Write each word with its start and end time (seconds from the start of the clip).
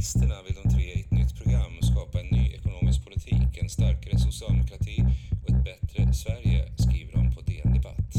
Reformisterna 0.00 0.42
vill 0.46 0.56
de 0.62 0.68
tre 0.74 0.82
i 0.82 1.00
ett 1.00 1.10
nytt 1.10 1.42
program 1.42 1.72
skapa 1.82 2.20
en 2.20 2.26
ny 2.26 2.54
ekonomisk 2.54 3.04
politik, 3.04 3.62
en 3.62 3.68
starkare 3.68 4.18
socialdemokrati 4.18 4.96
och 5.42 5.50
ett 5.50 5.64
bättre 5.64 6.12
Sverige, 6.22 6.60
skriver 6.78 7.12
de 7.12 7.34
på 7.34 7.40
DN 7.40 7.72
Debatt. 7.74 8.12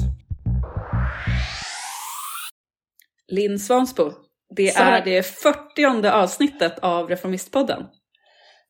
Linn 3.27 3.59
Svansbo, 3.59 4.11
det 4.55 4.67
Så- 4.75 4.83
är 4.83 5.05
det 5.05 5.23
40 5.25 6.07
avsnittet 6.07 6.79
av 6.79 7.09
Reformistpodden. 7.09 7.83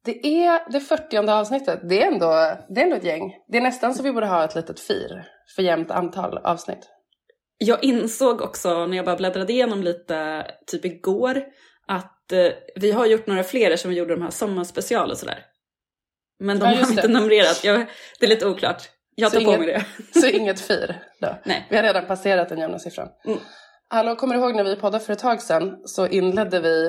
Det 0.06 0.46
är 0.46 0.72
det 0.72 0.80
40 0.80 1.18
avsnittet. 1.32 1.80
Det 1.90 2.04
är, 2.04 2.08
ändå, 2.08 2.28
det 2.70 2.82
är 2.82 2.84
ändå 2.84 2.96
ett 2.96 3.04
gäng. 3.04 3.32
Det 3.52 3.58
är 3.58 3.62
nästan 3.62 3.94
så 3.94 4.04
vi 4.04 4.12
borde 4.12 4.28
ha 4.28 4.44
ett 4.44 4.56
litet 4.56 4.80
fir 4.80 5.26
för 5.56 5.64
jämnt 5.64 5.92
antal 5.92 6.38
avsnitt. 6.38 6.90
Jag 7.58 7.84
insåg 7.84 8.42
också 8.42 8.86
när 8.86 8.98
jag 8.98 9.06
bara 9.06 9.16
bläddrade 9.16 9.54
igenom 9.54 9.84
lite, 9.84 10.46
typ 10.68 10.86
igår, 10.86 11.44
att 11.88 12.21
vi 12.76 12.92
har 12.92 13.06
gjort 13.06 13.28
några 13.28 13.44
fler 13.44 13.76
som 13.76 13.92
vi 13.92 13.98
gjorde 13.98 14.16
de 14.16 14.22
här 14.22 14.32
sommarspecial 14.32 15.12
och 15.12 15.18
sådär. 15.18 15.46
Men 16.40 16.60
de 16.60 16.66
Ja, 16.70 16.76
har 16.76 16.90
inte 16.90 17.02
det. 17.02 17.08
numrerat. 17.08 17.64
Jag, 17.64 17.86
det 18.20 18.26
är 18.26 18.30
lite 18.30 18.48
oklart. 18.48 18.90
Jag 19.16 19.32
Så 19.32 19.38
tar 19.40 19.46
på 19.46 19.52
inget- 19.52 19.60
mig 19.66 19.86
det. 20.14 20.20
Så 20.22 20.28
inget 20.28 20.60
fir 20.62 21.00
då. 21.20 21.36
Nej. 21.46 21.68
Vi 21.70 21.76
har 21.76 21.84
redan 21.84 22.06
passerat 22.06 22.50
den 22.50 22.60
jämna 22.60 22.80
siffran. 22.80 23.08
Mm. 23.26 23.40
Hallå, 23.90 24.16
kommer 24.16 24.36
du 24.36 24.42
ihåg 24.42 24.56
när 24.56 24.64
vi 24.64 24.76
poddade 24.76 25.04
för 25.04 25.14
ett 25.14 25.20
tag 25.20 25.42
sedan 25.42 25.82
så 25.86 26.08
inledde 26.08 26.60
vi 26.60 26.88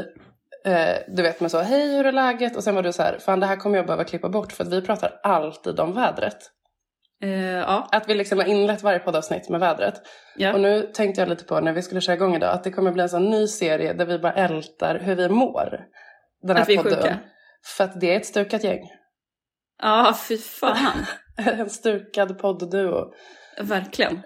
eh, 0.64 0.96
du 1.08 1.22
vet 1.22 1.40
med 1.40 1.50
så 1.50 1.58
hej 1.60 1.96
hur 1.96 2.06
är 2.06 2.12
läget? 2.12 2.56
Och 2.56 2.64
sen 2.64 2.74
var 2.74 2.82
du 2.82 2.92
så 2.92 3.02
här, 3.02 3.18
fan 3.18 3.40
det 3.40 3.46
här 3.46 3.56
kommer 3.56 3.76
jag 3.76 3.86
behöva 3.86 4.04
klippa 4.04 4.28
bort 4.28 4.52
för 4.52 4.64
att 4.64 4.72
vi 4.72 4.82
pratar 4.82 5.20
alltid 5.22 5.80
om 5.80 5.94
vädret. 5.94 6.38
Eh, 7.22 7.58
ja. 7.58 7.88
Att 7.92 8.08
vi 8.08 8.14
liksom 8.14 8.38
har 8.38 8.46
inlett 8.46 8.82
varje 8.82 8.98
poddavsnitt 8.98 9.48
med 9.48 9.60
vädret. 9.60 9.94
ja. 10.36 10.52
Och 10.54 10.60
nu 10.60 10.90
tänkte 10.94 11.20
jag 11.20 11.28
lite 11.28 11.44
på 11.44 11.60
när 11.60 11.72
vi 11.72 11.82
skulle 11.82 12.00
köra 12.00 12.16
igång 12.16 12.36
idag 12.36 12.54
att 12.54 12.64
det 12.64 12.70
kommer 12.70 12.92
bli 12.92 13.02
en 13.02 13.08
sån 13.08 13.30
ny 13.30 13.46
serie 13.46 13.92
där 13.92 14.06
vi 14.06 14.18
bara 14.18 14.32
ältar 14.32 14.98
hur 14.98 15.14
vi 15.14 15.28
mår. 15.28 15.80
Den 16.42 16.56
här 16.56 16.62
Att 16.62 16.68
vi 16.68 16.74
är 16.74 16.82
podden. 16.82 16.98
sjuka. 17.02 17.18
För 17.76 17.84
att 17.84 18.00
det 18.00 18.12
är 18.12 18.16
ett 18.16 18.26
stukat 18.26 18.64
gäng. 18.64 18.88
Ja, 19.82 20.14
fy 20.28 20.38
fan. 20.38 21.06
en 21.36 21.70
stukad 21.70 22.38
poddduo. 22.38 23.12
Verkligen. 23.60 24.22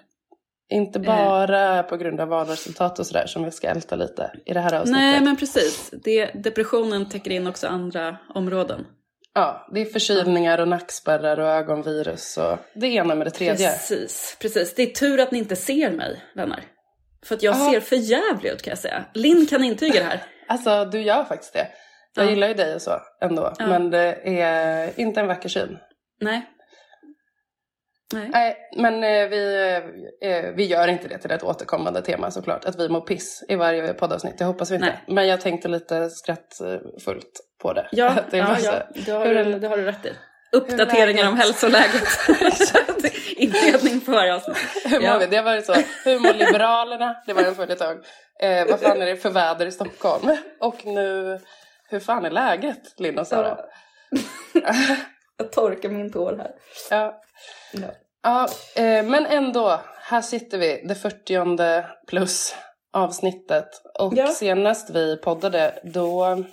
Inte 0.68 0.98
bara 1.00 1.82
på 1.82 1.96
grund 1.96 2.20
av 2.20 2.28
valresultat 2.28 2.98
och 2.98 3.06
sådär 3.06 3.26
som 3.26 3.44
vi 3.44 3.50
ska 3.50 3.68
älta 3.68 3.96
lite 3.96 4.32
i 4.46 4.52
det 4.52 4.60
här 4.60 4.74
avsnittet. 4.74 5.00
Nej, 5.00 5.20
men 5.20 5.36
precis. 5.36 5.90
Det, 6.04 6.30
depressionen 6.34 7.08
täcker 7.08 7.30
in 7.30 7.46
också 7.46 7.66
andra 7.66 8.16
områden. 8.34 8.86
Ja, 9.38 9.66
det 9.72 9.80
är 9.80 9.84
förkylningar 9.84 10.58
och 10.60 10.68
nackspärrar 10.68 11.40
och 11.40 11.48
ögonvirus 11.48 12.38
och 12.38 12.58
det 12.74 12.86
ena 12.86 13.14
med 13.14 13.26
det 13.26 13.30
tredje. 13.30 13.70
Precis, 13.70 14.36
precis. 14.40 14.74
Det 14.74 14.82
är 14.82 14.86
tur 14.86 15.20
att 15.20 15.30
ni 15.32 15.38
inte 15.38 15.56
ser 15.56 15.90
mig, 15.90 16.22
vänner. 16.34 16.62
För 17.24 17.34
att 17.34 17.42
jag 17.42 17.56
Ja. 17.56 17.70
ser 17.72 17.80
för 17.80 17.96
jävlig 17.96 18.50
ut 18.50 18.62
kan 18.62 18.70
jag 18.70 18.78
säga. 18.78 19.04
Linn 19.14 19.46
kan 19.46 19.64
intyga 19.64 20.00
det 20.00 20.06
här. 20.06 20.22
Alltså, 20.48 20.84
du 20.84 21.00
gör 21.02 21.24
faktiskt 21.24 21.52
det. 21.52 21.68
Jag 22.14 22.26
Ja. 22.26 22.30
gillar 22.30 22.48
ju 22.48 22.54
dig 22.54 22.74
och 22.74 22.82
så 22.82 23.00
ändå, 23.20 23.52
Ja. 23.58 23.66
men 23.66 23.90
det 23.90 24.38
är 24.40 25.00
inte 25.00 25.20
en 25.20 25.26
vacker 25.26 25.48
syn. 25.48 25.78
Nej. 26.20 26.42
Nej. 28.12 28.28
Nej, 28.32 28.56
men 28.76 28.94
eh, 29.04 29.28
vi, 29.28 29.72
eh, 30.22 30.42
vi 30.54 30.64
gör 30.64 30.88
inte 30.88 31.08
det 31.08 31.18
till 31.18 31.30
ett 31.30 31.42
återkommande 31.42 32.02
tema 32.02 32.30
såklart. 32.30 32.64
Att 32.64 32.80
vi 32.80 32.88
mår 32.88 33.00
piss 33.00 33.44
i 33.48 33.56
varje 33.56 33.94
poddavsnitt, 33.94 34.38
det 34.38 34.44
hoppas 34.44 34.70
vi 34.70 34.74
inte. 34.74 34.86
Nej. 34.86 34.98
Men 35.06 35.26
jag 35.28 35.40
tänkte 35.40 35.68
lite 35.68 36.10
skrattfullt 36.10 37.40
på 37.62 37.72
det. 37.72 37.88
Ja, 37.92 38.14
det 38.30 38.36
ja, 38.36 38.56
ja 38.62 38.72
det, 38.94 39.10
har 39.12 39.26
Hur 39.26 39.44
du, 39.44 39.58
det 39.58 39.68
har 39.68 39.76
du 39.76 39.84
rätt 39.84 40.06
i. 40.06 40.12
Uppdateringar 40.52 41.28
om 41.28 41.36
hälsoläget. 41.36 42.02
Inledning 43.36 44.00
på 44.00 44.10
varje 44.12 44.34
avsnitt. 44.34 44.56
Hur 44.84 45.00
mår 45.00 45.08
Ja. 45.08 45.18
vi? 45.18 45.26
Det 45.26 45.36
har 45.36 45.44
varit 45.44 45.66
så. 45.66 45.74
Hur 46.04 46.18
mår 46.18 46.34
Liberalerna? 46.34 47.16
Det 47.26 47.32
var 47.32 47.42
en 47.42 47.54
följetong. 47.54 47.96
Eh, 48.40 48.66
vad 48.66 48.80
fan 48.80 49.02
är 49.02 49.06
det 49.06 49.16
för 49.16 49.30
väder 49.30 49.66
i 49.66 49.70
Stockholm? 49.72 50.36
Och 50.60 50.86
nu, 50.86 51.38
hur 51.88 52.00
fan 52.00 52.24
är 52.24 52.30
läget, 52.30 53.00
Linn 53.00 53.18
och 53.18 53.26
Sara? 53.26 53.58
Jag 55.36 55.52
torkar 55.52 55.88
min 55.88 56.12
tår 56.12 56.36
här. 56.36 56.50
Ja. 56.90 57.20
Ja. 57.72 57.88
Ja, 58.22 58.48
eh, 58.82 59.04
men 59.06 59.26
ändå, 59.26 59.80
här 60.00 60.22
sitter 60.22 60.58
vi, 60.58 60.82
det 60.88 60.94
40 60.94 61.84
plus 62.08 62.54
avsnittet. 62.92 63.68
Och 63.98 64.12
Ja. 64.16 64.26
senast 64.26 64.90
vi 64.90 65.16
poddade, 65.16 65.80
då 65.84 66.44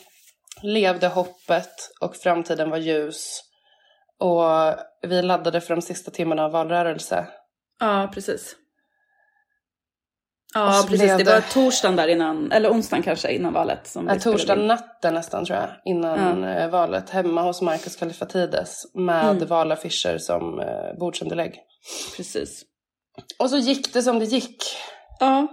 levde 0.62 1.08
hoppet 1.08 1.74
och 2.02 2.16
framtiden 2.16 2.70
var 2.70 2.78
ljus. 2.78 3.42
Och 4.20 4.76
vi 5.02 5.22
laddade 5.22 5.62
för 5.62 5.76
de 5.76 5.82
sista 5.82 6.12
timmarna 6.12 6.46
av 6.46 6.52
valrörelse. 6.52 7.28
Ja, 7.80 8.12
precis. 8.14 8.56
Ja, 10.54 10.86
precis. 10.90 11.12
Det 11.12 11.18
det- 11.24 11.32
var 11.32 11.42
torsdagen 11.42 11.96
där 11.96 12.08
innan, 12.08 12.52
eller 12.52 12.70
onsdagen 12.72 13.04
kanske 13.04 13.32
innan 13.32 13.54
valet. 13.54 13.88
Som 13.88 14.08
Ja, 14.08 14.20
torsdag 14.20 14.56
natten 14.56 15.14
nästan 15.14 15.46
tror 15.46 15.60
jag, 15.60 15.70
innan 15.86 16.44
eh, 16.44 16.70
valet. 16.70 17.10
Hemma 17.10 17.42
hos 17.42 17.62
Marcus 17.62 17.96
Kallifatides 17.96 18.84
med 18.94 19.30
Mm. 19.30 19.48
valaffischer 19.48 20.18
som 20.18 20.60
eh, 20.60 20.98
bordsunderlägg. 21.00 21.60
Precis. 22.18 22.64
Och 23.40 23.50
så 23.50 23.58
gick 23.58 23.94
det 23.94 24.02
som 24.02 24.20
det 24.20 24.26
gick. 24.26 24.64
Ja, 25.20 25.48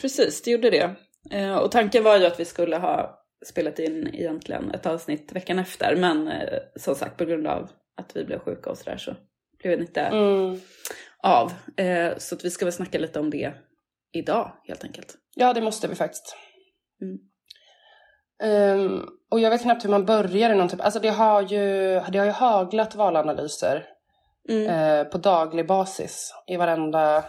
precis. 0.00 0.42
Det 0.42 0.50
gjorde 0.50 0.70
det. 0.70 0.90
Eh, 1.30 1.54
Och 1.56 1.70
tanken 1.70 2.04
var 2.04 2.16
ju 2.18 2.26
att 2.26 2.40
vi 2.40 2.44
skulle 2.44 2.76
ha 2.76 3.18
spelat 3.46 3.78
in 3.78 4.08
egentligen 4.14 4.70
ett 4.70 4.86
avsnitt 4.86 5.32
veckan 5.32 5.58
efter. 5.58 5.96
Men 5.96 6.28
eh, 6.28 6.58
som 6.76 6.94
sagt, 6.94 7.16
på 7.16 7.24
grund 7.24 7.46
av 7.46 7.68
att 8.00 8.16
vi 8.16 8.24
blev 8.24 8.38
sjuka 8.38 8.70
och 8.70 8.78
sådär 8.78 8.96
så 8.96 9.14
blev 9.62 9.78
det 9.78 9.84
inte 9.84 10.00
Mm. 10.00 10.60
av. 11.22 11.52
Eh, 11.76 12.12
Så 12.18 12.34
att 12.34 12.44
vi 12.44 12.50
ska 12.50 12.64
väl 12.64 12.72
snacka 12.72 12.98
lite 12.98 13.20
om 13.20 13.30
det 13.30 13.52
idag 14.12 14.52
helt 14.68 14.84
enkelt. 14.84 15.14
Ja, 15.34 15.52
det 15.52 15.60
måste 15.60 15.88
vi 15.88 15.94
faktiskt. 15.94 16.36
Mm. 17.02 17.18
Ehm, 18.42 19.02
och 19.30 19.40
jag 19.40 19.50
vet 19.50 19.62
knappt 19.62 19.84
hur 19.84 19.90
man 19.90 20.04
börjar 20.06 20.50
i 20.50 20.54
någon 20.56 20.68
typ. 20.68 20.80
Alltså 20.80 21.00
det 21.00 21.08
har 21.08 21.42
ju, 21.42 22.00
det 22.12 22.18
har 22.18 22.26
ju 22.26 22.30
haglat 22.32 22.94
valanalyser 22.94 23.86
Mm. 24.48 24.66
eh, 24.68 25.04
på 25.04 25.18
daglig 25.18 25.66
basis 25.66 26.34
i 26.46 26.56
varenda 26.56 27.24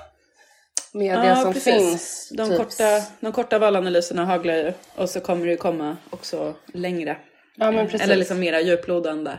media 0.94 1.26
Ja, 1.26 1.36
som 1.36 1.54
precis. 1.54 1.74
finns. 1.74 2.30
De, 2.38 2.50
typ. 2.50 2.58
korta, 2.58 3.02
de 3.20 3.32
korta 3.32 3.60
valanalyserna 3.60 4.26
haglar 4.26 4.54
ju 4.54 4.74
och 4.96 5.10
så 5.10 5.20
kommer 5.20 5.46
det 5.46 5.52
ju 5.52 5.58
komma 5.58 5.98
också 6.10 6.54
längre. 6.74 7.18
Ja, 7.56 7.72
men 7.72 7.86
precis. 7.88 8.02
Eller 8.02 8.16
liksom 8.16 8.40
mera 8.40 8.62
djuplodande 8.62 9.32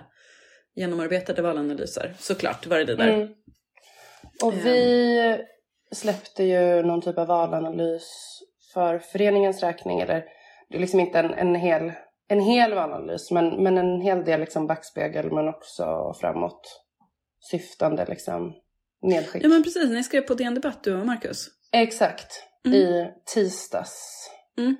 genomarbetade 0.74 1.42
valanalyser. 1.42 2.14
Såklart 2.18 2.66
var 2.66 2.78
det 2.78 2.84
det 2.84 2.96
där. 2.96 3.08
Mm. 3.08 3.28
Och 4.42 4.52
Ehm. 4.52 4.60
vi 4.64 5.38
släppte 5.94 6.44
ju 6.44 6.82
någon 6.82 7.00
typ 7.00 7.18
av 7.18 7.26
valanalys 7.26 8.38
för 8.74 8.98
föreningens 8.98 9.62
räkning. 9.62 10.00
Eller 10.00 10.24
det 10.68 10.76
är 10.76 10.80
liksom 10.80 11.00
inte 11.00 11.18
en, 11.18 11.34
en, 11.34 11.54
hel, 11.54 11.92
en 12.28 12.40
hel 12.40 12.74
valanalys 12.74 13.30
men, 13.30 13.62
men 13.62 13.78
en 13.78 14.00
hel 14.00 14.24
del 14.24 14.40
liksom 14.40 14.66
backspegel 14.66 15.32
men 15.32 15.48
också 15.48 16.14
framåt 16.20 16.84
syftande 17.50 18.06
liksom 18.08 18.52
nedskick. 19.02 19.44
Ja 19.44 19.48
men 19.48 19.62
precis, 19.62 19.90
ni 19.90 20.04
skrev 20.04 20.20
på 20.20 20.34
DN 20.34 20.54
Debatt 20.54 20.84
du 20.84 21.00
och 21.00 21.06
Marcus. 21.06 21.46
Exakt. 21.72 22.44
Mm. 22.66 22.78
I 22.78 23.12
tisdags. 23.34 24.30
Mm. 24.58 24.76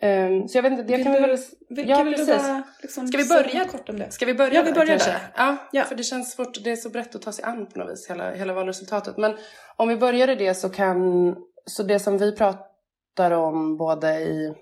Ehm, 0.00 0.48
så 0.48 0.58
jag 0.58 0.62
vet 0.62 0.72
inte, 0.72 0.82
det 0.96 1.02
kan 1.04 1.12
vi 1.12 1.20
väl... 1.20 1.38
Vill, 1.68 1.88
Ja, 1.88 2.04
precis. 2.04 2.26
bara 2.28 2.62
liksom 2.82 3.08
Ska 3.08 3.18
vi 3.18 3.28
börja? 3.28 3.64
kort 3.64 3.88
om 3.88 3.98
det? 3.98 4.10
Ska 4.10 4.26
vi 4.26 4.34
börja 4.34 4.54
Ja, 4.54 4.62
vi 4.62 4.72
börjar 4.72 4.98
där. 4.98 5.18
Ja, 5.36 5.56
Ja. 5.72 5.84
för 5.84 5.94
det 5.94 6.02
känns 6.02 6.32
svårt. 6.32 6.64
Det 6.64 6.70
är 6.70 6.76
så 6.76 6.88
brett 6.90 7.14
att 7.14 7.22
ta 7.22 7.32
sig 7.32 7.44
an 7.44 7.66
på 7.66 7.78
något 7.78 7.90
vis, 7.92 8.10
hela, 8.10 8.30
hela 8.30 8.52
valresultatet. 8.52 9.16
Men 9.16 9.36
om 9.76 9.88
vi 9.88 9.96
börjar 9.96 10.28
i 10.28 10.34
det 10.34 10.54
så 10.54 10.68
kan... 10.68 11.36
Så 11.66 11.82
det 11.82 11.98
som 11.98 12.18
vi 12.18 12.32
pratar 12.36 13.30
om 13.30 13.76
både 13.76 14.14
i... 14.20 14.54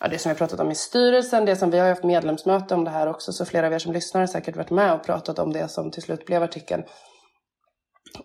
Ja, 0.00 0.08
det 0.08 0.18
som 0.18 0.28
vi 0.28 0.32
har 0.34 0.38
pratat 0.38 0.60
om 0.60 0.70
i 0.70 0.74
styrelsen, 0.74 1.44
det 1.44 1.56
som 1.56 1.70
vi 1.70 1.78
har 1.78 1.88
haft 1.88 2.04
medlemsmöte 2.04 2.74
om 2.74 2.84
det 2.84 2.90
här 2.90 3.06
också. 3.06 3.32
Så 3.32 3.44
flera 3.44 3.66
av 3.66 3.72
er 3.72 3.78
som 3.78 3.92
lyssnar 3.92 4.20
har 4.20 4.26
säkert 4.26 4.56
varit 4.56 4.70
med 4.70 4.94
och 4.94 5.04
pratat 5.04 5.38
om 5.38 5.52
det 5.52 5.68
som 5.68 5.90
till 5.90 6.02
slut 6.02 6.26
blev 6.26 6.42
artikeln 6.42 6.82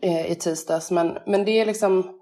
eh, 0.02 0.32
i 0.32 0.36
tisdags. 0.36 0.92
Men, 0.92 1.18
men 1.26 1.46
det 1.46 1.52
är 1.52 1.66
liksom 1.66 2.19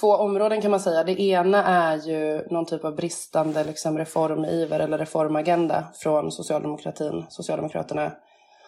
två 0.00 0.08
områden 0.08 0.60
kan 0.60 0.70
man 0.70 0.80
säga. 0.80 1.04
Det 1.04 1.20
ena 1.20 1.64
är 1.64 1.96
ju 1.96 2.46
någon 2.50 2.66
typ 2.66 2.84
av 2.84 2.96
bristande 2.96 3.64
liksom, 3.64 3.98
reformiver 3.98 4.80
eller 4.80 4.98
reformagenda 4.98 5.84
från 5.94 6.32
socialdemokratin, 6.32 7.26
Socialdemokraterna. 7.28 8.12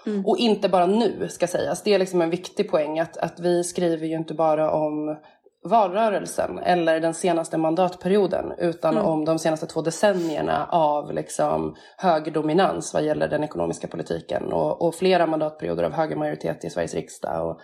Mm. 0.06 0.26
Och 0.26 0.38
inte 0.38 0.68
bara 0.68 0.86
nu 0.86 1.28
ska 1.28 1.46
sägas. 1.46 1.82
Det 1.82 1.94
är 1.94 1.98
liksom 1.98 2.22
en 2.22 2.30
viktig 2.30 2.70
poäng 2.70 2.98
att, 2.98 3.16
att 3.16 3.40
vi 3.40 3.64
skriver 3.64 4.06
ju 4.06 4.16
inte 4.16 4.34
bara 4.34 4.70
om 4.70 5.16
valrörelsen 5.64 6.58
eller 6.58 7.00
den 7.00 7.14
senaste 7.14 7.58
mandatperioden 7.58 8.52
utan 8.58 8.94
Mm. 8.94 9.06
om 9.06 9.24
de 9.24 9.38
senaste 9.38 9.66
två 9.66 9.82
decennierna 9.82 10.66
av 10.70 11.12
liksom 11.12 11.76
högerdominans 11.96 12.94
vad 12.94 13.02
gäller 13.02 13.28
den 13.28 13.44
ekonomiska 13.44 13.88
politiken 13.88 14.52
och, 14.52 14.82
och 14.82 14.94
flera 14.94 15.26
mandatperioder 15.26 15.84
av 15.84 15.92
högermajoritet 15.92 16.64
i 16.64 16.70
Sveriges 16.70 16.94
riksdag 16.94 17.48
och, 17.50 17.60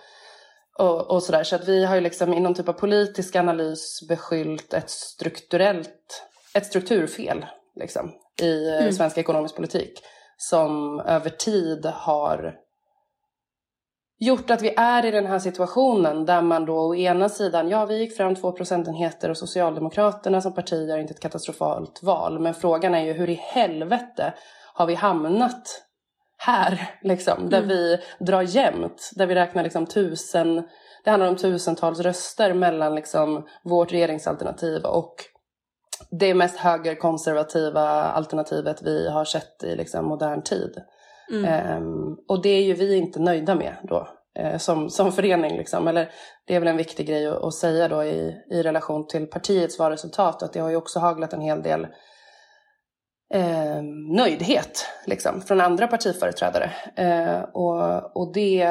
och, 0.79 1.11
och 1.11 1.23
sådär. 1.23 1.45
Så 1.45 1.57
att 1.57 1.69
vi 1.69 1.85
har 1.85 1.95
ju 1.95 2.01
liksom 2.01 2.35
i 2.35 2.41
någon 2.41 2.55
typ 2.55 2.69
av 2.69 2.73
politisk 2.73 3.37
analys 3.37 4.09
beskyllt 4.09 4.75
ett 4.75 4.91
strukturellt, 4.91 6.27
ett 6.55 6.67
strukturfel 6.67 7.47
liksom, 7.77 8.13
i 8.43 8.69
eh, 8.69 8.79
Mm. 8.79 8.93
svensk 8.93 9.19
ekonomisk 9.19 9.57
politik 9.57 10.01
som 10.37 11.01
över 11.01 11.31
tid 11.31 11.87
har 11.87 12.55
gjort 14.19 14.51
att 14.51 14.63
vi 14.63 14.75
är 14.77 15.05
i 15.05 15.11
den 15.11 15.27
här 15.27 15.39
situationen 15.39 16.27
där 16.27 16.43
man 16.43 16.65
då 16.65 16.77
å 16.77 16.95
ena 16.95 17.29
sidan, 17.29 17.69
ja 17.69 17.87
vi 17.87 17.99
gick 17.99 18.17
fram 18.17 18.35
två 18.35 18.53
procentenheter 18.53 19.31
och 19.31 19.39
Socialdemokraterna 19.39 20.41
som 20.41 20.55
parti 20.55 20.89
gör 20.89 20.99
inte 20.99 21.15
ett 21.15 21.21
katastrofalt 21.21 22.03
val. 22.03 22.39
Men 22.41 22.55
frågan 22.55 22.95
är 22.95 23.05
ju 23.05 23.13
hur 23.13 23.31
i 23.31 23.35
helvete 23.35 24.35
har 24.75 24.87
vi 24.87 24.95
hamnat 24.95 25.83
här, 26.45 26.91
liksom, 27.03 27.51
där 27.51 27.59
mm. 27.59 27.69
vi 27.69 27.99
drar 28.19 28.43
jämnt, 28.43 29.11
där 29.17 29.27
vi 29.27 29.35
räknar 29.35 29.63
liksom 29.63 29.87
tusen, 29.87 30.63
det 31.05 31.11
handlar 31.11 31.29
om 31.29 31.37
tusentals 31.37 32.01
röster 32.01 32.55
mellan 32.55 32.95
liksom 32.95 33.47
vårt 33.65 33.93
regeringsalternativ 33.93 34.85
och 34.85 35.15
det 36.11 36.35
mest 36.35 36.57
högerkonservativa 36.57 37.81
alternativet 38.03 38.83
vi 38.83 39.09
har 39.09 39.25
sett 39.25 39.65
i 39.65 39.77
liksom 39.77 40.07
modern 40.07 40.43
tid. 40.43 40.83
Mm. 41.33 41.83
Um, 41.83 42.17
och 42.29 42.43
det 42.43 42.49
är 42.49 42.63
ju 42.63 42.75
vi 42.75 42.97
inte 42.97 43.21
nöjda 43.21 43.55
med 43.55 43.77
då 43.83 44.09
uh, 44.41 44.59
som, 44.59 44.91
som 44.91 45.13
förening. 45.13 45.57
Liksom. 45.57 45.89
Eller, 45.89 46.11
det 46.47 46.55
är 46.55 46.61
väl 46.61 46.69
en 46.69 46.77
viktig 46.77 47.07
grej 47.07 47.27
att, 47.27 47.45
att 47.45 47.55
säga 47.55 47.89
då 47.89 48.05
i, 48.05 48.37
i 48.51 48.63
relation 48.63 49.07
till 49.07 49.27
partiets 49.27 49.79
valresultat 49.79 50.43
att 50.43 50.53
det 50.53 50.61
har 50.61 50.71
ju 50.71 50.77
också 50.77 50.99
haglat 50.99 51.33
en 51.33 51.41
hel 51.41 51.63
del 51.63 51.87
eh, 53.35 53.83
nöjdhet 54.17 54.87
liksom, 55.07 55.41
från 55.41 55.61
andra 55.61 55.87
partiföreträdare. 55.87 56.71
Eh, 56.97 57.43
och, 57.43 58.17
och 58.17 58.33
det... 58.33 58.63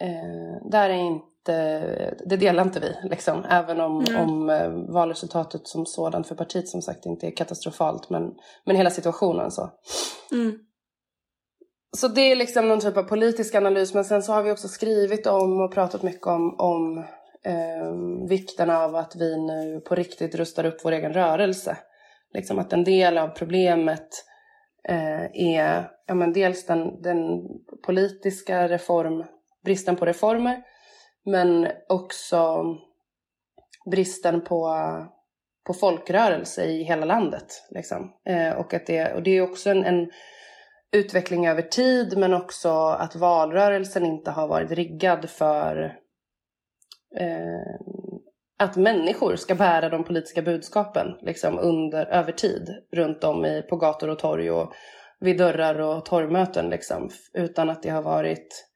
Eh, 0.00 0.70
där 0.70 0.90
är 0.90 0.94
inte, 0.94 2.14
det 2.26 2.36
delar 2.36 2.62
inte 2.62 2.80
vi, 2.80 3.08
liksom, 3.08 3.44
även 3.50 3.80
om, 3.80 4.04
mm. 4.04 4.20
om 4.20 4.50
eh, 4.50 4.70
valresultatet 4.70 5.68
som 5.68 5.86
sådant 5.86 6.28
för 6.28 6.34
partiet 6.34 6.68
som 6.68 6.82
sagt 6.82 7.06
inte 7.06 7.26
är 7.26 7.36
katastrofalt. 7.36 8.10
Men, 8.10 8.34
men 8.64 8.76
hela 8.76 8.90
situationen 8.90 9.50
så. 9.50 9.70
Mm. 10.32 10.58
Så 11.96 12.08
det 12.08 12.20
är 12.20 12.36
liksom 12.36 12.68
någon 12.68 12.80
typ 12.80 12.96
av 12.96 13.02
politisk 13.02 13.54
analys. 13.54 13.94
Men 13.94 14.04
sen 14.04 14.22
så 14.22 14.32
har 14.32 14.42
vi 14.42 14.50
också 14.50 14.68
skrivit 14.68 15.26
om 15.26 15.60
och 15.60 15.72
pratat 15.74 16.02
mycket 16.02 16.26
om, 16.26 16.56
om 16.58 16.98
eh, 17.44 18.28
vikten 18.28 18.70
av 18.70 18.96
att 18.96 19.16
vi 19.16 19.46
nu 19.46 19.80
på 19.80 19.94
riktigt 19.94 20.34
rustar 20.34 20.64
upp 20.64 20.84
vår 20.84 20.92
egen 20.92 21.12
rörelse. 21.12 21.76
Liksom 22.34 22.58
att 22.58 22.72
en 22.72 22.84
del 22.84 23.18
av 23.18 23.28
problemet 23.28 24.08
eh, 24.88 25.24
är 25.32 25.90
ja, 26.06 26.14
men 26.14 26.32
dels 26.32 26.66
den, 26.66 27.02
den 27.02 27.42
politiska 27.86 28.68
reform, 28.68 29.24
bristen 29.64 29.96
på 29.96 30.06
reformer 30.06 30.62
men 31.24 31.68
också 31.88 32.64
bristen 33.90 34.44
på, 34.44 34.76
på 35.66 35.74
folkrörelse 35.74 36.64
i 36.64 36.82
hela 36.82 37.06
landet. 37.06 37.46
Liksom. 37.70 38.12
Eh, 38.26 38.52
och, 38.52 38.74
att 38.74 38.86
det, 38.86 39.12
och 39.12 39.22
det 39.22 39.30
är 39.30 39.42
också 39.42 39.70
en, 39.70 39.84
en, 39.84 40.10
utveckling 40.94 41.46
över 41.46 41.62
tid 41.62 42.18
men 42.18 42.34
också 42.34 42.68
att 42.78 43.16
valrörelsen 43.16 44.06
inte 44.06 44.30
har 44.30 44.48
varit 44.48 44.70
riggad 44.70 45.30
för 45.30 45.96
eh, 47.18 47.80
att 48.62 48.76
människor 48.76 49.36
ska 49.36 49.54
bära 49.54 49.88
de 49.88 50.04
politiska 50.04 50.42
budskapen 50.42 51.06
liksom 51.20 51.58
under, 51.58 52.06
över 52.06 52.32
tid 52.32 52.68
runt 52.92 53.24
om 53.24 53.44
i, 53.44 53.62
på 53.62 53.76
gator 53.76 54.08
och 54.08 54.18
torg 54.18 54.50
och 54.50 54.72
vid 55.20 55.38
dörrar 55.38 55.80
och 55.80 56.04
torgmöten. 56.04 56.70
Liksom, 56.70 57.10
utan 57.32 57.70
att 57.70 57.82
det 57.82 57.90
har 57.90 58.02
varit 58.02 58.68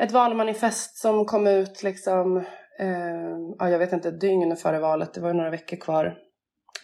ett 0.00 0.12
valmanifest 0.12 0.96
som 0.96 1.24
kom 1.24 1.46
ut 1.46 1.82
liksom, 1.82 2.36
eh, 2.80 3.38
ja, 3.58 3.70
jag 3.70 3.78
vet 3.78 3.92
inte, 3.92 4.08
ett 4.08 4.20
dygn 4.20 4.56
före 4.56 4.78
valet. 4.78 5.14
Det 5.14 5.20
var 5.20 5.28
ju 5.28 5.34
några 5.34 5.50
veckor 5.50 5.76
kvar. 5.76 6.16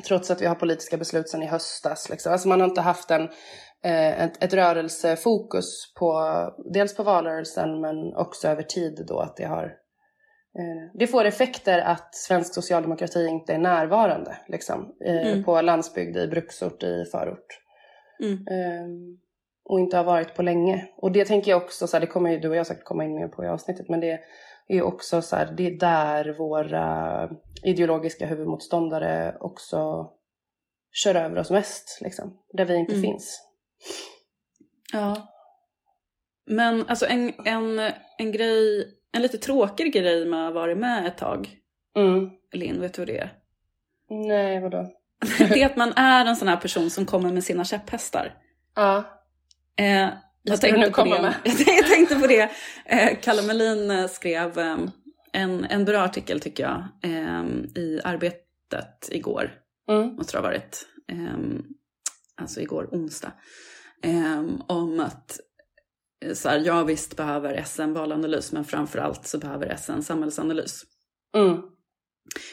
Trots 0.06 0.31
att 0.31 0.43
vi 0.43 0.46
har 0.46 0.55
politiska 0.55 0.96
beslut 0.96 1.28
sedan 1.28 1.43
i 1.43 1.46
höstas. 1.46 2.11
Liksom. 2.11 2.32
Alltså 2.32 2.49
man 2.49 2.61
har 2.61 2.69
inte 2.69 2.81
haft 2.81 3.11
en, 3.11 3.22
eh, 3.84 4.22
ett, 4.22 4.44
ett 4.44 4.55
rörelsefokus 4.55 5.94
på 5.99 6.22
dels 6.75 6.96
på 6.96 7.02
valrörelsen 7.02 7.81
men 7.81 8.17
också 8.17 8.49
över 8.49 8.62
tid 8.62 9.05
då 9.08 9.20
att 9.20 9.37
det 9.37 9.44
har 9.44 9.72
det 10.94 11.06
får 11.06 11.25
effekter 11.25 11.79
att 11.79 12.14
svensk 12.14 12.55
socialdemokrati 12.55 13.26
inte 13.26 13.55
är 13.55 13.58
närvarande 13.58 14.37
liksom, 14.49 14.94
mm. 15.05 15.44
på 15.44 15.61
landsbygd, 15.61 16.17
i 16.17 16.26
bruksort, 16.26 16.82
i 16.82 17.05
förort. 17.12 17.61
Mm. 18.23 18.47
Ehm, 18.47 19.19
och 19.64 19.81
inte 19.81 19.97
har 19.97 20.05
varit 20.05 20.35
på 20.35 20.43
länge. 20.43 20.88
Och 20.97 21.12
det 21.12 21.25
tänker 21.25 21.50
jag 21.50 21.62
också, 21.62 21.87
så 21.87 21.97
här, 21.97 22.00
det 22.00 22.06
kommer 22.06 22.31
ju 22.31 22.38
du 22.38 22.49
och 22.49 22.56
jag 22.56 22.67
säkert 22.67 22.85
komma 22.85 23.05
in 23.05 23.14
mer 23.14 23.29
på 23.29 23.44
i 23.44 23.49
avsnittet, 23.49 23.88
men 23.88 24.00
det 24.00 24.20
är 24.69 24.82
också 24.82 25.23
så 25.23 25.37
här, 25.37 25.55
det 25.56 25.67
är 25.67 25.79
där 25.79 26.32
våra 26.38 27.31
ideologiska 27.62 28.26
huvudmotståndare 28.26 29.37
också 29.41 30.11
kör 30.93 31.14
över 31.14 31.38
oss 31.38 31.50
mest, 31.50 31.99
liksom, 32.00 32.38
där 32.53 32.64
vi 32.64 32.76
inte 32.76 32.93
mm. 32.93 33.03
finns. 33.03 33.41
Ja. 34.93 35.29
Men 36.46 36.88
alltså 36.88 37.06
en, 37.06 37.32
en, 37.46 37.93
en 38.19 38.32
grej 38.32 38.87
en 39.12 39.22
lite 39.22 39.38
tråkig 39.38 39.92
grej 39.92 40.26
med 40.26 40.40
att 40.40 40.54
ha 40.54 40.60
varit 40.60 40.78
med 40.78 41.06
ett 41.06 41.18
tag. 41.18 41.56
Mm. 41.96 42.30
Linn, 42.52 42.80
vet 42.80 42.94
du 42.94 43.00
vad 43.00 43.08
det 43.08 43.18
är? 43.18 43.32
Nej, 44.10 44.60
vadå? 44.60 44.90
det 45.38 45.62
är 45.62 45.66
att 45.66 45.76
man 45.76 45.92
är 45.92 46.26
en 46.26 46.36
sån 46.36 46.48
här 46.48 46.56
person 46.56 46.90
som 46.90 47.06
kommer 47.06 47.32
med 47.32 47.44
sina 47.44 47.64
käpphästar. 47.64 48.34
Ja. 48.74 49.04
Eh, 49.76 50.08
jag, 50.42 50.60
tänkte 50.60 50.90
på 50.90 51.04
det. 51.04 51.22
Med. 51.22 51.34
jag 51.66 51.86
tänkte 51.86 52.16
på 52.16 52.26
det. 52.26 52.50
Eh, 52.84 53.18
Kalle 53.22 53.42
Melin 53.42 53.90
eh, 53.90 54.06
skrev 54.06 54.58
eh, 54.58 54.76
en, 55.32 55.64
en 55.64 55.84
bra 55.84 56.02
artikel 56.02 56.40
tycker 56.40 56.62
jag 56.62 56.84
eh, 57.02 57.44
i 57.74 58.00
Arbetet 58.04 59.08
igår. 59.10 59.50
Mm. 59.88 60.14
Måste 60.14 60.32
det 60.32 60.38
ha 60.38 60.48
varit. 60.48 60.86
Eh, 61.12 61.38
alltså 62.36 62.60
igår 62.60 62.88
onsdag. 62.92 63.32
om 64.66 65.00
att 65.00 65.40
så 66.34 66.49
här, 66.49 66.58
ja 66.58 66.84
visst 66.84 67.17
behöver 67.17 67.62
SN 67.62 67.93
valanalys 67.93 68.52
men 68.52 68.64
framförallt 68.64 69.26
så 69.26 69.38
behöver 69.38 69.76
SN 69.76 70.02
samhällsanalys. 70.02 70.82
Mm. 71.37 71.62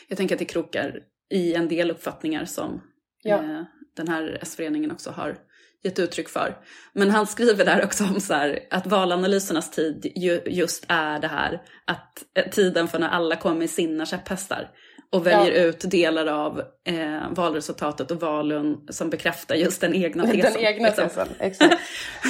Jag 0.08 0.18
tänker 0.18 0.36
att 0.36 0.40
det 0.40 0.46
krokar 0.46 1.00
i 1.30 1.54
en 1.54 1.68
del 1.68 1.92
uppfattningar 1.92 2.46
som 2.46 2.82
ja. 3.24 3.44
eh, 3.44 3.64
den 3.96 4.08
här 4.08 4.38
S-föreningen 4.42 4.92
också 4.92 5.12
har 5.12 5.38
gett 5.84 6.00
uttryck 6.00 6.30
för. 6.30 6.58
Men 6.94 7.10
han 7.10 7.28
skriver 7.28 7.66
där 7.66 7.84
också 7.84 8.04
om 8.04 8.22
så 8.22 8.34
här, 8.34 8.60
att 8.70 8.88
valanalysernas 8.88 9.72
tid 9.72 10.12
ju, 10.16 10.42
just 10.46 10.86
är 10.88 11.20
det 11.20 11.28
här 11.28 11.62
att 11.86 12.24
eh, 12.38 12.50
tiden 12.50 12.88
för 12.88 13.00
när 13.00 13.10
alla 13.10 13.36
kommer 13.36 13.56
med 13.56 13.70
sina 13.70 14.06
käpphästar 14.06 14.70
och 15.12 15.28
väljer 15.28 15.62
ja. 15.62 15.68
ut 15.68 15.92
delar 15.92 16.28
av 16.28 16.60
eh, 16.88 17.30
valresultatet 17.32 18.12
och 18.12 18.20
valen 18.20 18.78
som 18.90 19.10
bekräftar 19.10 19.56
just 19.56 19.82
den 19.82 19.94
egna 19.94 20.26
tesen. 20.26 20.54
Den 20.54 20.62
egna 20.62 20.88
liksom. 20.88 21.10
tesen, 21.10 21.28
exakt. 21.40 21.76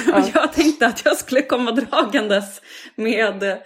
Ja. 0.06 0.18
och 0.18 0.28
jag 0.34 0.52
tänkte 0.52 0.86
att 0.86 1.04
jag 1.04 1.16
skulle 1.16 1.42
komma 1.42 1.72
dragandes 1.72 2.62
med, 2.94 3.58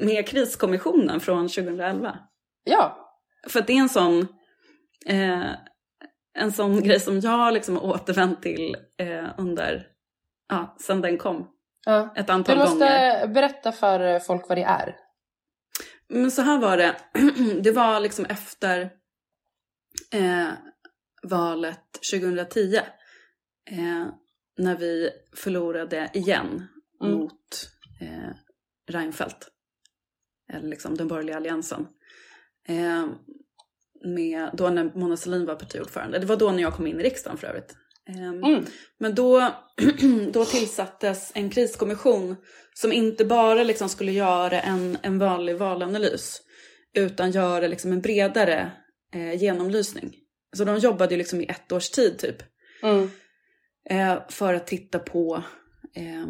med 0.00 0.28
kriskommissionen 0.28 1.20
från 1.20 1.48
2011. 1.48 2.16
Ja. 2.64 3.12
För 3.48 3.60
att 3.60 3.66
det 3.66 3.72
är 3.72 3.80
en 3.80 3.88
sån, 3.88 4.28
eh, 5.06 5.50
en 6.36 6.52
sån 6.52 6.82
grej 6.82 7.00
som 7.00 7.20
jag 7.20 7.54
liksom 7.54 7.78
återvänt 7.78 8.42
till 8.42 8.76
eh, 8.98 9.28
under, 9.38 9.86
ja, 10.48 10.76
sen 10.80 11.00
den 11.00 11.18
kom. 11.18 11.50
Ja. 11.86 12.14
Ett 12.16 12.30
antal 12.30 12.56
gånger. 12.56 12.68
Du 12.68 12.74
måste 12.74 12.84
gånger. 12.84 13.26
berätta 13.26 13.72
för 13.72 14.18
folk 14.18 14.48
vad 14.48 14.58
det 14.58 14.64
är. 14.64 14.96
Men 16.08 16.30
så 16.30 16.42
här 16.42 16.58
var 16.58 16.76
det. 16.76 16.96
Det 17.62 17.70
var 17.70 18.00
liksom 18.00 18.24
efter 18.24 18.90
eh, 20.12 20.48
valet 21.22 21.98
2010. 22.12 22.76
Eh, 23.70 24.06
när 24.58 24.76
vi 24.76 25.10
förlorade 25.36 26.10
igen 26.14 26.68
mm. 27.02 27.14
mot 27.14 27.70
eh, 28.00 28.30
Reinfeldt. 28.88 29.48
Eller 30.52 30.68
liksom 30.68 30.96
den 30.96 31.08
borgerliga 31.08 31.36
alliansen. 31.36 31.86
Eh, 32.68 33.06
med, 34.06 34.50
då 34.52 34.70
när 34.70 34.98
Mona 34.98 35.16
Sahlin 35.16 35.46
var 35.46 35.54
partiordförande. 35.54 36.18
Det 36.18 36.26
var 36.26 36.36
då 36.36 36.50
när 36.50 36.62
jag 36.62 36.74
kom 36.74 36.86
in 36.86 37.00
i 37.00 37.02
riksdagen 37.02 37.38
för 37.38 37.46
övrigt. 37.46 37.76
Ehm, 38.08 38.44
mm. 38.44 38.64
Men 38.98 39.14
då, 39.14 39.52
då 40.32 40.44
tillsattes 40.44 41.32
en 41.34 41.50
kriskommission 41.50 42.36
som 42.74 42.92
inte 42.92 43.24
bara 43.24 43.62
liksom 43.62 43.88
skulle 43.88 44.12
göra 44.12 44.60
en, 44.60 44.98
en 45.02 45.18
vanlig 45.18 45.56
valanalys 45.58 46.42
utan 46.94 47.30
göra 47.30 47.66
liksom 47.66 47.92
en 47.92 48.00
bredare 48.00 48.72
eh, 49.14 49.42
genomlysning. 49.42 50.14
Så 50.56 50.64
de 50.64 50.78
jobbade 50.78 51.14
ju 51.14 51.18
liksom 51.18 51.40
i 51.40 51.44
ett 51.44 51.72
års 51.72 51.90
tid 51.90 52.18
typ. 52.18 52.36
Mm. 52.82 53.10
Eh, 53.90 54.22
för 54.28 54.54
att 54.54 54.66
titta 54.66 54.98
på 54.98 55.42
eh, 55.94 56.26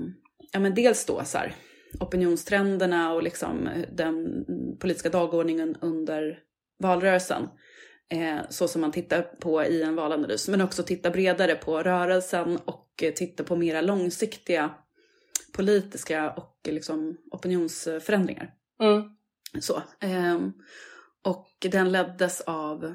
ja, 0.52 0.60
men 0.60 0.74
dels 0.74 1.06
då 1.06 1.24
så 1.24 1.38
här, 1.38 1.54
opinionstrenderna 2.00 3.12
och 3.12 3.22
liksom 3.22 3.68
den 3.92 4.44
politiska 4.80 5.08
dagordningen 5.08 5.76
under 5.80 6.38
valrörelsen 6.82 7.48
så 8.48 8.68
som 8.68 8.80
man 8.80 8.92
tittar 8.92 9.22
på 9.22 9.64
i 9.64 9.82
en 9.82 9.96
valanalys, 9.96 10.48
men 10.48 10.60
också 10.60 10.82
titta 10.82 11.10
bredare 11.10 11.54
på 11.54 11.82
rörelsen 11.82 12.56
och 12.56 13.02
eh, 13.02 13.14
titta 13.14 13.44
på 13.44 13.56
mera 13.56 13.80
långsiktiga 13.80 14.74
politiska 15.52 16.30
och 16.30 16.60
liksom, 16.64 17.16
opinionsförändringar. 17.30 18.54
Mm. 18.82 19.02
Så, 19.60 19.76
eh, 20.00 20.38
och 21.24 21.48
den 21.60 21.92
leddes 21.92 22.40
av 22.40 22.94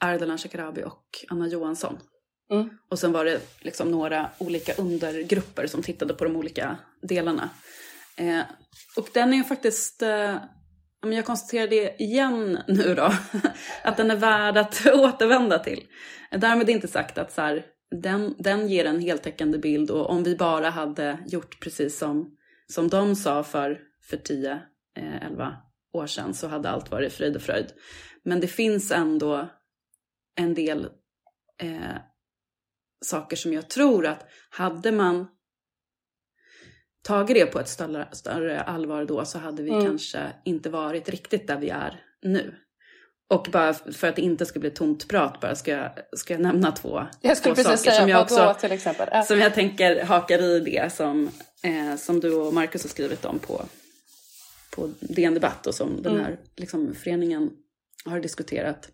Ardalan 0.00 0.38
Shekarabi 0.38 0.82
och 0.84 1.04
Anna 1.28 1.48
Johansson. 1.48 1.98
Mm. 2.52 2.70
Och 2.88 2.98
sen 2.98 3.12
var 3.12 3.24
det 3.24 3.40
liksom 3.60 3.90
några 3.90 4.30
olika 4.38 4.74
undergrupper 4.74 5.66
som 5.66 5.82
tittade 5.82 6.14
på 6.14 6.24
de 6.24 6.36
olika 6.36 6.78
delarna. 7.02 7.50
Eh, 8.16 8.40
och 8.96 9.08
den 9.14 9.34
är 9.34 9.42
faktiskt, 9.42 10.02
men 11.02 11.12
jag 11.12 11.26
konstaterar 11.26 11.66
det 11.66 12.02
igen 12.02 12.58
nu 12.68 12.94
då, 12.94 13.12
att 13.84 13.96
den 13.96 14.10
är 14.10 14.16
värd 14.16 14.56
att 14.56 14.86
återvända 14.94 15.58
till. 15.58 15.86
Därmed 16.30 16.70
inte 16.70 16.88
sagt 16.88 17.18
att 17.18 17.32
så 17.32 17.40
här, 17.40 17.66
den, 17.90 18.34
den 18.38 18.68
ger 18.68 18.84
en 18.84 19.00
heltäckande 19.00 19.58
bild 19.58 19.90
och 19.90 20.10
om 20.10 20.22
vi 20.22 20.36
bara 20.36 20.70
hade 20.70 21.18
gjort 21.26 21.60
precis 21.60 21.98
som, 21.98 22.36
som 22.66 22.88
de 22.88 23.16
sa 23.16 23.42
för, 23.42 23.80
för 24.10 24.16
10-11 24.16 24.60
eh, 24.96 25.52
år 25.92 26.06
sedan 26.06 26.34
så 26.34 26.48
hade 26.48 26.70
allt 26.70 26.90
varit 26.90 27.12
frid 27.12 27.36
och 27.36 27.42
fröjd. 27.42 27.72
Men 28.24 28.40
det 28.40 28.48
finns 28.48 28.90
ändå 28.90 29.48
en 30.36 30.54
del 30.54 30.88
eh, 31.62 31.96
saker 33.04 33.36
som 33.36 33.52
jag 33.52 33.70
tror 33.70 34.06
att 34.06 34.26
hade 34.50 34.92
man 34.92 35.26
tagit 37.02 37.36
det 37.36 37.46
på 37.46 37.60
ett 37.60 37.68
större, 37.68 38.08
större 38.12 38.60
allvar 38.60 39.04
då 39.04 39.24
så 39.24 39.38
hade 39.38 39.62
vi 39.62 39.70
mm. 39.70 39.84
kanske 39.84 40.32
inte 40.44 40.70
varit 40.70 41.08
riktigt 41.08 41.46
där 41.46 41.58
vi 41.58 41.68
är 41.68 42.04
nu. 42.22 42.54
Och 43.28 43.48
bara 43.52 43.74
för 43.74 44.08
att 44.08 44.16
det 44.16 44.22
inte 44.22 44.46
ska 44.46 44.60
bli 44.60 44.70
tomt 44.70 45.08
prat 45.08 45.40
bara 45.40 45.54
ska 45.54 45.70
jag, 45.70 45.90
ska 46.12 46.34
jag 46.34 46.40
nämna 46.40 46.72
två, 46.72 47.06
jag 47.20 47.42
två 47.42 47.54
saker 47.54 47.90
som 47.90 48.08
jag 48.08 48.22
också? 48.22 48.56
Äh. 49.12 49.22
som 49.22 49.38
jag 49.38 49.54
tänker 49.54 50.04
hakar 50.04 50.42
i 50.42 50.60
det 50.60 50.92
som, 50.92 51.30
eh, 51.62 51.96
som 51.96 52.20
du 52.20 52.34
och 52.34 52.54
Marcus 52.54 52.82
har 52.82 52.88
skrivit 52.88 53.24
om 53.24 53.38
på, 53.38 53.64
på 54.70 54.90
DN 55.00 55.34
Debatt 55.34 55.66
och 55.66 55.74
som 55.74 56.02
den 56.02 56.12
mm. 56.12 56.24
här 56.24 56.38
liksom, 56.56 56.94
föreningen 56.94 57.50
har 58.04 58.20
diskuterat. 58.20 58.88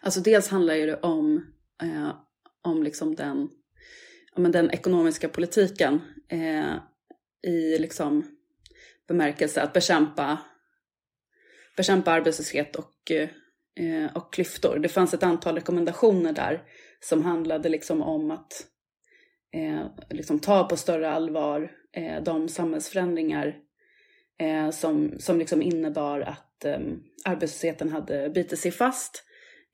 Alltså 0.00 0.20
dels 0.20 0.48
handlar 0.48 0.74
det 0.74 1.00
om, 1.00 1.46
eh, 1.82 2.14
om 2.62 2.82
liksom 2.82 3.14
den, 3.14 3.48
ja, 4.34 4.40
men 4.40 4.52
den 4.52 4.70
ekonomiska 4.70 5.28
politiken 5.28 6.00
eh, 6.28 6.74
i 7.44 7.78
liksom 7.78 8.36
bemärkelse 9.08 9.62
att 9.62 9.72
bekämpa, 9.72 10.38
bekämpa 11.76 12.10
arbetslöshet 12.10 12.76
och, 12.76 13.10
eh, 13.80 14.16
och 14.16 14.32
klyftor. 14.32 14.78
Det 14.78 14.88
fanns 14.88 15.14
ett 15.14 15.22
antal 15.22 15.54
rekommendationer 15.54 16.32
där 16.32 16.62
som 17.00 17.24
handlade 17.24 17.68
liksom 17.68 18.02
om 18.02 18.30
att 18.30 18.66
eh, 19.54 19.86
liksom 20.10 20.38
ta 20.38 20.64
på 20.64 20.76
större 20.76 21.10
allvar 21.10 21.70
eh, 21.92 22.22
de 22.22 22.48
samhällsförändringar 22.48 23.56
eh, 24.40 24.70
som, 24.70 25.14
som 25.18 25.38
liksom 25.38 25.62
innebar 25.62 26.20
att 26.20 26.64
eh, 26.64 26.78
arbetslösheten 27.24 27.92
hade 27.92 28.30
bitit 28.30 28.58
sig 28.58 28.70
fast, 28.70 29.24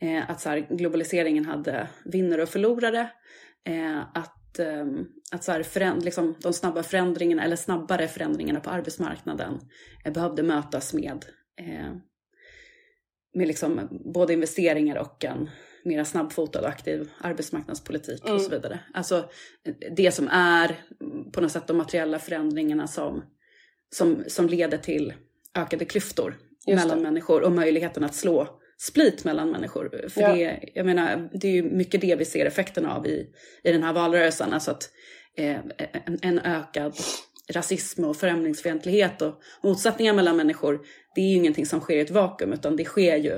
eh, 0.01 0.31
att 0.31 0.41
så 0.41 0.49
här, 0.49 0.67
globaliseringen 0.71 1.45
hade 1.45 1.89
vinnare 2.05 2.43
och 2.43 2.49
förlorare, 2.49 3.11
eh, 3.65 4.01
att, 4.01 4.40
att 5.33 5.45
så 5.45 5.53
här, 5.53 5.63
föränd, 5.63 6.05
liksom, 6.05 6.35
de 6.39 6.53
snabba 6.53 6.83
förändringarna, 6.83 7.45
eller 7.45 7.57
snabbare 7.57 8.09
förändringarna 8.09 8.61
på 8.61 8.71
arbetsmarknaden 8.71 9.61
eh, 10.05 10.13
behövde 10.13 10.43
mötas 10.43 10.95
med, 10.95 11.25
eh, 11.61 11.95
med 13.35 13.49
liksom 13.49 13.89
både 14.15 14.33
investeringar 14.33 14.97
och 14.97 15.25
en 15.25 15.51
mera 15.85 16.05
snabbfotad 16.05 16.61
och 16.61 16.69
aktiv 16.69 17.11
arbetsmarknadspolitik 17.21 18.25
mm. 18.25 18.35
och 18.35 18.43
så 18.43 18.51
vidare. 18.51 18.81
Alltså 18.95 19.31
det 19.97 20.13
som 20.13 20.29
är 20.29 20.77
på 21.33 21.41
något 21.41 21.53
sätt 21.53 21.67
de 21.67 21.77
materiella 21.77 22.19
förändringarna 22.19 22.87
som 22.87 23.23
som, 23.91 24.25
som 24.27 24.49
leder 24.49 24.79
till 24.79 25.15
ökade 25.55 25.85
klyftor 25.85 26.39
Just 26.67 26.83
mellan 26.83 26.99
det. 26.99 27.03
människor 27.03 27.43
och 27.43 27.53
möjligheten 27.53 28.05
att 28.05 28.15
slå 28.15 28.60
split 28.81 29.25
mellan 29.25 29.51
människor. 29.51 30.09
För 30.09 30.21
ja. 30.21 30.33
det, 30.33 30.61
jag 30.75 30.87
menar, 30.87 31.29
det 31.33 31.49
är 31.49 31.53
ju 31.53 31.63
mycket 31.63 32.01
det 32.01 32.17
vi 32.17 32.25
ser 32.25 32.47
effekten 32.47 32.87
av 32.87 33.07
i, 33.07 33.27
i 33.63 33.73
den 33.73 33.83
här 33.83 33.93
valrörelsen. 33.93 34.53
Alltså 34.53 34.71
att 34.71 34.91
eh, 35.37 35.57
en, 36.07 36.19
en, 36.23 36.39
ökad 36.39 36.97
rasism 37.53 38.05
och 38.05 38.17
främlingsfientlighet 38.17 39.23
och 39.23 39.41
motsättningar 39.63 40.13
mellan 40.13 40.37
människor, 40.37 40.81
det 41.15 41.21
är 41.21 41.29
ju 41.29 41.37
ingenting 41.37 41.67
som 41.67 41.81
sker 41.81 41.97
i 41.97 42.01
ett 42.01 42.11
vakuum 42.11 42.53
utan 42.53 42.77
det 42.77 42.85
sker 42.85 43.17
ju, 43.17 43.37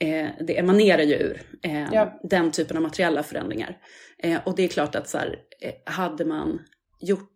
eh, 0.00 0.28
det 0.40 0.58
emanerar 0.58 1.02
ju 1.02 1.14
ur 1.14 1.42
eh, 1.62 1.88
ja. 1.92 2.20
den 2.22 2.50
typen 2.50 2.76
av 2.76 2.82
materiella 2.82 3.22
förändringar. 3.22 3.76
Eh, 4.18 4.38
och 4.44 4.56
det 4.56 4.62
är 4.62 4.68
klart 4.68 4.94
att 4.94 5.08
så 5.08 5.18
här, 5.18 5.38
eh, 5.60 5.92
hade 5.92 6.24
man 6.24 6.60
gjort 7.00 7.30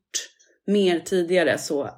mer 0.67 1.01
tidigare 1.01 1.59
så 1.59 1.91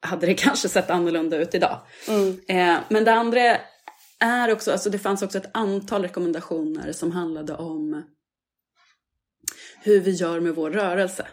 hade 0.00 0.26
det 0.26 0.34
kanske 0.38 0.68
sett 0.68 0.90
annorlunda 0.90 1.36
ut 1.36 1.54
idag. 1.54 1.80
Mm. 2.08 2.40
Eh, 2.48 2.80
men 2.88 3.04
det 3.04 3.12
andra 3.12 3.56
är 4.20 4.52
också, 4.52 4.72
alltså 4.72 4.90
det 4.90 4.98
fanns 4.98 5.22
också 5.22 5.38
ett 5.38 5.50
antal 5.52 6.02
rekommendationer 6.02 6.92
som 6.92 7.12
handlade 7.12 7.54
om 7.54 8.02
hur 9.82 10.00
vi 10.00 10.10
gör 10.10 10.40
med 10.40 10.54
vår 10.54 10.70
rörelse. 10.70 11.26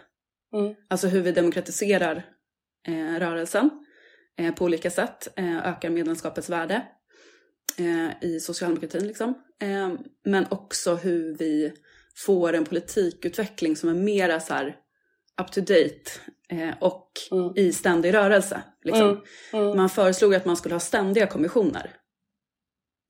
Mm. 0.53 0.75
Alltså 0.87 1.07
hur 1.07 1.21
vi 1.21 1.31
demokratiserar 1.31 2.25
eh, 2.87 3.19
rörelsen 3.19 3.69
eh, 4.37 4.55
på 4.55 4.65
olika 4.65 4.91
sätt, 4.91 5.27
eh, 5.35 5.67
ökar 5.67 5.89
medlemskapets 5.89 6.49
värde 6.49 6.87
eh, 7.77 8.29
i 8.29 8.39
socialdemokratin 8.39 9.07
liksom. 9.07 9.33
Eh, 9.61 9.93
men 10.25 10.45
också 10.49 10.95
hur 10.95 11.37
vi 11.37 11.73
får 12.15 12.53
en 12.53 12.65
politikutveckling 12.65 13.75
som 13.75 13.89
är 13.89 13.93
mera 13.93 14.39
så 14.39 14.53
här 14.53 14.75
up 15.41 15.51
to 15.51 15.59
date 15.61 16.11
eh, 16.49 16.73
och 16.79 17.11
mm. 17.31 17.53
i 17.55 17.73
ständig 17.73 18.13
rörelse. 18.13 18.63
Liksom. 18.83 19.09
Mm. 19.09 19.21
Mm. 19.53 19.77
Man 19.77 19.89
föreslog 19.89 20.35
att 20.35 20.45
man 20.45 20.57
skulle 20.57 20.75
ha 20.75 20.79
ständiga 20.79 21.27
kommissioner. 21.27 21.91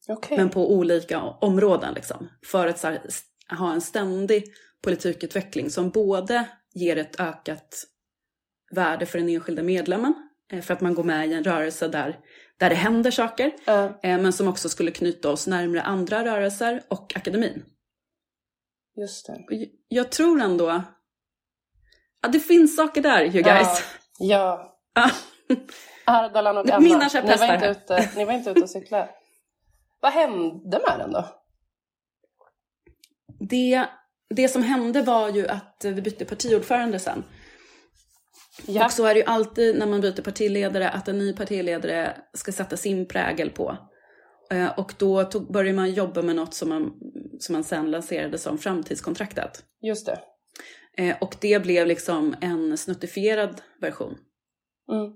Okay. 0.07 0.38
Men 0.38 0.50
på 0.50 0.72
olika 0.74 1.22
områden 1.22 1.93
liksom. 1.93 2.29
För 2.45 2.67
att 2.67 2.83
här, 2.83 3.01
ha 3.60 3.74
en 3.74 3.81
ständig 3.81 4.43
politikutveckling 4.83 5.69
som 5.69 5.89
både 5.89 6.48
ger 6.74 6.98
ett 6.98 7.19
ökat 7.19 7.83
värde 8.72 9.05
för 9.05 9.19
den 9.19 9.29
enskilda 9.29 9.63
medlemmen, 9.63 10.13
eh, 10.51 10.62
för 10.62 10.74
att 10.74 10.81
man 10.81 10.93
går 10.93 11.03
med 11.03 11.27
i 11.27 11.33
en 11.33 11.43
rörelse 11.43 11.88
där, 11.88 12.19
där 12.57 12.69
det 12.69 12.75
händer 12.75 13.12
saker, 13.12 13.45
uh. 13.48 13.91
men 14.01 14.33
som 14.33 14.48
också 14.48 14.69
skulle 14.69 14.91
knyta 14.91 15.29
oss 15.29 15.48
närmare 15.48 15.81
andra 15.81 16.25
rörelser 16.25 16.83
och 16.88 17.13
akademin. 17.15 17.65
Just 18.95 19.27
det. 19.27 19.45
Jag 19.88 20.12
tror 20.12 20.41
ändå 20.41 20.83
Ja, 22.24 22.29
det 22.29 22.39
finns 22.39 22.75
saker 22.75 23.01
där 23.01 23.24
you 23.24 23.43
guys. 23.43 23.83
Ja. 24.19 24.77
ja. 24.93 25.10
Ardalan 26.05 26.57
och 26.57 26.69
Anna, 26.69 26.79
Mina 26.79 27.10
ni 27.13 27.36
var, 27.36 27.53
inte 27.53 27.67
ute, 27.67 28.10
ni 28.15 28.25
var 28.25 28.33
inte 28.33 28.50
ute 28.50 28.62
och 28.62 28.69
cyklade. 28.69 29.10
Vad 30.03 30.13
hände 30.13 30.79
med 30.88 31.00
den 31.00 31.12
då? 31.12 31.25
Det, 33.39 33.86
det 34.29 34.48
som 34.48 34.63
hände 34.63 35.01
var 35.01 35.29
ju 35.29 35.48
att 35.48 35.86
vi 35.86 36.01
bytte 36.01 36.25
partiordförande 36.25 37.00
sen. 37.00 37.24
Ja. 38.65 38.86
Och 38.86 38.91
så 38.91 39.05
är 39.05 39.13
det 39.13 39.19
ju 39.19 39.25
alltid 39.25 39.79
när 39.79 39.86
man 39.86 40.01
byter 40.01 40.22
partiledare 40.22 40.89
att 40.89 41.07
en 41.07 41.17
ny 41.17 41.33
partiledare 41.33 42.17
ska 42.33 42.51
sätta 42.51 42.77
sin 42.77 43.07
prägel 43.07 43.50
på. 43.50 43.77
Eh, 44.51 44.79
och 44.79 44.93
då 44.98 45.24
tog, 45.24 45.51
började 45.51 45.75
man 45.75 45.91
jobba 45.91 46.22
med 46.22 46.36
något 46.36 46.53
som 46.53 46.69
man, 46.69 46.93
som 47.39 47.53
man 47.53 47.63
sen 47.63 47.91
lanserade 47.91 48.38
som 48.38 48.57
framtidskontraktet. 48.57 49.63
Just 49.81 50.05
det. 50.05 50.19
Eh, 50.98 51.17
och 51.22 51.36
det 51.41 51.63
blev 51.63 51.88
liksom 51.88 52.36
en 52.41 52.77
snuttifierad 52.77 53.62
version. 53.81 54.17
Mm. 54.91 55.13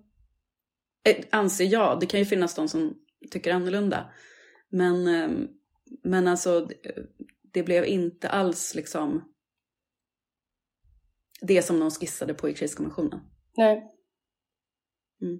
Eh, 1.07 1.25
anser 1.31 1.65
jag. 1.65 1.99
Det 1.99 2.05
kan 2.05 2.19
ju 2.19 2.25
finnas 2.25 2.55
de 2.55 2.67
som 2.67 2.93
tycker 3.31 3.53
annorlunda. 3.53 4.11
Men, 4.69 5.07
eh, 5.07 5.47
men 6.03 6.27
alltså, 6.27 6.67
det 7.53 7.63
blev 7.63 7.85
inte 7.85 8.29
alls 8.29 8.75
liksom 8.75 9.33
det 11.41 11.61
som 11.61 11.79
de 11.79 11.91
skissade 11.91 12.33
på 12.33 12.49
i 12.49 12.53
kriskommissionen. 12.53 13.19
Nej. 13.57 13.93
Mm. 15.21 15.39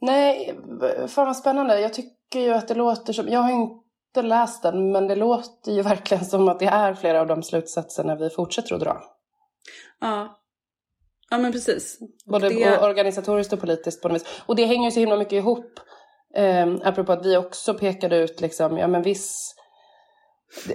Nej, 0.00 0.58
fan 1.08 1.26
vad 1.26 1.36
spännande. 1.36 1.80
Jag 1.80 1.94
tycker 1.94 2.40
ju 2.40 2.50
att 2.50 2.68
det 2.68 2.74
låter 2.74 3.12
som, 3.12 3.28
jag 3.28 3.40
har 3.40 3.50
inte 3.50 3.86
inte 4.16 4.28
läst 4.28 4.62
den, 4.62 4.92
men 4.92 5.08
det 5.08 5.14
låter 5.14 5.72
ju 5.72 5.82
verkligen 5.92 6.24
som 6.24 6.48
att 6.48 6.58
det 6.58 6.66
är 6.66 6.94
flera 6.94 7.20
av 7.20 7.26
de 7.26 7.42
slutsatserna 7.42 8.16
vi 8.16 8.30
fortsätter 8.30 8.74
att 8.74 8.80
dra. 8.80 9.02
Ja, 10.00 10.40
ja 11.30 11.38
men 11.38 11.52
precis. 11.52 11.98
Både 12.24 12.48
det... 12.48 12.78
organisatoriskt 12.78 13.52
och 13.52 13.60
politiskt 13.60 14.02
på 14.02 14.08
något 14.08 14.14
vis. 14.14 14.42
Och 14.46 14.56
det 14.56 14.64
hänger 14.64 14.84
ju 14.84 14.90
så 14.90 15.00
himla 15.00 15.16
mycket 15.16 15.32
ihop. 15.32 15.80
Eh, 16.36 16.66
apropå 16.84 17.12
att 17.12 17.26
vi 17.26 17.36
också 17.36 17.74
pekade 17.74 18.16
ut 18.16 18.40
liksom, 18.40 18.78
ja 18.78 18.86
men 18.86 19.02
viss 19.02 19.56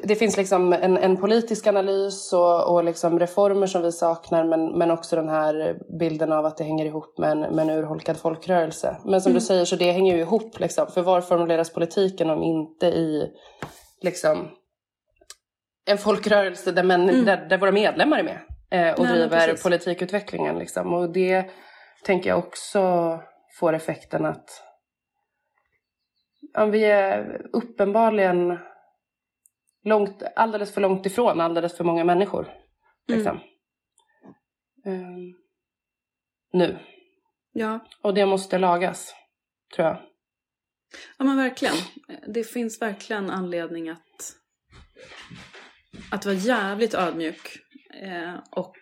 det 0.03 0.15
finns 0.15 0.37
liksom 0.37 0.73
en, 0.73 0.97
en 0.97 1.17
politisk 1.17 1.67
analys 1.67 2.33
och, 2.33 2.73
och 2.73 2.83
liksom 2.83 3.19
reformer 3.19 3.67
som 3.67 3.81
vi 3.81 3.91
saknar 3.91 4.43
men, 4.43 4.77
men 4.77 4.91
också 4.91 5.15
den 5.15 5.29
här 5.29 5.77
bilden 5.99 6.31
av 6.31 6.45
att 6.45 6.57
det 6.57 6.63
hänger 6.63 6.85
ihop 6.85 7.17
med 7.17 7.31
en, 7.31 7.39
med 7.39 7.59
en 7.59 7.69
urholkad 7.69 8.17
folkrörelse. 8.17 8.97
Men 9.05 9.21
som 9.21 9.29
mm. 9.29 9.39
du 9.39 9.45
säger 9.45 9.65
så 9.65 9.75
det 9.75 9.91
hänger 9.91 10.15
ju 10.15 10.21
ihop 10.21 10.59
liksom. 10.59 10.87
För 10.87 11.01
var 11.01 11.21
formuleras 11.21 11.73
politiken 11.73 12.29
om 12.29 12.43
inte 12.43 12.87
i 12.87 13.27
liksom 14.01 14.47
en 15.85 15.97
folkrörelse 15.97 16.71
där, 16.71 16.83
men, 16.83 17.09
mm. 17.09 17.25
där, 17.25 17.45
där 17.49 17.57
våra 17.57 17.71
medlemmar 17.71 18.19
är 18.19 18.23
med 18.23 18.39
eh, 18.71 18.93
och 18.93 19.03
Nej, 19.03 19.13
driver 19.13 19.63
politikutvecklingen. 19.63 20.59
Liksom. 20.59 20.93
Och 20.93 21.13
det 21.13 21.45
tänker 22.05 22.29
jag 22.29 22.39
också 22.39 23.19
får 23.59 23.73
effekten 23.73 24.25
att 24.25 24.70
ja, 26.53 26.65
vi 26.65 26.83
är 26.83 27.47
uppenbarligen 27.53 28.59
långt, 29.83 30.23
alldeles 30.35 30.73
för 30.73 30.81
långt 30.81 31.05
ifrån 31.05 31.41
alldeles 31.41 31.77
för 31.77 31.83
många 31.83 32.03
människor. 32.03 32.53
Liksom. 33.07 33.39
Um, 34.85 35.37
nu. 36.53 36.79
Ja. 37.51 37.79
Och 38.01 38.13
det 38.13 38.25
måste 38.25 38.57
lagas, 38.57 39.15
tror 39.75 39.87
jag. 39.87 39.97
Ja 41.17 41.25
men 41.25 41.37
verkligen. 41.37 41.75
Det 42.27 42.43
finns 42.43 42.81
verkligen 42.81 43.29
anledning 43.29 43.89
att, 43.89 44.35
att 46.11 46.25
vara 46.25 46.35
jävligt 46.35 46.93
ödmjuk 46.93 47.57
eh, 48.01 48.39
och 48.51 48.77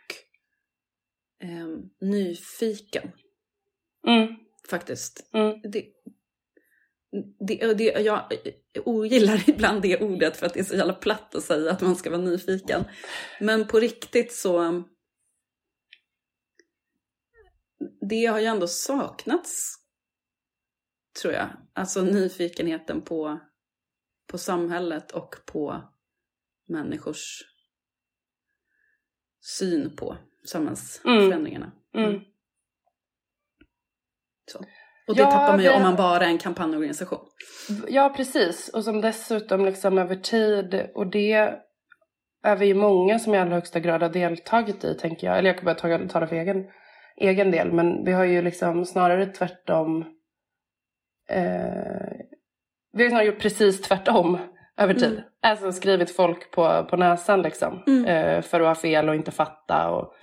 eh, 1.44 1.68
nyfiken. 2.02 3.12
Mm. 4.08 4.36
Faktiskt. 4.70 5.30
Mm. 5.34 5.62
Det, 5.72 5.86
det, 7.48 7.74
det, 7.74 7.84
jag 7.84 8.32
ogillar 8.86 9.44
ibland 9.50 9.82
det 9.82 10.02
ordet 10.02 10.38
för 10.38 10.46
att 10.46 10.54
det 10.54 10.60
är 10.60 10.64
så 10.64 10.76
jävla 10.76 10.94
platt 10.94 11.36
att 11.36 11.44
säga 11.44 11.72
att 11.72 11.82
man 11.82 11.96
ska 11.96 12.10
vara 12.10 12.22
nyfiken. 12.22 12.86
Men 13.40 13.68
på 13.68 13.80
riktigt 13.80 14.34
så... 14.34 14.84
Det 18.10 18.26
har 18.26 18.40
ju 18.40 18.46
ändå 18.46 18.68
saknats, 18.68 19.76
tror 21.22 21.34
jag. 21.34 21.50
Alltså 21.74 22.02
nyfikenheten 22.02 23.02
på, 23.02 23.40
på 24.28 24.38
samhället 24.38 25.12
och 25.12 25.36
på 25.46 25.84
människors 26.68 27.42
syn 29.42 29.96
på 29.96 30.18
samhällsförändringarna. 30.46 31.72
Mm. 31.94 32.22
Så. 34.52 34.66
Och 35.10 35.16
det 35.16 35.22
Ja, 35.22 35.32
tappar 35.32 35.48
man 35.48 35.60
ju 35.60 35.70
det- 35.70 35.76
om 35.76 35.82
man 35.82 35.96
bara 35.96 36.24
är 36.26 36.30
en 36.30 36.38
kampanjorganisation. 36.38 37.20
Ja, 37.88 38.14
precis. 38.16 38.70
Och 38.74 38.84
som 38.84 39.02
dessutom 39.02 39.66
liksom 39.66 39.98
över 39.98 40.16
tid, 40.16 40.90
och 40.96 41.08
det 41.08 41.56
är 42.44 42.56
vi 42.56 42.66
ju 42.66 42.74
många 42.74 43.20
som 43.20 43.36
i 43.36 43.38
allra 43.38 43.54
högsta 43.56 43.80
grad 43.80 44.02
har 44.02 44.10
deltagit 44.10 44.84
i, 44.84 44.96
tänker 44.96 45.28
jag. 45.28 45.38
Eller 45.38 45.50
jag 45.50 45.58
kan 45.58 45.66
bara 45.66 45.76
ta- 45.76 46.08
tala 46.08 46.28
för 46.28 46.36
egen, 46.36 46.66
egen 47.18 47.52
del, 47.52 47.72
men 47.72 48.06
vi 48.06 48.12
har 48.12 48.24
ju 48.26 48.42
liksom 48.42 48.86
snarare 48.86 49.26
tvärtom. 49.26 50.06
Eh, 51.30 52.12
vi 52.94 53.04
har 53.04 53.10
snarare 53.10 53.26
gjort 53.26 53.40
precis 53.42 53.82
tvärtom 53.82 54.38
över 54.78 54.94
tid. 54.94 55.12
Mm. 55.12 55.24
Alltså 55.42 55.72
skrivit 55.72 56.16
folk 56.16 56.52
på, 56.52 56.88
på 56.90 56.98
näsan 56.98 57.42
liksom. 57.42 57.84
Mm. 57.88 58.06
Eh, 58.06 58.42
för 58.42 58.60
att 58.62 58.68
ha 58.68 58.76
fel 58.76 59.10
och 59.10 59.16
inte 59.16 59.32
fatta. 59.32 59.90
Och, 59.90 60.14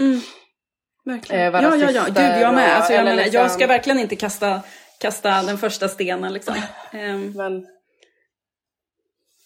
Verkligen. 1.06 1.54
Eh, 1.54 1.62
ja, 1.62 1.76
ja, 1.76 1.90
ja. 1.90 2.04
Gud, 2.04 2.42
jag 2.42 2.54
med. 2.54 2.76
Alltså, 2.76 2.92
jag, 2.92 3.04
menar, 3.04 3.16
liksom- 3.16 3.40
jag 3.40 3.50
ska 3.50 3.66
verkligen 3.66 3.98
inte 3.98 4.16
kasta, 4.16 4.62
kasta 4.98 5.42
den 5.42 5.58
första 5.58 5.88
stenen 5.88 6.32
liksom. 6.32 6.54
Ehm, 6.92 7.32
Men 7.32 7.66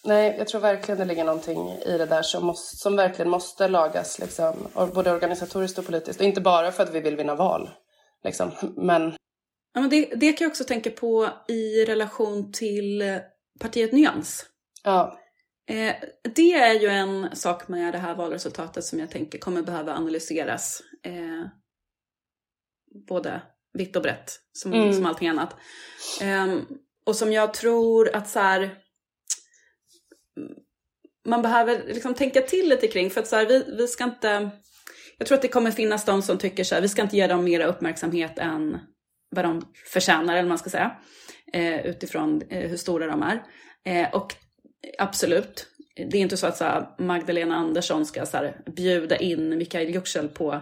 nej, 0.03 0.35
jag 0.37 0.47
tror 0.47 0.61
verkligen 0.61 0.99
det 0.99 1.05
ligger 1.05 1.23
någonting 1.23 1.71
i 1.71 1.97
det 1.97 2.05
där 2.05 2.21
som, 2.21 2.45
måste, 2.45 2.77
som 2.77 2.95
verkligen 2.95 3.29
måste 3.31 3.67
lagas, 3.67 4.19
liksom, 4.19 4.67
både 4.93 5.11
organisatoriskt 5.11 5.77
och 5.77 5.85
politiskt. 5.85 6.19
Och 6.19 6.25
inte 6.25 6.41
bara 6.41 6.71
för 6.71 6.83
att 6.83 6.93
vi 6.93 6.99
vill 6.99 7.15
vinna 7.15 7.35
val, 7.35 7.69
liksom. 8.23 8.51
men 8.77 9.13
ja, 9.73 9.81
men 9.81 9.89
det, 9.89 10.05
det 10.15 10.33
kan 10.33 10.45
jag 10.45 10.49
också 10.51 10.63
tänka 10.63 10.89
på 10.89 11.29
i 11.47 11.85
relation 11.85 12.51
till 12.51 13.01
eh, 13.01 13.17
partiet 13.59 13.91
Nyans. 13.91 14.45
ja, 14.83 15.17
Eh, 15.69 15.95
det 16.35 16.53
är 16.53 16.73
ju 16.73 16.87
en 16.87 17.35
sak 17.35 17.67
med 17.67 17.93
det 17.93 17.97
här 17.97 18.15
valresultatet 18.15 18.83
som 18.83 18.99
jag 18.99 19.11
tänker 19.11 19.39
kommer 19.39 19.61
behöva 19.61 19.93
analyseras. 19.93 20.81
Eh, 21.05 21.45
både 23.07 23.41
vitt 23.73 23.95
och 23.95 24.01
brett, 24.01 24.39
som, 24.53 24.73
Mm. 24.73 24.93
som 24.93 25.05
allting 25.05 25.27
annat. 25.27 25.55
Ehm, 26.21 26.65
och 27.05 27.15
som 27.15 27.33
jag 27.33 27.53
tror 27.53 28.15
att 28.15 28.29
så 28.29 28.39
här, 28.39 28.77
man 31.25 31.41
behöver 31.41 31.83
liksom 31.87 32.13
tänka 32.13 32.41
till 32.41 32.69
lite 32.69 32.87
kring. 32.87 33.09
För 33.09 33.21
att 33.21 33.27
så 33.27 33.35
här, 33.35 33.45
vi, 33.45 33.75
vi 33.77 33.87
ska 33.87 34.03
inte... 34.03 34.49
Jag 35.17 35.27
tror 35.27 35.35
att 35.35 35.41
det 35.41 35.47
kommer 35.47 35.71
finnas 35.71 36.05
de 36.05 36.21
som 36.21 36.37
tycker 36.37 36.63
så 36.63 36.75
här, 36.75 36.81
vi 36.81 36.89
ska 36.89 37.01
inte 37.01 37.17
ge 37.17 37.27
dem 37.27 37.43
mera 37.43 37.65
uppmärksamhet 37.65 38.39
än 38.39 38.77
vad 39.29 39.45
de 39.45 39.73
förtjänar, 39.93 40.33
eller 40.33 40.41
vad 40.43 40.49
man 40.49 40.57
ska 40.57 40.69
säga. 40.69 40.97
Eh, 41.53 41.85
utifrån 41.85 42.41
eh, 42.49 42.69
hur 42.69 42.77
stora 42.77 43.07
de 43.07 43.23
är. 43.23 43.43
Eh, 43.85 44.15
och 44.15 44.35
absolut, 44.97 45.67
det 45.95 46.17
är 46.17 46.21
inte 46.21 46.37
så 46.37 46.47
att 46.47 46.57
så 46.57 46.63
här, 46.63 46.95
Magdalena 46.99 47.55
Andersson 47.55 48.05
ska 48.05 48.25
så 48.25 48.37
här, 48.37 48.61
bjuda 48.75 49.17
in 49.17 49.57
Mikael 49.57 49.87
Yüksel 49.95 50.27
på 50.27 50.61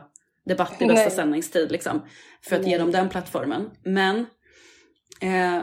debatt 0.49 0.81
i 0.81 0.85
bästa 0.85 1.03
Nej. 1.03 1.11
sändningstid 1.11 1.71
liksom, 1.71 2.01
för 2.41 2.55
att 2.55 2.65
ge 2.65 2.69
Nej. 2.69 2.79
dem 2.79 2.91
den 2.91 3.09
plattformen. 3.09 3.69
Men 3.83 4.25
eh, 5.21 5.61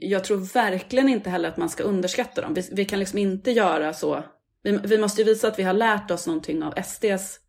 jag 0.00 0.24
tror 0.24 0.36
verkligen 0.36 1.08
inte 1.08 1.30
heller 1.30 1.48
att 1.48 1.56
man 1.56 1.70
ska 1.70 1.82
underskatta 1.82 2.40
dem. 2.40 2.54
Vi, 2.54 2.68
vi 2.72 2.84
kan 2.84 2.98
liksom 2.98 3.18
inte 3.18 3.50
göra 3.50 3.92
så. 3.92 4.24
Vi, 4.62 4.78
vi 4.84 4.98
måste 4.98 5.22
ju 5.22 5.26
visa 5.26 5.48
att 5.48 5.58
vi 5.58 5.62
har 5.62 5.74
lärt 5.74 6.10
oss 6.10 6.26
någonting 6.26 6.62
av 6.62 6.82
SDs 6.82 7.40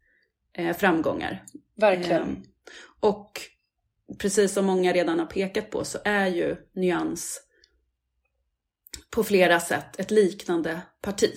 eh, 0.58 0.76
framgångar. 0.78 1.44
verkligen. 1.78 2.22
Ehm, 2.22 2.44
och 3.00 3.42
precis 4.20 4.54
som 4.54 4.66
många 4.66 4.94
redan 4.94 5.20
har 5.20 5.26
pekat 5.26 5.70
på 5.70 5.84
så 5.86 5.98
är 6.06 6.28
ju 6.28 6.56
Nyans 6.76 7.42
på 9.10 9.24
flera 9.24 9.60
sätt 9.60 10.00
ett 10.00 10.12
liknande 10.12 10.82
parti 11.02 11.32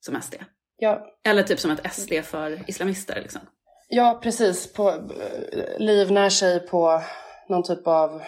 som 0.00 0.22
SD. 0.22 0.34
Ja, 0.76 1.06
Eller 1.24 1.42
typ 1.42 1.60
som 1.60 1.70
ett 1.70 1.92
SD 1.94 2.12
för 2.24 2.64
islamister 2.66 3.20
liksom. 3.22 3.40
Ja, 3.88 4.20
precis. 4.22 4.72
På, 4.72 4.88
eh, 4.90 5.78
livnär 5.78 6.28
sig 6.30 6.60
på 6.60 7.02
någon 7.48 7.62
typ 7.62 7.86
av 7.86 8.20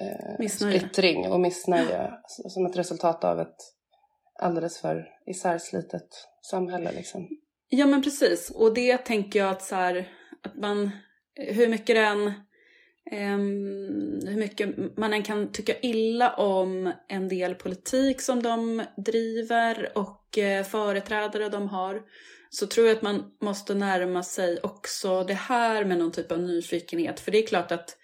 eh, 0.00 0.38
Missnöje. 0.38 0.78
splittring 0.78 1.30
och 1.30 1.40
missnöje 1.40 2.10
som 2.26 2.66
ett 2.66 2.76
resultat 2.76 3.24
av 3.24 3.40
ett 3.40 3.56
alldeles 4.40 4.80
för 4.80 5.06
isärslitet 5.26 6.28
samhälle. 6.50 6.92
Liksom. 6.92 7.28
Ja 7.68 7.86
men 7.86 8.02
precis, 8.02 8.50
och 8.50 8.74
det 8.74 8.98
tänker 8.98 9.38
jag 9.38 9.50
att 9.50 9.62
så 9.62 9.74
här, 9.74 10.08
att 10.42 10.56
man, 10.56 10.90
hur 11.34 11.68
mycket 11.68 11.96
den, 11.96 12.32
ehm, 13.10 14.20
hur 14.26 14.36
mycket 14.36 14.96
man 14.96 15.12
än 15.12 15.22
kan 15.22 15.52
tycka 15.52 15.78
illa 15.80 16.34
om 16.34 16.92
en 17.08 17.28
del 17.28 17.54
politik 17.54 18.20
som 18.20 18.42
de 18.42 18.82
driver 18.96 19.92
och 19.94 20.38
eh, 20.38 20.64
företrädare 20.64 21.48
de 21.48 21.68
har, 21.68 22.02
så 22.54 22.66
tror 22.66 22.86
jag 22.86 22.96
att 22.96 23.02
man 23.02 23.24
måste 23.42 23.74
närma 23.74 24.22
sig 24.22 24.58
också 24.62 25.24
det 25.24 25.34
här 25.34 25.84
med 25.84 25.98
någon 25.98 26.12
typ 26.12 26.32
av 26.32 26.38
nyfikenhet. 26.40 27.20
För 27.20 27.30
det 27.32 27.38
är 27.42 27.46
klart 27.46 27.72
att, 27.72 27.96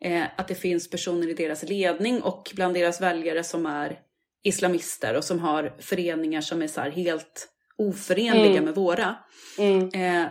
eh, 0.00 0.24
att 0.36 0.48
det 0.48 0.54
finns 0.54 0.90
personer 0.90 1.28
i 1.28 1.34
deras 1.34 1.62
ledning 1.62 2.22
och 2.22 2.52
bland 2.54 2.74
deras 2.74 3.00
väljare 3.00 3.44
som 3.44 3.66
är 3.66 4.00
islamister 4.44 5.16
och 5.16 5.24
som 5.24 5.38
har 5.38 5.76
föreningar 5.78 6.40
som 6.40 6.62
är 6.62 6.66
så 6.66 6.80
helt 6.80 7.48
oförenliga 7.76 8.50
Mm. 8.52 8.64
med 8.64 8.74
våra. 8.74 9.16
Mm. 9.58 9.88
Eh, 9.88 10.28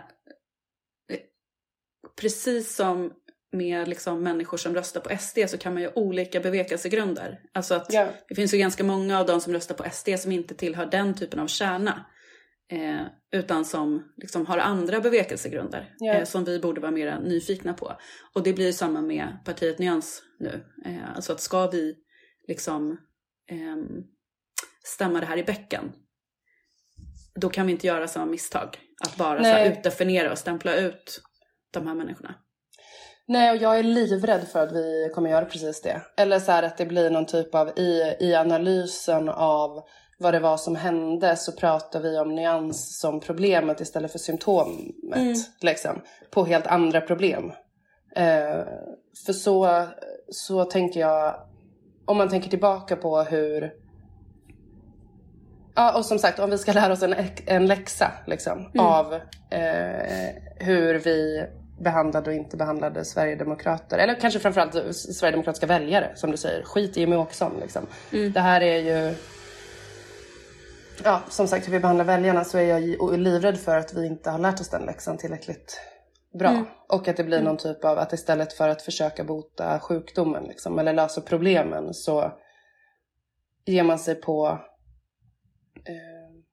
precis 2.22 2.76
som 2.76 3.12
med 3.52 3.88
liksom 3.88 4.24
människor 4.24 4.58
som 4.58 4.76
röstar 4.76 5.02
på 5.02 5.10
SD 5.10 5.38
så 5.48 5.58
kan 5.58 5.74
man 5.74 5.82
ju 5.82 5.88
ha 5.88 5.96
olika 5.96 6.40
bevekelsegrunder. 6.40 7.40
Alltså 7.54 7.76
att 7.76 7.94
Ja. 7.94 8.08
det 8.28 8.36
finns 8.36 8.54
ju 8.54 8.58
ganska 8.58 8.84
många 8.84 9.20
av 9.20 9.26
de 9.26 9.42
som 9.42 9.54
röstar 9.54 9.76
på 9.76 9.84
SD 9.92 10.10
som 10.20 10.32
inte 10.32 10.56
tillhör 10.56 10.86
den 10.86 11.14
typen 11.16 11.40
av 11.40 11.48
kärna. 11.48 12.06
Eh, 12.74 13.06
utan 13.32 13.66
som 13.66 14.14
liksom 14.18 14.46
har 14.46 14.58
andra 14.58 15.00
bevekelsegrunder 15.00 15.94
Ja. 16.00 16.14
eh, 16.14 16.24
som 16.24 16.44
vi 16.44 16.60
borde 16.60 16.82
vara 16.82 16.92
mer 16.92 17.20
nyfikna 17.20 17.74
på. 17.74 17.98
Och 18.36 18.44
det 18.44 18.54
blir 18.54 18.72
samma 18.72 19.02
med 19.02 19.28
partiet 19.46 19.80
Nyans 19.80 20.22
nu. 20.40 20.66
Eh, 20.86 21.16
alltså 21.16 21.34
att 21.34 21.40
ska 21.40 21.68
vi 21.68 21.96
liksom 22.48 22.98
ehm, 23.52 24.04
stämma 24.84 25.20
det 25.20 25.26
här 25.26 25.38
i 25.38 25.44
bäcken 25.44 25.92
då 27.36 27.50
kan 27.50 27.66
vi 27.66 27.72
inte 27.72 27.88
göra 27.88 28.08
samma 28.08 28.26
misstag. 28.26 28.78
Att 29.06 29.18
bara 29.18 29.44
så 29.44 29.50
här, 29.50 29.72
utdefiniera 29.72 30.32
och 30.32 30.38
stämpla 30.38 30.76
ut 30.76 31.22
de 31.74 31.88
här 31.88 31.96
människorna. 31.96 32.36
Nej, 33.28 33.52
och 33.52 33.58
jag 33.58 33.80
är 33.80 33.84
livrädd 33.84 34.48
för 34.48 34.64
att 34.64 34.72
vi 34.72 35.12
kommer 35.16 35.30
göra 35.30 35.46
precis 35.46 35.82
det. 35.82 36.02
Eller 36.18 36.40
så 36.40 36.52
här 36.52 36.64
att 36.64 36.78
det 36.78 36.86
blir 36.86 37.10
någon 37.10 37.26
typ 37.26 37.56
av, 37.56 37.80
i, 37.80 38.16
i 38.20 38.36
analysen 38.36 39.30
av 39.30 39.84
vad 40.18 40.34
det 40.34 40.40
var 40.40 40.58
som 40.58 40.76
hände 40.76 41.36
så 41.36 41.52
pratar 41.52 42.00
vi 42.00 42.20
om 42.20 42.36
nyans 42.36 43.00
som 43.00 43.20
problemet 43.20 43.82
istället 43.82 44.12
för 44.12 44.20
symptomet. 44.20 45.16
Mm. 45.16 45.34
Liksom, 45.62 46.02
på 46.32 46.46
helt 46.46 46.68
andra 46.68 47.02
problem. 47.02 47.52
Eh, 48.16 48.64
för 49.26 49.34
så, 49.34 49.88
så 50.30 50.66
tänker 50.66 51.00
jag, 51.00 51.36
om 52.06 52.18
man 52.18 52.30
tänker 52.30 52.50
tillbaka 52.50 52.96
på 52.96 53.22
hur 53.22 53.74
Ja, 55.76 55.98
och 55.98 56.06
som 56.06 56.20
sagt, 56.20 56.40
om 56.40 56.50
vi 56.50 56.58
ska 56.58 56.74
lära 56.74 56.94
oss 56.94 57.04
en, 57.04 57.16
en 57.46 57.68
läxa 57.68 58.12
liksom, 58.28 58.72
av 58.78 59.14
eh, 59.50 60.30
hur 60.56 61.00
vi 61.00 61.46
behandlade 61.80 62.30
och 62.30 62.36
inte 62.36 62.58
behandlade 62.58 63.06
Sverigedemokrater. 63.06 63.98
Eller 63.98 64.20
kanske 64.20 64.40
framförallt 64.40 64.96
Sverigedemokratiska 64.96 65.66
väljare, 65.66 66.12
som 66.16 66.32
du 66.32 66.38
säger. 66.38 66.64
Skit 66.64 66.98
i 66.98 67.00
Jimmie 67.00 67.18
Åkesson. 67.18 67.52
Liksom. 67.62 67.88
Det 68.34 68.40
här 68.40 68.62
är 68.62 68.78
ju... 68.78 69.16
Ja, 71.04 71.22
som 71.30 71.48
sagt, 71.48 71.68
hur 71.68 71.72
vi 71.72 71.80
behandlar 71.80 72.06
väljarna 72.06 72.44
så 72.44 72.58
är 72.58 72.64
jag 72.80 73.20
livrädd 73.20 73.58
för 73.58 73.78
att 73.78 73.94
vi 73.94 74.08
inte 74.08 74.30
har 74.30 74.40
lärt 74.40 74.60
oss 74.60 74.70
den 74.70 74.86
läxan 74.86 75.18
tillräckligt 75.18 75.82
bra. 76.40 76.66
Och 76.90 77.08
att 77.08 77.18
det 77.18 77.24
blir 77.24 77.42
någon 77.42 77.58
typ 77.58 77.86
av 77.86 77.98
att 77.98 78.14
istället 78.14 78.54
för 78.54 78.70
att 78.70 78.82
försöka 78.82 79.24
bota 79.24 79.80
sjukdomen 79.80 80.44
liksom, 80.44 80.80
eller 80.80 80.94
lösa 80.94 81.22
problemen 81.22 81.94
så 81.94 82.32
ger 83.66 83.84
man 83.84 84.00
sig 84.00 84.16
på 84.16 84.60
eh, 85.76 86.44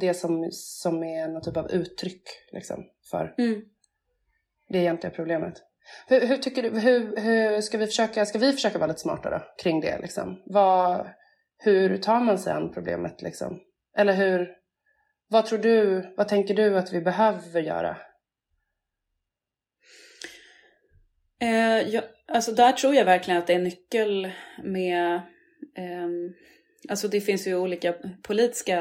det 0.00 0.14
som, 0.14 0.48
som 0.52 1.02
är 1.02 1.28
någon 1.28 1.42
typ 1.42 1.56
av 1.56 1.70
uttryck 1.70 2.22
liksom, 2.52 2.84
för 3.10 3.34
Mm. 3.38 3.62
det 4.68 4.78
egentliga 4.78 5.12
problemet. 5.12 5.54
Hur, 6.08 6.26
hur 6.26 6.36
tycker 6.36 6.62
du, 6.62 6.80
hur, 6.80 7.16
hur 7.16 7.60
ska 7.60 7.78
vi 7.78 7.86
försöka, 7.86 8.26
ska 8.26 8.38
vi 8.38 8.52
försöka 8.52 8.78
vara 8.78 8.86
lite 8.86 9.00
smartare 9.00 9.42
kring 9.62 9.80
det 9.80 9.98
liksom? 9.98 10.42
Vad, 10.46 11.06
hur 11.58 11.96
tar 11.96 12.20
man 12.20 12.38
sig 12.38 12.52
an 12.52 12.72
problemet 12.72 13.22
liksom? 13.22 13.60
Eller 13.96 14.12
hur, 14.12 14.48
vad 15.28 15.46
tror 15.46 15.58
du, 15.58 16.06
vad 16.16 16.28
tänker 16.28 16.54
du 16.54 16.78
att 16.78 16.92
vi 16.92 17.00
behöver 17.00 17.60
göra? 17.60 17.96
Eh, 21.40 21.88
ja, 21.88 22.02
alltså 22.32 22.52
där 22.52 22.72
tror 22.72 22.94
jag 22.94 23.04
verkligen 23.04 23.38
att 23.38 23.46
det 23.46 23.54
är 23.54 23.58
nyckel 23.58 24.30
med... 24.64 25.20
ehm, 25.76 26.32
alltså 26.88 27.08
det 27.08 27.20
finns 27.20 27.46
ju 27.46 27.56
olika 27.56 27.94
politiska 28.22 28.78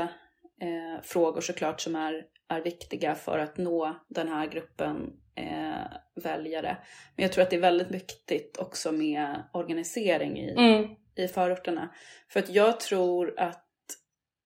eh, 0.61 1.01
frågor 1.03 1.41
såklart 1.41 1.81
som 1.81 1.95
är, 1.95 2.25
är 2.49 2.61
viktiga 2.61 3.15
för 3.15 3.39
att 3.39 3.57
nå 3.57 4.05
den 4.09 4.27
här 4.27 4.47
gruppen 4.47 5.13
eh, 5.35 6.23
väljare. 6.23 6.77
Men 7.15 7.23
jag 7.23 7.31
tror 7.31 7.43
att 7.43 7.49
det 7.49 7.55
är 7.55 7.61
väldigt 7.61 7.91
viktigt 7.91 8.57
också 8.57 8.91
med 8.91 9.43
organisering 9.53 10.37
i, 10.37 10.51
Mm. 10.57 10.95
I 11.19 11.27
förorterna. 11.27 11.89
För 12.29 12.39
att 12.39 12.49
jag 12.49 12.79
tror 12.79 13.39
att 13.39 13.65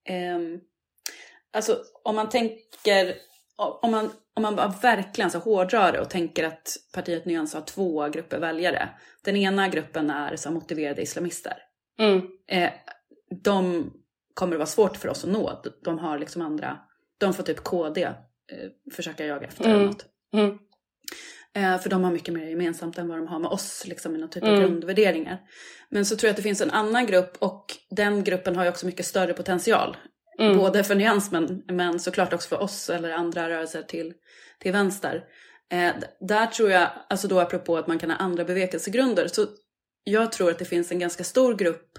ehm, 0.08 0.60
alltså 1.52 1.78
om 2.04 2.16
man 2.16 2.28
tänker 2.28 3.14
om 3.56 3.90
man, 3.90 4.10
om 4.34 4.42
man 4.42 4.56
bara 4.56 4.74
verkligen 4.82 5.30
så 5.30 5.38
hårdrar 5.38 5.92
det 5.92 6.00
och 6.00 6.10
tänker 6.10 6.44
att 6.44 6.76
partiet 6.94 7.24
Nyans 7.24 7.54
har 7.54 7.60
två 7.60 8.08
grupper 8.08 8.38
väljare. 8.38 8.88
Den 9.24 9.36
ena 9.36 9.68
gruppen 9.68 10.10
är 10.10 10.36
så 10.36 10.50
motiverade 10.50 11.02
islamister. 11.02 11.56
Mm. 11.98 12.22
Eh, 12.48 12.70
de 13.42 13.90
kommer 14.34 14.52
det 14.52 14.58
vara 14.58 14.66
svårt 14.66 14.96
för 14.96 15.08
oss 15.08 15.24
att 15.24 15.30
nå. 15.30 15.62
De 15.84 15.98
har 15.98 16.18
liksom 16.18 16.42
andra, 16.42 16.78
de 17.18 17.34
får 17.34 17.42
typ 17.42 17.64
KD 17.64 18.02
eh, 18.02 18.12
försöka 18.92 19.26
jaga 19.26 19.46
efter 19.46 19.64
Mm. 19.64 19.76
eller 19.76 19.86
något. 19.86 20.06
Mm. 20.34 20.58
Eh, 21.56 21.78
för 21.80 21.90
de 21.90 22.04
har 22.04 22.10
mycket 22.12 22.34
mer 22.34 22.46
gemensamt 22.46 22.98
än 22.98 23.08
vad 23.08 23.18
de 23.18 23.26
har 23.26 23.38
med 23.38 23.50
oss, 23.50 23.86
liksom 23.86 24.16
i 24.16 24.18
någon 24.18 24.30
typ 24.30 24.42
av 24.42 24.48
Mm. 24.48 24.60
grundvärderingar. 24.60 25.38
Men 25.88 26.06
så 26.06 26.16
tror 26.16 26.28
jag 26.28 26.30
att 26.30 26.36
det 26.36 26.42
finns 26.42 26.60
en 26.60 26.70
annan 26.70 27.06
grupp 27.06 27.36
och 27.38 27.64
den 27.90 28.24
gruppen 28.24 28.56
har 28.56 28.64
ju 28.64 28.70
också 28.70 28.86
mycket 28.86 29.06
större 29.06 29.32
potential. 29.32 29.96
Mm. 30.38 30.56
Både 30.58 30.84
för 30.84 30.94
nyans 30.94 31.30
men, 31.68 32.00
såklart 32.00 32.32
också 32.32 32.48
för 32.48 32.62
oss 32.62 32.90
eller 32.90 33.10
andra 33.12 33.48
rörelser 33.50 33.82
till, 33.82 34.12
till 34.58 34.72
vänster. 34.72 35.24
Eh, 35.72 35.92
där 36.20 36.46
tror 36.46 36.70
jag, 36.70 36.88
alltså 37.08 37.28
då 37.28 37.40
apropå 37.40 37.76
att 37.76 37.86
man 37.86 37.98
kan 37.98 38.10
ha 38.10 38.16
andra 38.16 38.44
bevekelsegrunder, 38.44 39.28
så 39.28 39.46
jag 40.04 40.32
tror 40.32 40.50
att 40.50 40.58
det 40.58 40.64
finns 40.64 40.92
en 40.92 40.98
ganska 40.98 41.24
stor 41.24 41.54
grupp 41.54 41.98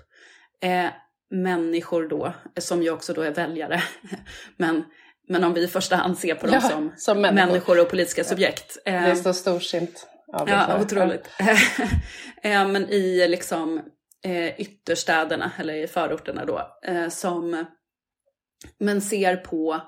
eh, 0.62 0.90
människor 1.32 2.08
då, 2.08 2.34
som 2.60 2.84
ju 2.84 2.92
också 2.92 3.14
då 3.14 3.22
är 3.22 3.32
väljare. 3.32 3.84
men, 4.58 4.84
men 5.28 5.44
om 5.44 5.54
vi 5.54 5.64
i 5.64 5.68
första 5.68 5.96
hand 5.96 6.18
ser 6.18 6.36
på 6.36 6.46
dem 6.48 6.56
Ja, 6.64 6.70
som, 6.70 6.94
som 6.98 7.22
människor. 7.22 7.46
människor 7.48 7.82
och 7.82 7.90
politiska 7.90 8.24
subjekt. 8.24 8.78
Det 8.86 8.92
Eh, 8.92 9.04
är 9.10 9.16
så 9.16 9.34
storsint 9.34 10.08
av 10.34 10.50
Ja, 10.50 10.66
jag. 10.70 10.82
otroligt. 10.82 11.30
eh, 12.44 12.68
men 12.68 12.90
i 12.90 13.28
liksom 13.28 13.82
eh, 14.26 14.60
ytterstäderna, 14.62 15.52
eller 15.60 15.74
i 15.74 15.88
förorterna 15.88 16.46
då, 16.46 16.68
som 17.10 17.66
men 18.80 19.02
ser 19.02 19.36
på 19.36 19.82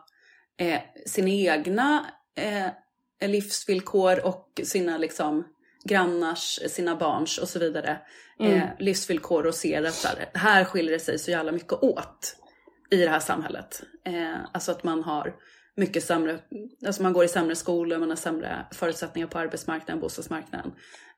sina 1.05 1.29
egna 1.29 2.05
livsvillkor 3.25 4.25
och 4.25 4.61
sina 4.63 4.97
liksom 4.97 5.45
grannars, 5.83 6.59
sina 6.67 6.95
barns 6.95 7.37
och 7.37 7.49
så 7.49 7.59
vidare 7.59 7.97
Mm. 8.39 8.67
livsvillkor 8.79 9.45
och 9.45 9.55
ser 9.55 9.83
att 9.83 10.03
här, 10.05 10.29
här 10.33 10.63
skiljer 10.63 10.93
det 10.93 10.99
sig 10.99 11.19
så 11.19 11.31
jävla 11.31 11.51
mycket 11.51 11.73
åt 11.73 12.35
i 12.89 12.97
det 12.97 13.09
här 13.09 13.19
samhället. 13.19 13.83
Eh, 14.05 14.37
alltså 14.53 14.71
att 14.71 14.83
man 14.83 15.03
har 15.03 15.35
mycket 15.75 16.03
sämre, 16.03 16.39
alltså 16.85 17.03
man 17.03 17.13
går 17.13 17.25
i 17.25 17.27
sämre 17.27 17.55
skolor, 17.55 17.97
man 17.97 18.09
har 18.09 18.15
sämre 18.15 18.65
förutsättningar 18.71 19.27
på 19.27 19.39
arbetsmarknaden, 19.39 20.01
bostadsmarknaden. 20.01 20.73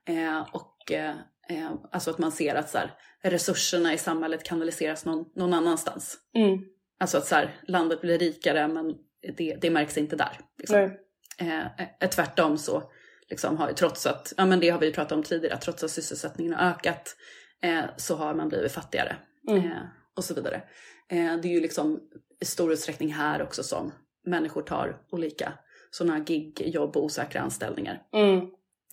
Eh, 0.08 0.40
och 0.52 0.92
eh, 0.92 1.14
eh, 1.48 1.72
alltså 1.92 2.10
att 2.10 2.18
man 2.18 2.32
ser 2.32 2.54
att 2.54 2.70
så 2.70 2.78
här, 2.78 2.94
resurserna 3.22 3.94
i 3.94 3.98
samhället 3.98 4.44
kanaliseras 4.44 5.04
någon, 5.04 5.24
någon 5.36 5.54
annanstans. 5.54 6.18
Mm. 6.34 6.58
Alltså 7.00 7.18
att 7.18 7.26
så 7.26 7.34
här, 7.34 7.60
landet 7.62 8.00
blir 8.00 8.18
rikare 8.18 8.68
men 8.68 8.94
det, 9.36 9.56
det 9.60 9.70
märks 9.70 9.98
inte 9.98 10.16
där. 10.16 10.40
Liksom. 10.58 10.78
Nej. 10.78 11.00
Eh, 11.38 11.66
eh, 12.00 12.08
tvärtom 12.10 12.58
så 12.58 12.82
liksom 13.30 13.56
har 13.56 13.72
trots 13.72 14.06
att, 14.06 14.32
ja 14.36 14.46
men 14.46 14.60
det 14.60 14.70
har 14.70 14.78
vi 14.78 14.92
pratat 14.92 15.12
om 15.12 15.22
tidigare, 15.22 15.58
trots 15.58 15.84
att 15.84 15.90
sysselsättningen 15.90 16.54
har 16.54 16.70
ökat 16.70 17.16
eh, 17.62 17.84
så 17.96 18.16
har 18.16 18.34
man 18.34 18.48
blivit 18.48 18.72
fattigare. 18.72 19.16
Mm. 19.48 19.64
Eh, 19.64 19.78
och 20.16 20.24
så 20.24 20.34
vidare. 20.34 20.62
Eh, 21.10 21.36
det 21.42 21.48
är 21.48 21.52
ju 21.52 21.60
liksom 21.60 22.00
i 22.40 22.44
stor 22.44 22.72
utsträckning 22.72 23.12
här 23.12 23.42
också 23.42 23.62
som 23.62 23.92
människor 24.26 24.62
tar 24.62 25.02
olika 25.10 25.52
sådana 25.90 26.18
gig, 26.20 26.62
jobb 26.74 26.96
och 26.96 27.04
osäkra 27.04 27.40
anställningar 27.40 28.02
Mm. 28.12 28.40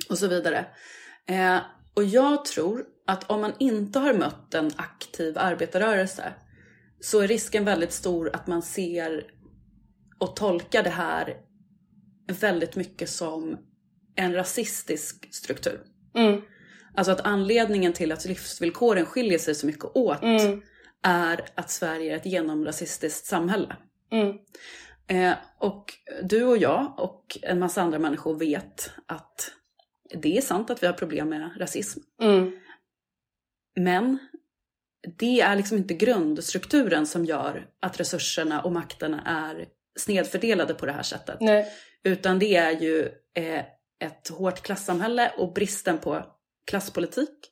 och 0.10 0.17
så 0.17 0.28
vidare. 0.28 0.65
Eh, 1.28 1.58
och 1.93 2.04
jag 2.04 2.45
tror 2.45 2.86
att 3.08 3.30
om 3.32 3.41
man 3.41 3.54
inte 3.60 3.99
har 3.99 4.13
mött 4.13 4.54
en 4.54 4.71
aktiv 4.75 5.38
arbetarrörelse 5.38 6.34
så 6.99 7.19
är 7.19 7.28
risken 7.28 7.65
väldigt 7.65 7.91
stor 7.91 8.30
att 8.36 8.47
man 8.47 8.62
ser 8.62 9.23
och 10.19 10.36
tolkar 10.36 10.84
det 10.84 10.89
här 10.89 11.38
väldigt 12.39 12.75
mycket 12.75 13.10
som 13.10 13.58
en 14.15 14.34
rasistisk 14.34 15.34
struktur. 15.36 15.82
Mm. 16.15 16.41
Alltså 16.95 17.12
att 17.12 17.21
anledningen 17.21 17.93
till 17.93 18.12
att 18.12 18.25
livsvillkoren 18.25 19.06
skiljer 19.06 19.39
sig 19.39 19.56
så 19.56 19.65
mycket 19.65 19.86
åt 19.86 20.23
Mm. 20.23 20.62
Är 21.06 21.46
att 21.56 21.72
Sverige 21.72 22.12
är 22.12 22.15
ett 22.15 22.26
genomrasistiskt 22.26 23.26
samhälle. 23.26 23.76
Mm. 24.12 24.38
Eh, 25.08 25.38
och 25.58 25.94
du 26.24 26.44
och 26.44 26.58
jag 26.58 26.94
och 26.98 27.38
en 27.41 27.60
massa 27.60 27.82
andra 27.82 28.00
människor 28.00 28.36
vet 28.36 28.91
att 29.06 29.52
det 30.13 30.38
är 30.38 30.41
sant 30.41 30.70
att 30.70 30.84
vi 30.84 30.88
har 30.88 30.94
problem 30.94 31.30
med 31.30 31.50
rasism. 31.58 32.00
Mm. 32.22 32.60
Men 33.76 34.18
det 35.18 35.41
är 35.41 35.56
liksom 35.56 35.78
inte 35.78 35.94
grundstrukturen 35.94 37.08
som 37.08 37.26
gör 37.26 37.68
att 37.80 38.00
resurserna 38.00 38.62
och 38.62 38.72
makterna 38.72 39.22
är 39.26 39.65
snedfördelade 40.00 40.74
på 40.74 40.86
det 40.86 40.91
här 40.91 41.04
sättet. 41.04 41.38
Nej. 41.41 41.72
Utan 42.04 42.39
det 42.39 42.56
är 42.56 42.72
ju 42.72 43.10
eh, 43.34 43.65
ett 44.00 44.28
hårt 44.30 44.62
klassamhälle 44.62 45.32
och 45.38 45.54
bristen 45.54 45.98
på 45.98 46.26
klasspolitik 46.65 47.52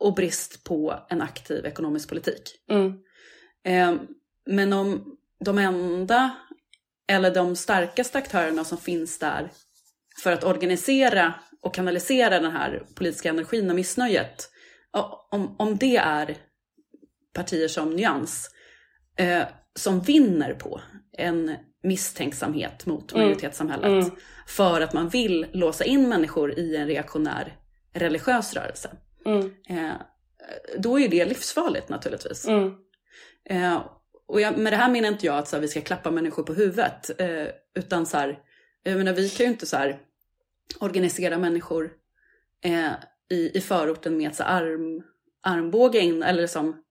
och 0.00 0.14
brist 0.14 0.64
på 0.64 1.06
en 1.08 1.22
aktiv 1.22 1.66
ekonomisk 1.66 2.08
politik. 2.08 2.42
Mm. 2.70 2.92
Eh, 3.64 4.00
men 4.46 4.72
om 4.72 5.16
de 5.44 5.58
enda 5.58 6.36
eller 7.08 7.34
de 7.34 7.56
starkaste 7.56 8.18
aktörerna 8.18 8.64
som 8.64 8.78
finns 8.78 9.18
där 9.18 9.50
för 10.22 10.32
att 10.32 10.44
organisera 10.44 11.34
och 11.62 11.74
kanalisera 11.74 12.40
den 12.40 12.52
här 12.52 12.82
politiska 12.94 13.28
energin 13.28 13.70
och 13.70 13.76
missnöjet, 13.76 14.50
om, 15.30 15.56
om 15.58 15.76
det 15.76 15.96
är 15.96 16.36
partier 17.32 17.68
som 17.68 17.96
Nyans, 17.96 18.50
eh, 19.16 19.42
som 19.74 20.00
vinner 20.00 20.54
på 20.54 20.80
en 21.18 21.56
misstänksamhet 21.82 22.86
mot 22.86 23.12
Mm. 23.12 23.24
majoritetssamhället 23.24 24.04
Mm. 24.04 24.10
för 24.46 24.80
att 24.80 24.92
man 24.92 25.08
vill 25.08 25.46
låsa 25.52 25.84
in 25.84 26.08
människor 26.08 26.58
i 26.58 26.76
en 26.76 26.86
reaktionär 26.86 27.56
religiös 27.92 28.54
rörelse, 28.54 28.90
Mm. 29.24 29.54
eh, 29.68 29.96
då 30.78 31.00
är 31.00 31.08
det 31.08 31.24
livsfarligt 31.24 31.88
naturligtvis. 31.88 32.46
Mm. 32.48 32.74
Eh, 33.44 33.82
och 34.26 34.40
jag, 34.40 34.58
med 34.58 34.72
det 34.72 34.76
här 34.76 34.90
menar 34.90 35.08
inte 35.08 35.26
jag 35.26 35.38
att 35.38 35.48
så 35.48 35.56
här, 35.56 35.60
vi 35.60 35.68
ska 35.68 35.80
klappa 35.80 36.10
människor 36.10 36.42
på 36.42 36.54
huvudet. 36.54 37.20
Eh, 37.20 37.46
utan 37.74 38.06
så 38.06 38.16
här, 38.16 38.38
jag 38.82 38.96
menar, 38.96 39.12
vi 39.12 39.28
kan 39.30 39.46
ju 39.46 39.52
inte 39.52 39.66
så 39.66 39.76
här, 39.76 39.98
organisera 40.78 41.38
människor 41.38 41.90
eh, 42.64 42.90
i, 43.30 43.58
i 43.58 43.60
förorten 43.60 44.16
med 44.16 44.34
så 44.34 44.42
arm, 44.42 45.02
armbåge 45.42 46.00
in. 46.00 46.22
Eller 46.22 46.46
som, 46.46 46.82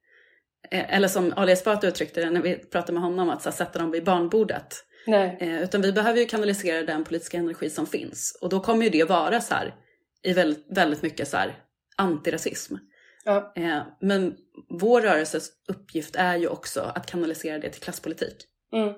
eh, 0.71 0.95
eller 0.95 1.07
som 1.07 1.33
Ali 1.35 1.51
Esbati 1.51 1.87
uttryckte 1.87 2.21
det 2.21 2.31
när 2.31 2.41
vi 2.41 2.55
pratade 2.55 2.93
med 2.93 3.01
honom, 3.01 3.29
att 3.29 3.41
så 3.41 3.49
här, 3.49 3.57
sätta 3.57 3.79
dem 3.79 3.91
vid 3.91 4.03
barnbordet. 4.03 4.85
Nej. 5.07 5.37
Eh, 5.39 5.63
utan 5.63 5.81
vi 5.81 5.91
behöver 5.91 6.19
ju 6.19 6.25
kanalisera 6.25 6.83
den 6.83 7.03
politiska 7.03 7.37
energi 7.37 7.69
som 7.69 7.85
finns. 7.87 8.37
Och 8.41 8.49
då 8.49 8.59
kommer 8.59 8.83
ju 8.83 8.89
det 8.89 9.03
vara 9.03 9.41
så 9.41 9.53
här, 9.53 9.75
i 10.23 10.33
väldigt, 10.33 10.65
väldigt 10.69 11.01
mycket 11.01 11.27
så 11.27 11.37
här, 11.37 11.55
antirasism. 11.99 12.75
Ja. 13.23 13.53
Eh, 13.55 13.79
men 14.01 14.35
vår 14.79 15.01
rörelses 15.01 15.49
uppgift 15.67 16.15
är 16.15 16.35
ju 16.38 16.47
också 16.47 16.81
att 16.95 17.05
kanalisera 17.05 17.59
det 17.59 17.69
till 17.69 17.81
klasspolitik. 17.81 18.35
Mm. 18.73 18.93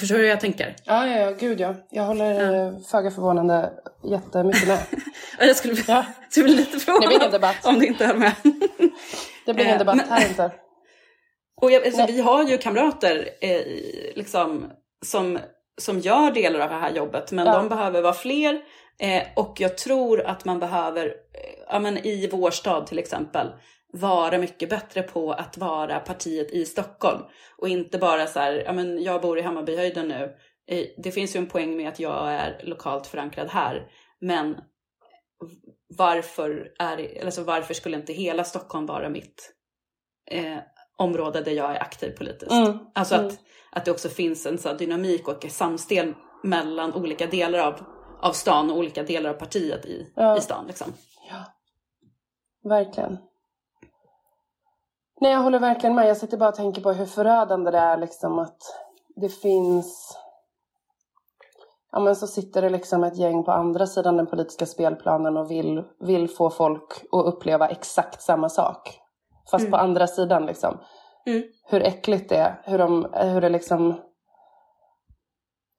Förstår 0.00 0.16
du 0.16 0.22
hur 0.22 0.28
jag 0.28 0.40
tänker? 0.40 0.76
Ja, 0.84 1.06
ja, 1.06 1.18
ja, 1.18 1.30
gud 1.30 1.60
ja. 1.60 1.74
Jag 1.90 2.02
håller 2.02 2.54
ja. 2.64 2.80
föga 2.90 3.10
förvånande 3.10 3.72
jättemycket 4.10 4.68
med. 4.68 4.78
Jag 5.38 5.56
skulle, 5.56 5.74
Ja. 5.88 6.06
skulle 6.30 6.44
bli 6.44 6.54
lite 6.54 6.70
Det 6.76 6.84
blir 6.84 6.96
ingen 6.98 7.10
förvånad 7.10 7.32
debatt. 7.32 7.66
om 7.66 7.78
du 7.78 7.86
inte 7.86 8.06
höll 8.06 8.18
med. 8.18 8.32
Det 9.46 9.54
blir 9.54 9.64
ingen 9.64 9.74
Eh, 9.74 9.78
debatt 9.78 9.96
men- 9.96 10.08
här 10.08 10.28
inte. 10.28 10.52
Och 11.62 11.70
jag, 11.70 11.86
alltså, 11.86 12.06
vi 12.06 12.20
har 12.20 12.44
ju 12.44 12.58
kamrater 12.58 13.28
eh, 13.40 13.60
liksom, 14.16 14.72
som, 15.04 15.38
som 15.80 15.98
gör 16.00 16.30
delar 16.30 16.60
av 16.60 16.68
det 16.70 16.76
här 16.76 16.90
jobbet, 16.92 17.32
men 17.32 17.46
Ja. 17.46 17.52
de 17.54 17.68
behöver 17.68 18.02
vara 18.02 18.12
fler. 18.14 18.60
Eh, 18.98 19.22
och 19.36 19.60
jag 19.60 19.78
tror 19.78 20.20
att 20.20 20.44
man 20.44 20.58
behöver, 20.58 21.06
eh, 21.06 21.64
ja, 21.68 21.78
men 21.78 21.98
i 22.06 22.28
vår 22.32 22.50
stad 22.50 22.86
till 22.86 22.98
exempel, 22.98 23.52
vara 23.92 24.38
mycket 24.38 24.70
bättre 24.70 25.02
på 25.02 25.32
att 25.32 25.58
vara 25.58 26.00
partiet 26.00 26.50
i 26.50 26.64
Stockholm. 26.64 27.22
Och 27.58 27.68
inte 27.68 27.98
bara 27.98 28.26
så 28.26 28.38
här, 28.40 28.52
ja 28.52 28.72
men 28.72 29.02
jag 29.02 29.22
bor 29.22 29.38
i 29.38 29.42
Hammarbyhöjden 29.42 30.08
nu. 30.08 30.36
Eh, 30.68 30.86
det 30.96 31.10
finns 31.12 31.36
ju 31.36 31.38
en 31.38 31.46
poäng 31.46 31.76
med 31.76 31.88
att 31.88 32.00
jag 32.00 32.32
är 32.32 32.60
lokalt 32.64 33.06
förankrad 33.06 33.48
här. 33.48 33.88
Men 34.20 34.56
varför, 35.96 36.72
är, 36.78 37.24
alltså 37.24 37.42
varför 37.42 37.74
skulle 37.74 37.96
inte 37.96 38.12
hela 38.12 38.44
Stockholm 38.44 38.86
vara 38.86 39.08
mitt 39.08 39.52
eh, 40.30 40.58
område 40.98 41.40
där 41.40 41.52
jag 41.52 41.70
är 41.70 41.80
aktiv 41.82 42.10
politiskt? 42.10 42.52
Mm. 42.52 42.78
Alltså 42.94 43.14
Mm. 43.14 43.26
att, 43.26 43.38
att 43.72 43.84
det 43.84 43.90
också 43.90 44.08
finns 44.08 44.46
en 44.46 44.58
så 44.58 44.72
dynamik 44.72 45.28
och 45.28 45.44
ett 45.44 45.52
samspel 45.52 46.14
mellan 46.42 46.94
olika 46.94 47.26
delar 47.26 47.58
av, 47.58 47.80
av 48.20 48.32
stan 48.32 48.70
och 48.70 48.76
olika 48.78 49.02
delar 49.02 49.30
av 49.30 49.34
partiet 49.34 49.86
i, 49.86 50.12
Ja. 50.14 50.36
i 50.36 50.40
stan. 50.40 50.66
Liksom. 50.66 50.92
Ja, 51.30 51.44
verkligen. 52.68 53.18
Nej, 55.20 55.32
jag 55.32 55.40
håller 55.40 55.58
verkligen 55.58 55.94
med. 55.96 56.08
Jag 56.08 56.16
sitter 56.16 56.36
bara 56.36 56.48
och 56.48 56.54
tänker 56.54 56.82
på 56.82 56.92
hur 56.92 57.06
förödande 57.06 57.70
det 57.70 57.78
är 57.78 57.96
liksom 57.96 58.38
att 58.38 58.58
det 59.16 59.28
finns... 59.28 60.18
Ja, 61.92 62.00
men 62.00 62.16
så 62.16 62.26
sitter 62.26 62.62
det 62.62 62.70
liksom 62.70 63.04
ett 63.04 63.16
gäng 63.16 63.44
på 63.44 63.52
andra 63.52 63.86
sidan 63.86 64.16
den 64.16 64.26
politiska 64.26 64.66
spelplanen 64.66 65.36
och 65.36 65.50
vill, 65.50 65.84
vill 66.00 66.28
få 66.28 66.50
folk 66.50 66.92
att 67.12 67.26
uppleva 67.26 67.68
exakt 67.68 68.22
samma 68.22 68.48
sak. 68.48 69.00
Fast 69.50 69.62
Mm. 69.62 69.70
på 69.70 69.76
andra 69.76 70.06
sidan 70.06 70.46
liksom. 70.46 70.78
Mm. 71.26 71.42
Hur 71.64 71.82
äckligt 71.82 72.28
det 72.28 72.36
är. 72.36 72.60
Hur, 72.64 72.78
de, 72.78 73.06
hur 73.12 73.40
det 73.40 73.48
liksom... 73.48 73.94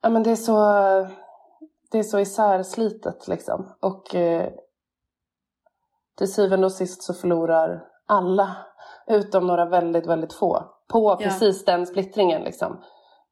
Ja, 0.02 0.10
men 0.10 0.24
det 0.24 0.32
är 0.32 0.36
så... 0.36 0.54
Det 1.92 2.00
är 2.00 2.04
så 2.04 2.20
isärslitet 2.20 3.28
liksom. 3.28 3.76
Och 3.82 4.16
eh, 4.16 4.50
till 6.18 6.34
syvende 6.34 6.66
och 6.66 6.72
sist 6.72 7.04
så 7.04 7.14
förlorar 7.14 7.84
alla, 8.06 8.58
utom 9.08 9.48
några 9.48 9.66
väldigt, 9.66 10.08
väldigt 10.08 10.34
få, 10.34 10.64
på 10.88 11.18
precis 11.18 11.66
den 11.66 11.88
splittringen. 11.88 12.42
Liksom. 12.42 12.84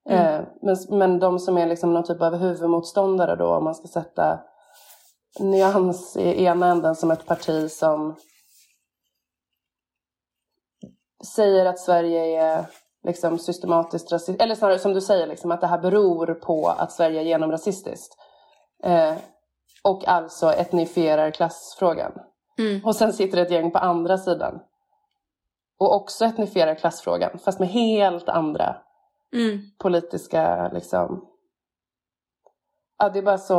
Mm. 0.10 0.26
Eh, 0.26 0.48
men, 0.62 0.76
men 0.90 1.20
de 1.20 1.40
som 1.40 1.58
är 1.58 1.66
liksom 1.66 1.94
någon 1.94 2.04
typ 2.04 2.22
av 2.22 2.36
huvudmotståndare 2.36 3.36
då, 3.36 3.56
om 3.56 3.64
man 3.64 3.76
ska 3.76 3.88
sätta 3.88 4.40
nyans 5.40 6.18
i 6.18 6.44
ena 6.44 6.68
änden 6.68 6.96
som 6.96 7.12
ett 7.12 7.26
parti 7.26 7.72
som 7.72 8.16
säger 11.36 11.66
att 11.66 11.80
Sverige 11.80 12.42
är 12.42 12.66
liksom 13.04 13.40
systematiskt 13.40 14.12
rasistiskt, 14.12 14.42
eller 14.42 14.56
snarare 14.56 14.80
som 14.80 14.94
du 14.94 15.02
säger, 15.02 15.28
liksom, 15.28 15.52
att 15.52 15.62
det 15.62 15.68
här 15.68 15.78
beror 15.78 16.34
på 16.34 16.68
att 16.68 16.92
Sverige 16.92 17.20
är 17.20 17.26
genomrasistiskt. 17.26 18.18
Eh, 18.84 19.14
och 19.84 20.08
alltså 20.08 20.52
etnifierar 20.54 21.32
klassfrågan. 21.32 22.12
Mm. 22.58 22.86
Och 22.86 22.96
sen 22.96 23.14
sitter 23.14 23.36
det 23.38 23.42
ett 23.42 23.52
gäng 23.52 23.72
på 23.72 23.78
andra 23.78 24.18
sidan. 24.18 24.60
Och 25.80 25.96
också 25.96 26.26
etnifierar 26.26 26.76
klassfrågan, 26.76 27.40
fast 27.40 27.60
med 27.60 27.70
helt 27.70 28.30
andra 28.30 28.76
Mm. 29.34 29.60
politiska 29.78 30.68
liksom... 30.74 31.26
Ja, 33.00 33.10
det 33.10 33.20
är 33.20 33.24
bara 33.24 33.38
så... 33.38 33.54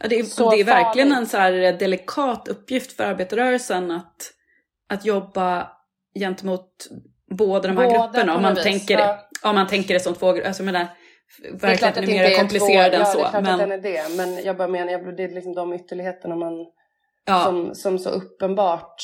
Ja, 0.00 0.08
det, 0.08 0.18
är, 0.18 0.22
Så 0.24 0.50
det 0.50 0.60
är 0.60 0.64
verkligen 0.64 1.08
farligt. 1.08 1.20
en 1.22 1.26
så 1.26 1.36
här 1.36 1.52
delikat 1.78 2.48
uppgift 2.48 2.92
för 2.92 3.04
arbetarrörelsen 3.04 3.90
att, 3.90 4.32
att 4.88 5.04
jobba 5.04 5.68
gentemot 6.18 6.88
båda 7.30 7.68
de 7.68 7.76
här 7.76 7.86
Båda 7.86 7.98
grupperna. 7.98 8.36
Om 8.36 8.42
man, 8.42 8.54
vis, 8.54 8.64
tänker 8.64 8.98
ja. 8.98 9.18
om 9.42 9.54
man 9.54 9.66
tänker 9.66 9.94
det 9.94 10.00
som 10.00 10.14
två 10.14 10.32
grupper. 10.32 10.48
Alltså, 10.48 10.62
menar, 11.42 11.92
Det 11.92 12.00
är 12.00 12.06
mer 12.06 12.24
är 12.24 12.38
komplicerad 12.38 12.92
två, 12.92 12.96
än 12.96 13.00
ja, 13.00 13.06
så. 13.06 13.18
det 13.18 13.24
är 13.24 13.30
klart 13.30 13.42
men, 13.42 13.52
att 13.52 13.58
den 13.58 13.72
är 13.72 13.78
det. 13.78 14.16
Men 14.16 14.44
jag 14.44 14.56
bara 14.56 14.68
menar, 14.68 15.12
det 15.12 15.24
är 15.24 15.28
liksom 15.28 15.54
de 15.54 15.72
ytterligheterna 15.72 16.36
man, 16.36 16.66
ja, 17.24 17.44
som, 17.44 17.74
som 17.74 17.98
så 17.98 18.10
uppenbart 18.10 19.02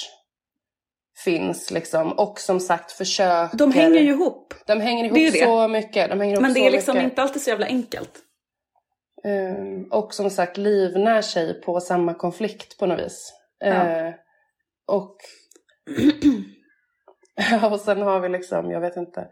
finns 1.25 1.71
liksom. 1.71 2.13
Och 2.13 2.41
som 2.41 2.61
sagt 2.61 2.93
försöker... 2.93 3.57
de 3.57 3.73
hänger 3.73 4.01
ju 4.01 4.11
ihop. 4.11 4.55
De 4.67 4.81
hänger 4.81 5.05
ihop 5.05 5.15
det 5.15 5.31
det. 5.31 5.45
så 5.45 5.69
mycket. 5.69 6.11
De 6.11 6.21
hänger 6.21 6.33
ihop 6.33 6.43
Men 6.43 6.55
det 6.55 6.67
är 6.67 6.71
liksom 6.71 6.95
mycket. 6.95 7.11
inte 7.11 7.23
alltid 7.23 7.43
så 7.43 7.51
jävla 7.51 7.67
enkelt. 7.67 8.21
Ehm, 9.25 9.85
och 9.85 10.15
som 10.15 10.31
sagt 10.31 10.57
livnär 10.57 11.23
sig 11.23 11.61
på 11.61 11.81
samma 11.81 12.15
konflikt 12.15 12.79
på 12.79 12.87
något 12.87 13.01
vis. 13.01 13.33
Ja. 13.59 13.67
Eh, 13.67 14.15
och, 14.87 15.17
och 17.73 17.81
sen 17.81 18.03
har 18.03 18.21
vi 18.21 18.29
liksom, 18.29 18.71
jag 18.71 18.81
vet 18.81 18.97
inte, 18.97 19.29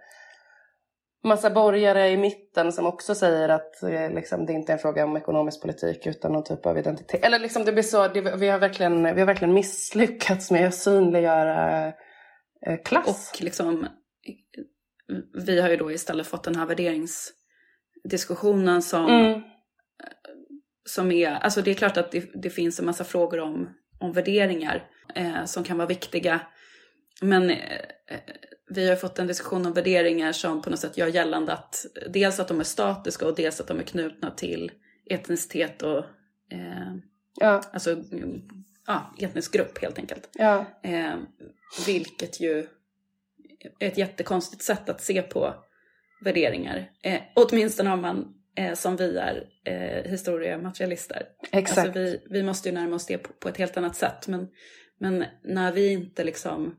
massa 1.24 1.50
borgare 1.50 2.08
i 2.08 2.16
mitten 2.16 2.72
som 2.72 2.86
också 2.86 3.14
säger 3.14 3.48
att 3.48 3.82
eh, 3.82 4.10
liksom, 4.10 4.46
det 4.46 4.52
inte 4.52 4.72
är 4.72 4.74
en 4.74 4.82
fråga 4.82 5.04
om 5.04 5.16
ekonomisk 5.16 5.62
politik 5.62 6.06
utan 6.06 6.32
någon 6.32 6.44
typ 6.44 6.66
av 6.66 6.78
identitet. 6.78 7.24
Eller 7.24 7.38
liksom 7.38 7.64
det 7.64 7.72
blir 7.72 7.82
så, 7.82 8.08
det, 8.08 8.20
vi, 8.20 8.48
har 8.48 8.58
verkligen, 8.58 9.02
vi 9.02 9.20
har 9.20 9.26
verkligen 9.26 9.54
misslyckats 9.54 10.50
med 10.50 10.66
att 10.66 10.74
synliggöra 10.74 11.86
eh, 12.66 12.76
klass. 12.84 13.32
Och 13.34 13.42
liksom, 13.42 13.86
vi 15.46 15.60
har 15.60 15.70
ju 15.70 15.76
då 15.76 15.92
istället 15.92 16.26
fått 16.26 16.44
den 16.44 16.56
här 16.56 16.66
värderingsdiskussionen 16.66 18.82
som, 18.82 19.06
Mm. 19.06 19.40
som 20.84 21.12
är, 21.12 21.30
alltså 21.30 21.62
det 21.62 21.70
är 21.70 21.74
klart 21.74 21.96
att 21.96 22.12
det, 22.12 22.30
det 22.42 22.50
finns 22.50 22.78
en 22.78 22.86
massa 22.86 23.04
frågor 23.04 23.40
om, 23.40 23.68
om 23.98 24.12
värderingar 24.12 24.88
eh, 25.14 25.44
som 25.44 25.64
kan 25.64 25.78
vara 25.78 25.88
viktiga. 25.88 26.40
Men 27.22 27.50
eh, 27.50 27.58
vi 28.68 28.88
har 28.88 28.96
fått 28.96 29.18
en 29.18 29.26
diskussion 29.26 29.66
om 29.66 29.72
värderingar 29.72 30.32
som 30.32 30.62
på 30.62 30.70
något 30.70 30.80
sätt 30.80 30.98
gör 30.98 31.06
gällande 31.06 31.52
att 31.52 31.86
dels 32.10 32.40
att 32.40 32.48
de 32.48 32.60
är 32.60 32.64
statiska 32.64 33.26
och 33.26 33.34
dels 33.34 33.60
att 33.60 33.66
de 33.66 33.78
är 33.78 33.82
knutna 33.82 34.30
till 34.30 34.72
etnicitet 35.10 35.82
och 35.82 35.98
eh, 36.52 36.94
Ja, 37.40 37.62
alltså, 37.72 37.92
mm, 37.92 38.40
ja, 38.86 39.14
etnisk 39.18 39.52
grupp 39.52 39.78
helt 39.78 39.98
enkelt. 39.98 40.28
ja, 40.32 40.64
Eh, 40.82 41.14
vilket 41.86 42.40
ju 42.40 42.66
är 43.78 43.88
ett 43.88 43.98
jättekonstigt 43.98 44.62
sätt 44.62 44.88
att 44.88 45.00
se 45.00 45.22
på 45.22 45.54
värderingar. 46.24 46.90
Eh, 47.02 47.20
åtminstone 47.34 47.92
om 47.92 48.00
man 48.00 48.34
eh, 48.56 48.74
som 48.74 48.96
vi 48.96 49.16
är 49.16 49.48
eh, 49.64 50.10
historiematerialister. 50.10 51.22
exakt. 51.52 51.78
Alltså 51.78 51.98
vi, 52.00 52.22
vi 52.30 52.42
måste 52.42 52.68
ju 52.68 52.74
närma 52.74 52.96
oss 52.96 53.06
det 53.06 53.18
på, 53.18 53.32
på 53.32 53.48
ett 53.48 53.56
helt 53.56 53.76
annat 53.76 53.96
sätt. 53.96 54.28
Men, 54.28 54.48
men 54.98 55.24
när 55.44 55.72
vi 55.72 55.92
inte 55.92 56.24
liksom, 56.24 56.76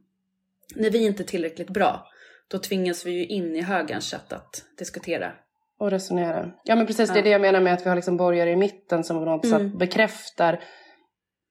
när 0.76 0.90
vi 0.90 1.06
inte 1.06 1.24
är 1.24 1.26
tillräckligt 1.26 1.70
bra, 1.70 2.08
då 2.48 2.58
tvingas 2.60 3.06
vi 3.06 3.12
ju 3.12 3.26
in 3.26 3.56
i 3.56 3.62
högerns 3.62 4.10
sätt 4.10 4.34
att 4.34 4.64
diskutera. 4.78 5.32
Och 5.80 5.92
resonera. 5.92 6.52
Ja 6.64 6.76
men 6.76 6.86
precis, 6.88 7.10
det 7.10 7.14
är 7.14 7.18
Ja. 7.18 7.24
det 7.24 7.30
jag 7.30 7.42
menar 7.42 7.60
med 7.62 7.74
att 7.74 7.86
vi 7.86 7.90
har 7.90 7.96
liksom 7.96 8.18
borgare 8.18 8.52
i 8.52 8.56
mitten 8.56 9.04
som 9.04 9.18
på 9.18 9.26
något 9.26 9.46
Mm. 9.46 9.60
sätt 9.60 9.80
bekräftar, 9.80 10.64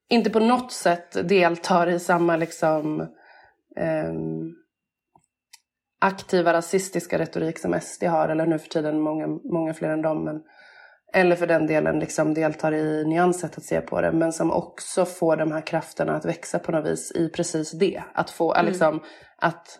inte 0.09 0.31
på 0.31 0.41
något 0.41 0.73
sätt 0.73 1.29
deltar 1.29 1.87
i 1.89 1.99
samma 1.99 2.37
liksom 2.37 3.01
ehm, 3.77 4.53
aktiva 6.01 6.53
rasistiska 6.53 7.19
retorik 7.19 7.59
som 7.59 7.81
SD 7.81 8.05
har, 8.05 8.29
eller 8.29 8.47
nu 8.47 8.59
för 8.59 8.69
tiden 8.69 9.01
många, 9.01 9.27
många 9.27 9.75
fler 9.75 9.89
än 9.91 10.03
dem. 10.03 10.25
Men, 10.25 10.43
eller 11.13 11.37
för 11.37 11.47
den 11.47 11.67
delen 11.67 11.99
liksom 11.99 12.35
deltar 12.35 12.73
i 12.75 13.05
nyanssätt 13.05 13.59
att 13.59 13.65
se 13.65 13.81
på 13.81 14.01
det, 14.01 14.13
men 14.13 14.33
som 14.33 14.51
också 14.51 15.05
får 15.05 15.37
de 15.37 15.53
här 15.53 15.61
krafterna 15.67 16.17
att 16.17 16.25
växa 16.25 16.59
på 16.59 16.73
något 16.73 16.87
vis 16.87 17.13
i 17.13 17.29
precis 17.29 17.73
det. 17.73 18.03
Att 18.15 18.31
få, 18.31 18.55
Mm. 18.55 18.67
liksom, 18.67 19.03
att 19.37 19.79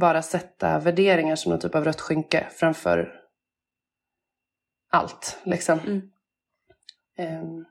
bara 0.00 0.22
sätta 0.22 0.78
värderingar 0.78 1.36
som 1.36 1.50
någon 1.50 1.60
typ 1.60 1.74
av 1.74 1.84
rött 1.84 2.00
skynke 2.00 2.46
framför 2.50 3.12
allt. 4.92 5.38
Liksom. 5.44 5.78
Mm. 5.78 6.02
Ehm, 7.18 7.64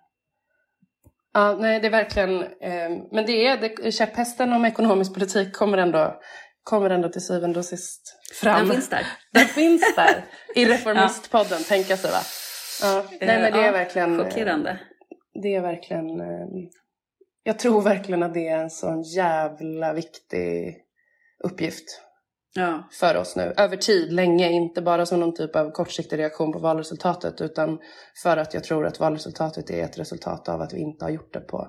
ja, 1.34 1.58
nej, 1.60 1.80
det 1.80 1.88
är 1.88 1.92
verkligen... 1.92 2.44
ehm, 2.62 3.02
men 3.12 3.26
det 3.26 3.48
är 3.48 3.58
det, 3.58 3.92
käpphästen 3.92 4.54
om 4.54 4.66
ekonomisk 4.66 5.14
politik 5.14 5.54
kommer 5.56 5.78
ändå, 5.78 6.20
kommer 6.64 6.90
ändå 6.90 7.10
till 7.10 7.22
syvende 7.26 7.60
och 7.60 7.66
sist 7.66 8.02
fram. 8.34 8.60
Den 8.68 8.72
finns 8.76 8.90
där. 8.90 9.06
Den 9.34 9.46
finns 9.46 9.96
där 9.96 10.26
i 10.56 10.66
Reformistpodden, 10.74 11.64
tänka 11.64 11.98
sig 11.98 12.12
va. 12.12 12.20
Ja, 12.82 13.04
nej, 13.10 13.42
men 13.42 13.54
det 13.54 13.60
är 13.60 13.66
Ja, 13.66 13.72
verkligen... 13.72 14.20
eh, 14.20 14.26
Chockerande. 14.26 14.80
Det 15.44 15.56
är 15.56 15.62
verkligen... 15.62 16.20
ehm, 16.22 16.70
jag 17.44 17.60
tror 17.60 17.82
verkligen 17.82 18.24
att 18.24 18.34
det 18.34 18.48
är 18.48 18.58
en 18.58 18.70
sån 18.70 19.02
jävla 19.02 19.94
viktig 19.94 20.78
uppgift 21.44 22.02
Ja. 22.56 22.88
för 22.92 23.18
oss 23.18 23.36
nu. 23.36 23.54
Över 23.58 23.78
tid, 23.78 24.14
länge, 24.14 24.52
inte 24.52 24.82
bara 24.82 25.06
som 25.06 25.20
någon 25.20 25.34
typ 25.36 25.56
av 25.56 25.72
kortsiktig 25.72 26.18
reaktion 26.20 26.52
på 26.54 26.60
valresultatet 26.60 27.42
utan 27.42 27.80
för 28.24 28.38
att 28.38 28.54
jag 28.54 28.64
tror 28.64 28.86
att 28.86 29.00
valresultatet 29.00 29.70
är 29.70 29.84
ett 29.84 30.00
resultat 30.00 30.50
av 30.50 30.62
att 30.62 30.74
vi 30.74 30.80
inte 30.80 31.06
har 31.06 31.10
gjort 31.10 31.34
det 31.34 31.40
på 31.40 31.68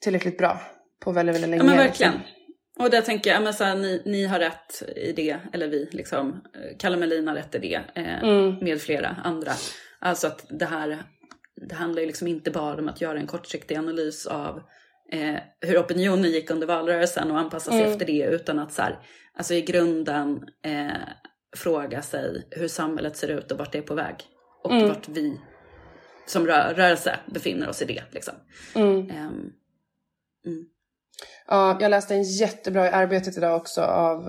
tillräckligt 0.00 0.38
bra 0.38 0.60
på 1.04 1.12
väldigt, 1.12 1.34
väldigt 1.34 1.50
länge. 1.50 1.62
Ja 1.62 1.66
men 1.66 1.76
verkligen. 1.76 2.12
liksom. 2.12 2.32
Och 2.78 2.90
där 2.90 3.00
tänker 3.02 3.30
jag, 3.30 3.36
ja, 3.36 3.40
men 3.44 3.54
så 3.54 3.64
här, 3.64 3.76
ni, 3.76 4.02
ni 4.04 4.24
har 4.24 4.38
rätt 4.38 4.82
i 4.96 5.12
det, 5.12 5.36
eller 5.52 5.68
vi, 5.68 5.88
liksom. 5.92 6.42
Kalle 6.78 6.96
Melin 6.96 7.28
har 7.28 7.34
rätt 7.34 7.54
i 7.54 7.58
det, 7.58 7.80
eh, 7.94 8.22
Mm. 8.22 8.58
med 8.64 8.80
flera 8.80 9.08
andra. 9.24 9.52
Alltså 9.98 10.26
att 10.26 10.46
det 10.48 10.64
här, 10.64 11.02
det 11.68 11.74
handlar 11.74 12.00
ju 12.00 12.06
liksom 12.06 12.26
inte 12.28 12.50
bara 12.50 12.78
om 12.80 12.88
att 12.88 13.00
göra 13.00 13.18
en 13.18 13.26
kortsiktig 13.26 13.76
analys 13.76 14.26
av 14.26 14.62
eh, 15.12 15.36
hur 15.60 15.78
opinionen 15.78 16.30
gick 16.30 16.50
under 16.50 16.66
valrörelsen 16.66 17.30
och 17.30 17.38
anpassa 17.38 17.70
sig 17.70 17.80
Mm. 17.80 17.92
efter 17.92 18.06
det, 18.06 18.22
utan 18.24 18.58
att 18.58 18.72
så 18.72 18.82
här, 18.82 18.98
alltså 19.34 19.54
i 19.54 19.62
grunden 19.62 20.44
eh, 20.64 20.90
fråga 21.56 22.02
sig 22.02 22.46
hur 22.50 22.68
samhället 22.68 23.16
ser 23.16 23.28
ut 23.28 23.52
och 23.52 23.58
vart 23.58 23.72
det 23.72 23.78
är 23.78 23.82
på 23.82 23.94
väg. 23.94 24.14
Och 24.64 24.72
Mm. 24.72 24.88
vart 24.88 25.08
vi 25.08 25.40
som 26.26 26.46
rö- 26.46 26.74
rörelse 26.74 27.16
befinner 27.26 27.68
oss 27.68 27.82
i 27.82 27.84
det. 27.84 28.02
Liksom. 28.12 28.34
Mm. 28.74 29.10
Ehm, 29.10 29.52
Ja, 30.44 30.50
Ja, 31.52 31.76
jag 31.80 31.90
läste 31.90 32.14
en 32.14 32.22
jättebra 32.22 32.86
i 32.86 32.90
Arbetet 32.90 33.36
idag 33.36 33.56
också 33.56 33.82
av, 33.82 34.26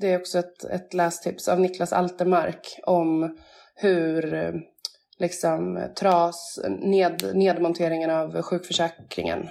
det 0.00 0.12
är 0.12 0.20
också 0.20 0.38
ett, 0.38 0.64
ett 0.64 0.94
lästips 0.94 1.48
av 1.48 1.60
Niklas 1.60 1.92
Altermark 1.92 2.80
om 2.82 3.36
hur 3.74 4.52
liksom 5.18 5.88
tras, 5.98 6.60
ned, 6.68 7.30
nedmonteringen 7.34 8.10
av 8.10 8.42
sjukförsäkringen 8.42 9.48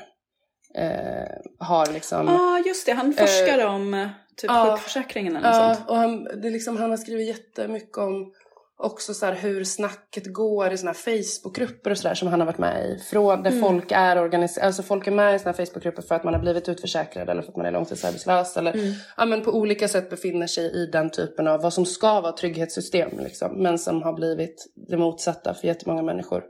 eh, 0.76 1.28
har 1.60 1.94
liksom... 1.94 2.28
Ja, 2.28 2.34
ah, 2.34 2.60
just 2.66 2.86
det. 2.86 2.94
Han 2.94 3.14
forskar 3.14 3.60
eh, 3.60 3.76
om 3.76 4.10
typ 4.38 4.52
ah, 4.52 4.72
sjukförsäkringen 4.72 5.36
eller 5.36 5.48
ja, 5.48 5.76
sånt. 5.76 5.90
och 5.90 5.96
han, 5.96 6.24
det 6.24 6.50
liksom, 6.50 6.78
han 6.78 6.90
har 6.90 6.98
skrivit 6.98 7.28
jättemycket 7.28 7.98
om 7.98 8.34
också 8.78 9.14
så 9.14 9.26
hur 9.26 9.64
snacket 9.64 10.34
går 10.34 10.74
i 10.74 10.78
såna 10.78 10.92
här 10.92 10.98
Facebookgrupper 10.98 11.92
och 11.92 11.98
sådär 11.98 12.16
som 12.16 12.28
han 12.28 12.40
har 12.40 12.46
varit 12.46 12.58
med 12.58 12.86
i. 12.86 13.00
Från, 13.00 13.44
där 13.44 13.52
mm. 13.52 13.64
folk 13.64 13.92
är 13.92 14.22
organiserade, 14.22 14.68
alltså 14.68 14.84
folk 14.84 15.08
är 15.08 15.12
med 15.12 15.36
i 15.36 15.40
såna 15.40 15.52
här 15.52 15.66
Facebookgrupper 15.66 16.02
för 16.02 16.16
att 16.16 16.24
man 16.24 16.34
har 16.34 16.42
blivit 16.42 16.70
utförsäkrad 16.70 17.30
eller 17.30 17.42
för 17.42 17.50
att 17.50 17.58
man 17.58 17.66
är 17.66 17.72
långtidsarbetslös 17.72 18.58
eller 18.58 18.74
mm. 18.74 18.94
ja, 19.18 19.26
men 19.26 19.44
på 19.44 19.52
olika 19.52 19.88
sätt 19.88 20.10
befinner 20.10 20.48
sig 20.48 20.66
i 20.66 20.86
den 20.86 21.10
typen 21.10 21.48
av 21.48 21.62
vad 21.62 21.74
som 21.74 21.86
ska 21.86 22.22
vara 22.22 22.32
trygghetssystem 22.32 23.20
liksom, 23.20 23.64
men 23.64 23.80
som 23.80 24.04
har 24.04 24.14
blivit 24.14 24.66
det 24.90 24.98
motsatta 24.98 25.54
för 25.54 25.68
jättemånga 25.68 26.02
människor. 26.02 26.44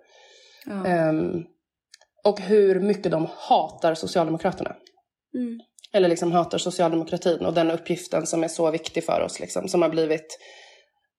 Ja. 0.66 1.10
Um, 1.10 1.46
och 2.24 2.42
hur 2.42 2.80
mycket 2.80 3.12
de 3.12 3.28
hatar 3.38 3.96
Socialdemokraterna. 3.96 4.76
Mm. 5.36 5.60
Eller 5.94 6.10
liksom 6.10 6.32
hatar 6.32 6.58
socialdemokratin 6.58 7.46
och 7.46 7.54
den 7.54 7.72
uppgiften 7.72 8.26
som 8.28 8.44
är 8.44 8.48
så 8.48 8.72
viktig 8.72 9.04
för 9.04 9.22
oss 9.22 9.40
liksom, 9.40 9.68
som 9.68 9.82
har 9.82 9.90
blivit 9.90 10.40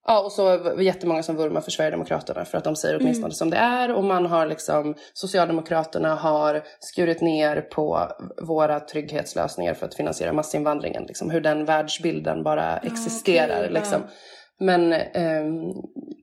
Ja, 0.08 0.24
och 0.24 0.32
så 0.32 0.48
är 0.48 0.76
det 0.76 0.84
jättemånga 0.84 1.22
som 1.22 1.36
vurmar 1.36 1.60
för 1.60 1.70
Sverigedemokraterna 1.70 2.44
för 2.44 2.58
att 2.58 2.64
de 2.64 2.76
säger 2.76 2.96
åtminstone 3.00 3.26
mm. 3.26 3.32
som 3.32 3.50
det 3.50 3.56
är. 3.56 3.94
Och 3.94 4.04
man 4.04 4.26
har 4.26 4.46
liksom, 4.46 4.94
Socialdemokraterna 5.12 6.14
har 6.14 6.64
skurit 6.80 7.20
ner 7.20 7.60
på 7.60 8.08
våra 8.42 8.80
trygghetslösningar 8.80 9.74
för 9.74 9.86
att 9.86 9.94
finansiera 9.94 10.32
massinvandringen. 10.32 11.04
Liksom, 11.06 11.30
hur 11.30 11.40
den 11.40 11.64
världsbilden 11.64 12.42
bara 12.42 12.76
existerar. 12.76 13.60
Okay, 13.60 13.72
liksom. 13.72 14.02
Men, 14.58 14.92
um, 14.92 15.72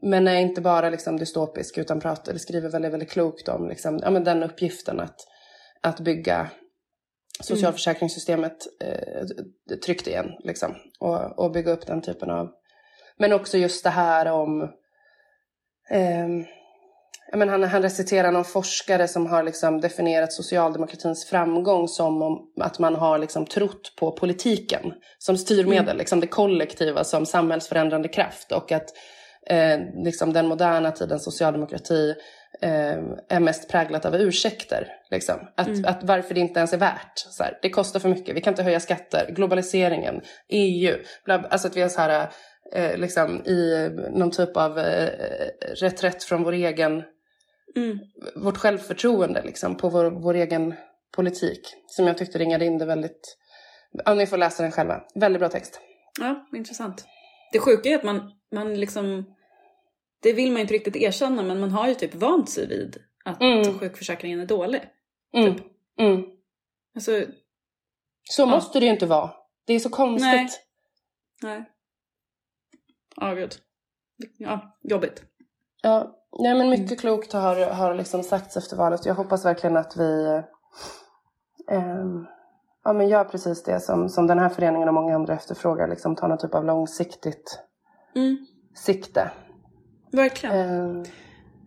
men 0.02 0.28
är 0.28 0.40
inte 0.40 0.62
bara 0.62 0.90
liksom 0.90 1.18
dystopisk 1.18 1.78
utan 1.78 2.00
pratar, 2.00 2.38
skriver 2.38 2.70
väldigt, 2.70 2.94
väldigt 2.94 3.12
klokt 3.12 3.50
om 3.50 3.70
liksom, 3.70 4.00
ja, 4.04 4.10
men 4.10 4.24
den 4.24 4.44
uppgiften 4.44 5.00
att, 5.00 5.16
att 5.82 6.00
bygga 6.00 6.50
socialförsäkringssystemet 7.42 8.58
eh, 8.84 9.78
tryggt 9.86 10.08
igen. 10.08 10.32
Liksom, 10.44 10.76
och, 11.00 11.40
och 11.40 11.52
bygga 11.52 11.72
upp 11.72 11.88
den 11.88 12.02
typen 12.02 12.30
av 12.30 12.50
men 13.20 13.34
också 13.34 13.58
just 13.58 13.84
det 13.84 13.90
här 13.90 14.32
om... 14.32 14.62
Eh, 15.90 16.28
men 17.36 17.50
han, 17.50 17.64
han 17.64 17.82
reciterar 17.82 18.32
någon 18.32 18.46
forskare 18.46 19.08
som 19.08 19.28
har 19.28 19.44
liksom 19.44 19.82
definierat 19.82 20.34
socialdemokratins 20.34 21.26
framgång 21.26 21.88
som 21.88 22.22
om 22.22 22.52
att 22.60 22.80
man 22.80 22.96
har 22.96 23.18
liksom 23.18 23.46
trott 23.46 23.94
på 24.00 24.12
politiken 24.12 24.94
som 25.18 25.38
styrmedel, 25.38 25.88
mm. 25.88 25.98
liksom 25.98 26.20
det 26.20 26.28
kollektiva 26.28 27.04
som 27.04 27.26
samhällsförändrande 27.26 28.08
kraft. 28.08 28.52
Och 28.52 28.72
att 28.72 28.90
eh, 29.48 29.80
liksom 30.04 30.34
den 30.34 30.48
moderna 30.48 30.92
tidens 30.92 31.24
socialdemokrati 31.24 32.16
eh, 32.62 32.98
är 33.30 33.40
mest 33.40 33.70
präglat 33.70 34.06
av 34.06 34.16
ursäkter. 34.16 34.88
Liksom. 35.12 35.36
Att, 35.58 35.68
mm. 35.68 35.86
att 35.86 36.04
varför 36.04 36.34
det 36.34 36.40
inte 36.40 36.60
ens 36.60 36.74
är 36.74 36.78
värt. 36.78 37.14
Så 37.16 37.44
här, 37.44 37.60
det 37.62 37.70
kostar 37.70 38.00
för 38.00 38.10
mycket, 38.10 38.36
vi 38.36 38.42
kan 38.42 38.52
inte 38.52 38.64
höja 38.64 38.80
skatter, 38.80 39.32
globaliseringen, 39.32 40.22
EU. 40.50 40.96
Bla, 41.26 41.44
alltså 41.50 41.68
att 41.68 41.78
vi 41.78 41.82
har 41.82 41.90
så 41.90 42.02
här 42.02 42.30
eh, 42.76 42.98
liksom, 42.98 43.46
i 43.46 43.90
någon 44.12 44.32
typ 44.32 44.58
av 44.58 44.80
eh, 44.80 45.10
reträtt 45.76 46.24
från 46.24 46.44
vår 46.44 46.54
egen, 46.54 47.04
mm. 47.76 48.00
vårt 48.36 48.58
självförtroende 48.58 49.44
liksom, 49.44 49.78
på 49.78 49.90
vår, 49.90 50.12
vår 50.12 50.34
egen 50.34 50.74
politik. 51.16 51.62
Som 51.88 52.08
jag 52.08 52.18
tyckte 52.18 52.38
ringade 52.38 52.66
in 52.66 52.78
det 52.78 52.86
väldigt, 52.86 53.38
ja 54.06 54.14
ni 54.14 54.28
får 54.28 54.38
läsa 54.38 54.64
den 54.64 54.72
själva. 54.72 55.04
Väldigt 55.16 55.40
bra 55.40 55.50
text. 55.50 55.80
Ja, 56.20 56.48
intressant. 56.54 57.06
Det 57.52 57.60
sjuka 57.60 57.90
är 57.90 57.96
att 57.96 58.04
man, 58.04 58.32
man 58.52 58.80
liksom, 58.80 59.36
det 60.22 60.34
vill 60.34 60.52
man 60.52 60.62
inte 60.62 60.74
riktigt 60.74 60.96
erkänna 60.96 61.44
men 61.44 61.60
man 61.60 61.72
har 61.72 61.88
ju 61.88 61.96
typ 61.96 62.16
vant 62.16 62.50
sig 62.50 62.68
vid 62.68 62.98
att 63.26 63.42
mm. 63.42 63.80
sjukförsäkringen 63.80 64.40
är 64.40 64.46
dålig. 64.46 64.82
Mm. 65.34 65.56
Typ. 65.56 65.66
Mm. 66.00 66.24
Alltså, 66.96 67.22
så 68.24 68.42
ja. 68.42 68.46
måste 68.46 68.80
det 68.80 68.86
ju 68.86 68.92
inte 68.92 69.06
vara. 69.06 69.32
Det 69.66 69.74
är 69.74 69.80
så 69.80 69.90
konstigt. 69.90 70.32
Nej. 70.32 70.50
Nej. 71.42 71.73
Ja, 73.16 73.34
gud. 73.34 73.56
Ja, 74.38 74.78
jobbigt. 74.84 75.24
Ja, 75.82 76.16
nej 76.40 76.56
men 76.56 76.70
mycket 76.70 77.00
klokt 77.00 77.34
har, 77.34 77.70
har 77.70 77.96
liksom 77.96 78.24
sagts 78.24 78.58
efter 78.58 78.76
valet. 78.78 79.06
Jag 79.06 79.16
hoppas 79.16 79.46
verkligen 79.46 79.78
att 79.78 79.98
vi 79.98 80.26
eh, 81.72 82.06
ja, 82.84 82.94
men 82.94 83.10
gör 83.10 83.24
precis 83.24 83.64
det 83.64 83.80
som, 83.80 84.10
som 84.10 84.28
den 84.28 84.40
här 84.40 84.50
föreningen 84.50 84.88
och 84.88 84.94
många 84.94 85.16
andra 85.16 85.34
efterfrågar. 85.34 85.88
Liksom 85.88 86.16
tar 86.16 86.28
någon 86.28 86.38
typ 86.38 86.56
av 86.56 86.66
långsiktigt 86.66 87.60
mm. 88.16 88.46
sikte. 88.76 89.32
Verkligen. 90.12 90.56
Eh, 90.56 91.04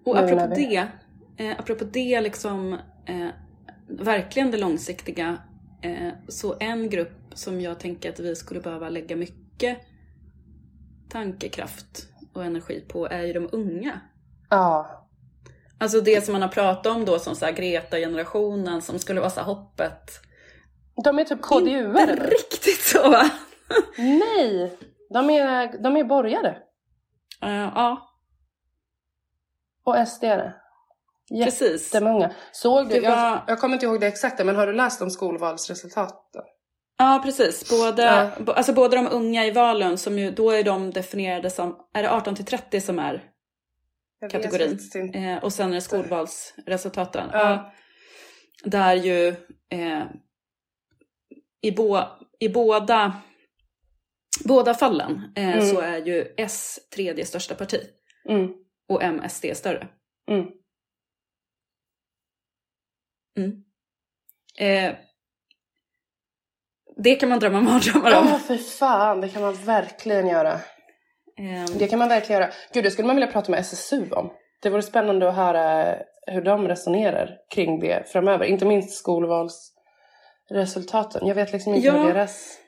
och 0.05 0.19
apropå 0.19 0.55
vi... 0.57 0.67
det, 0.67 0.89
eh, 1.45 1.57
apropå 1.59 1.85
det 1.85 2.21
liksom, 2.21 2.73
eh, 3.07 3.29
verkligen 3.89 4.51
det 4.51 4.59
långsiktiga. 4.59 5.39
Eh, 5.83 6.13
så 6.29 6.55
en 6.61 6.91
grupp 6.91 7.13
som 7.35 7.61
jag 7.61 7.81
tänker 7.81 8.13
att 8.13 8.21
vi 8.21 8.37
skulle 8.37 8.61
behöva 8.61 8.89
lägga 8.89 9.17
mycket 9.17 9.79
tankekraft 11.09 12.09
och 12.35 12.45
energi 12.45 12.81
på 12.89 13.07
är 13.07 13.23
ju 13.23 13.33
de 13.33 13.49
unga. 13.53 14.01
Ja. 14.51 15.07
Alltså 15.79 16.01
det 16.01 16.25
som 16.25 16.33
man 16.33 16.43
har 16.43 16.49
pratat 16.49 16.97
om 16.97 17.05
då 17.05 17.19
som 17.19 17.35
så 17.35 17.47
Greta-generationen 17.47 18.83
som 18.83 18.99
skulle 18.99 19.21
vara 19.21 19.31
så 19.31 19.41
hoppet. 19.41 20.11
De 21.05 21.19
är 21.19 21.25
typ 21.25 21.41
KDU-are? 21.41 22.11
Inte 22.11 22.27
riktigt 22.27 22.81
så 22.81 23.11
va? 23.11 23.31
Nej! 23.99 24.79
De 25.11 25.31
är, 25.31 25.83
de 25.83 25.97
är 25.97 26.05
borgare. 26.05 26.59
Uh, 27.45 27.71
ja. 27.75 28.13
Och 29.85 29.97
SD-are. 29.97 30.53
Jättemånga. 31.31 32.35
Såg 32.53 32.89
du? 32.89 33.01
Var... 33.01 33.09
Jag, 33.09 33.43
jag 33.47 33.61
kommer 33.61 33.75
inte 33.75 33.87
ihåg 33.87 34.01
det 34.01 34.07
exakta 34.07 34.45
men 34.45 34.57
har 34.57 34.67
du 34.67 34.73
läst 34.73 35.03
om 35.03 35.11
skolvalsresultaten? 35.11 36.43
Ja, 36.99 37.21
precis. 37.25 37.71
Båda, 37.71 38.33
ja. 38.47 38.53
Alltså 38.53 38.73
båda 38.73 38.97
de 38.97 39.09
unga 39.09 39.47
i 39.47 39.51
valen, 39.51 39.99
som 39.99 40.19
ju, 40.19 40.31
då 40.31 40.51
är 40.51 40.63
de 40.63 40.91
definierade 40.91 41.51
som, 41.51 41.87
är 41.93 42.03
det 42.03 42.11
18 42.11 42.35
till 42.35 42.45
30 42.45 42.81
som 42.81 42.99
är 42.99 43.31
kategorin? 44.31 44.79
Eh, 45.15 45.45
och 45.45 45.53
sen 45.53 45.71
är 45.71 45.75
det 45.75 45.81
skolvalsresultaten. 45.81 47.31
Ja. 47.33 47.39
ja. 47.51 47.73
Där 48.65 48.95
ju 48.95 49.29
eh, 49.71 50.05
i, 51.61 51.73
bo, 51.73 51.99
i 52.39 52.49
båda, 52.49 53.23
båda 54.45 54.75
fallen 54.75 55.33
eh, 55.37 55.57
mm. 55.57 55.67
så 55.67 55.81
är 55.81 56.07
ju 56.07 56.35
S 56.37 56.79
tredje 56.95 57.27
största 57.27 57.55
parti. 57.55 57.81
Mm. 58.29 58.53
Och 58.89 59.03
MSD 59.03 59.47
större. 59.55 59.89
Mm. 60.31 60.47
Det 66.97 67.15
kan 67.15 67.29
man 67.29 67.39
drömma 67.39 67.61
mardrömmar 67.61 68.19
om. 68.19 68.29
Ja, 68.29 68.39
för 68.39 68.57
fan. 68.57 69.21
Det 69.21 69.29
kan 69.29 69.43
man 69.43 69.55
verkligen 69.55 70.27
göra. 70.27 70.61
Um... 71.39 71.79
Det 71.79 71.89
kan 71.89 71.99
man 71.99 72.09
verkligen 72.09 72.43
göra. 72.43 72.53
Gud, 72.73 72.85
det 72.85 72.91
skulle 72.91 73.07
man 73.07 73.17
vilja 73.17 73.33
prata 73.33 73.51
med 73.51 73.61
SSU 73.61 74.11
om. 74.11 74.31
Det 74.63 74.71
vore 74.71 74.83
spännande 74.83 75.29
att 75.29 75.37
höra 75.37 75.97
hur 76.27 76.43
de 76.43 76.69
resonerar 76.69 77.37
kring 77.55 77.81
det 77.81 78.13
framöver. 78.13 78.45
Inte 78.45 78.65
minst 78.65 78.99
skolvalsresultaten. 78.99 81.27
Jag 81.27 81.35
vet 81.35 81.53
liksom 81.53 81.75
inte 81.75 81.87
ja. 81.87 81.93
hur 81.93 82.15
deras... 82.15 82.59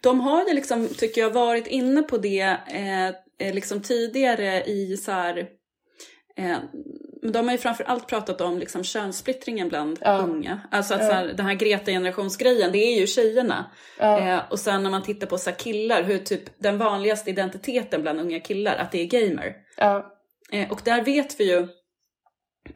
De 0.00 0.20
har 0.20 0.48
ju 0.48 0.54
liksom, 0.54 0.88
tycker 0.88 1.20
jag, 1.20 1.30
varit 1.30 1.66
inne 1.66 2.02
på 2.02 2.18
det 2.18 2.56
eh, 2.66 3.08
eh 3.08 3.54
liksom 3.54 3.82
tidigare 3.82 4.64
i 4.64 4.96
så 4.96 5.12
här, 5.12 5.48
eh, 6.36 6.58
de 7.22 7.46
har 7.46 7.52
ju 7.52 7.58
framförallt 7.58 8.06
pratat 8.06 8.40
om 8.40 8.58
liksom 8.58 8.84
könssplittringen 8.84 9.68
bland 9.68 9.98
ja. 10.00 10.18
unga. 10.18 10.60
Alltså 10.70 10.94
att 10.94 11.00
ja. 11.00 11.06
så 11.08 11.12
här, 11.12 11.26
den 11.26 11.46
här 11.46 11.54
Greta-generationsgrejen, 11.54 12.72
det 12.72 12.78
är 12.78 13.00
ju 13.00 13.06
tjejerna. 13.06 13.70
Ja. 13.98 14.20
Eh, 14.20 14.42
och 14.50 14.58
sen 14.58 14.82
när 14.82 14.90
man 14.90 15.02
tittar 15.02 15.26
på 15.26 15.38
så 15.38 15.52
killar, 15.52 16.02
hur 16.02 16.18
typ 16.18 16.42
den 16.58 16.78
vanligaste 16.78 17.30
identiteten 17.30 18.02
bland 18.02 18.20
unga 18.20 18.40
killar, 18.40 18.76
att 18.76 18.92
det 18.92 19.00
är 19.00 19.06
gamer. 19.06 19.56
Ja. 19.76 20.16
Eh, 20.52 20.72
och 20.72 20.80
där 20.84 21.04
vet 21.04 21.40
vi 21.40 21.44
ju 21.44 21.68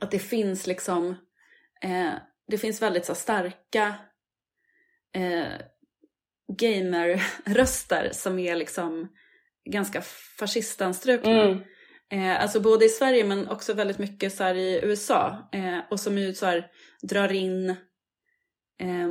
att 0.00 0.10
det 0.10 0.18
finns 0.18 0.66
liksom, 0.66 1.16
eh, 1.82 2.12
det 2.48 2.58
finns 2.58 2.82
väldigt 2.82 3.06
så 3.06 3.14
starka 3.14 3.94
eh, 5.14 5.52
gamer-röster 6.60 8.10
som 8.12 8.38
är 8.38 8.56
liksom 8.56 9.08
ganska 9.70 10.02
fascistanstrukna. 10.38 11.42
Mm. 11.42 11.62
Eh, 12.14 12.42
alltså 12.42 12.60
både 12.60 12.84
i 12.84 12.88
Sverige 12.88 13.24
men 13.24 13.48
också 13.48 13.74
väldigt 13.74 13.98
mycket 13.98 14.34
så 14.34 14.48
i 14.48 14.80
USA. 14.82 15.48
Eh, 15.52 15.78
och 15.90 16.00
som 16.00 16.18
ju 16.18 16.34
så 16.34 16.46
här, 16.46 16.66
drar 17.02 17.32
in 17.32 17.70
eh, 18.80 19.08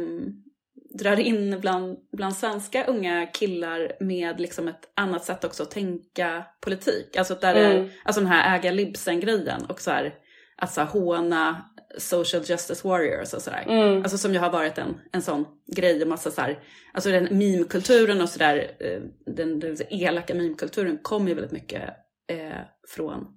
drar 0.99 1.19
in 1.19 1.59
bland, 1.61 1.97
bland 2.11 2.35
svenska 2.35 2.85
unga 2.85 3.25
killar 3.25 3.91
med 3.99 4.39
liksom 4.39 4.67
ett 4.67 4.91
annat 4.95 5.25
sätt 5.25 5.43
också 5.43 5.63
att 5.63 5.71
tänka 5.71 6.45
politik. 6.61 7.17
Alltså, 7.17 7.35
där 7.35 7.55
mm. 7.55 7.71
är, 7.71 7.89
alltså 8.03 8.21
den 8.21 8.29
här 8.29 8.59
äga 8.59 8.71
libsen 8.71 9.19
grejen 9.19 9.65
och 9.69 9.81
så 9.81 9.91
här, 9.91 10.13
att 10.57 10.73
så 10.73 10.81
här, 10.81 10.87
håna 10.87 11.65
social 11.97 12.43
justice 12.45 12.87
warriors 12.87 13.33
och 13.33 13.41
sådär. 13.41 13.65
Mm. 13.67 14.03
Alltså 14.03 14.17
som 14.17 14.33
ju 14.33 14.39
har 14.39 14.49
varit 14.49 14.77
en, 14.77 15.01
en 15.11 15.21
sån 15.21 15.45
grej 15.75 16.01
och 16.01 16.07
massa 16.07 16.31
så 16.31 16.41
här, 16.41 16.59
alltså 16.93 17.09
den 17.09 17.27
meme-kulturen 17.31 18.21
och 18.21 18.29
sådär, 18.29 18.71
eh, 18.79 19.01
den, 19.25 19.59
den 19.59 19.77
elaka 19.89 20.33
meme-kulturen 20.33 20.99
kommer 21.01 21.27
ju 21.29 21.33
väldigt 21.33 21.51
mycket 21.51 22.02
eh, 22.27 22.61
från, 22.87 23.27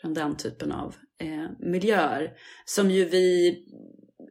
från 0.00 0.14
den 0.14 0.36
typen 0.36 0.72
av 0.72 0.94
eh, 1.18 1.50
miljöer. 1.58 2.32
Som 2.64 2.90
ju 2.90 3.04
vi 3.04 3.58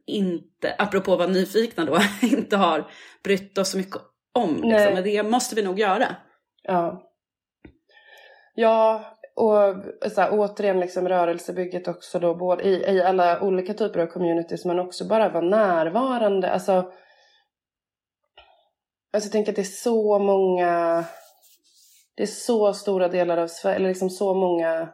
inte, 0.05 0.75
apropå 0.77 1.13
att 1.13 1.19
vara 1.19 1.29
nyfikna 1.29 1.85
då, 1.85 1.97
inte 2.21 2.57
har 2.57 2.91
brytt 3.23 3.57
oss 3.57 3.71
så 3.71 3.77
mycket 3.77 4.01
om. 4.33 4.49
Liksom. 4.53 4.93
Men 4.93 5.03
det 5.03 5.23
måste 5.23 5.55
vi 5.55 5.61
nog 5.61 5.79
göra. 5.79 6.15
Ja. 6.63 7.05
Ja, 8.55 9.05
och 9.35 9.75
så 10.11 10.21
här, 10.21 10.29
återigen 10.31 10.79
liksom 10.79 11.09
rörelsebygget 11.09 11.87
också 11.87 12.19
då, 12.19 12.35
både 12.35 12.63
i, 12.63 12.95
i 12.95 13.03
alla 13.03 13.41
olika 13.41 13.73
typer 13.73 13.99
av 13.99 14.07
communities 14.07 14.65
men 14.65 14.79
också 14.79 15.07
bara 15.07 15.29
vara 15.29 15.45
närvarande. 15.45 16.51
Alltså, 16.51 16.73
alltså 19.13 19.27
jag 19.27 19.31
tänker 19.31 19.51
att 19.51 19.55
det 19.55 19.61
är 19.61 19.63
så 19.63 20.19
många, 20.19 21.03
det 22.19 22.23
är 22.23 22.27
så 22.27 22.73
stora 22.73 23.07
delar 23.07 23.37
av 23.37 23.47
Sverige, 23.47 23.75
eller 23.75 23.87
liksom 23.89 24.09
så 24.09 24.33
många 24.33 24.89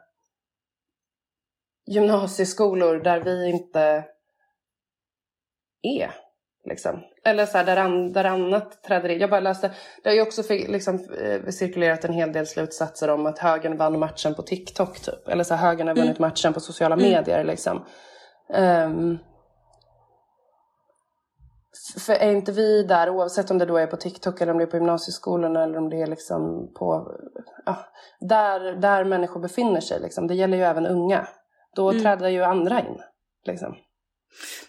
gymnasieskolor 1.87 2.95
där 2.99 3.19
vi 3.19 3.49
inte 3.49 4.05
är. 5.81 6.11
Liksom. 6.69 7.03
Eller 7.23 7.45
så 7.45 7.57
här, 7.57 7.65
där, 7.65 7.77
an, 7.77 8.13
där 8.13 8.23
annat 8.23 8.83
träder 8.83 9.09
in. 9.09 9.19
Jag 9.19 9.29
bara 9.29 9.39
läste, 9.39 9.71
det 10.03 10.09
har 10.09 10.15
ju 10.15 10.21
också 10.21 10.43
fi- 10.43 10.67
liksom, 10.67 10.95
eh, 11.21 11.49
cirkulerat 11.49 12.05
en 12.05 12.13
hel 12.13 12.31
del 12.33 12.47
slutsatser 12.47 13.09
om 13.09 13.25
att 13.25 13.39
högern 13.39 13.77
vann 13.77 13.99
matchen 13.99 14.35
på 14.35 14.41
TikTok 14.41 14.99
typ. 14.99 15.27
Eller 15.27 15.43
så 15.43 15.53
här, 15.55 15.67
högern 15.67 15.87
har 15.87 15.95
vunnit 15.95 16.19
matchen 16.19 16.53
på 16.53 16.59
sociala 16.59 16.95
Mm. 16.95 17.11
medier 17.11 17.43
liksom. 17.43 17.85
F- 18.49 19.19
för 21.99 22.13
är 22.13 22.31
inte 22.31 22.51
vi 22.51 22.83
där, 22.83 23.09
oavsett 23.09 23.51
om 23.51 23.57
det 23.57 23.65
då 23.65 23.77
är 23.77 23.87
på 23.87 23.97
TikTok 23.97 24.41
eller 24.41 24.51
om 24.51 24.57
det 24.57 24.63
är 24.63 24.67
på 24.67 24.77
gymnasieskolorna 24.77 25.63
eller 25.63 25.77
om 25.77 25.89
det 25.89 26.01
är 26.01 26.07
liksom 26.07 26.73
på, 26.73 27.11
ja, 27.65 27.77
där, 28.19 28.59
där 28.75 29.03
människor 29.03 29.39
befinner 29.39 29.81
sig 29.81 29.99
liksom. 30.01 30.27
Det 30.27 30.35
gäller 30.35 30.57
ju 30.57 30.63
även 30.63 30.85
unga. 30.85 31.27
Då 31.75 31.89
Mm. 31.89 32.03
träder 32.03 32.29
ju 32.29 32.43
andra 32.43 32.79
in. 32.79 33.01
Liksom. 33.45 33.75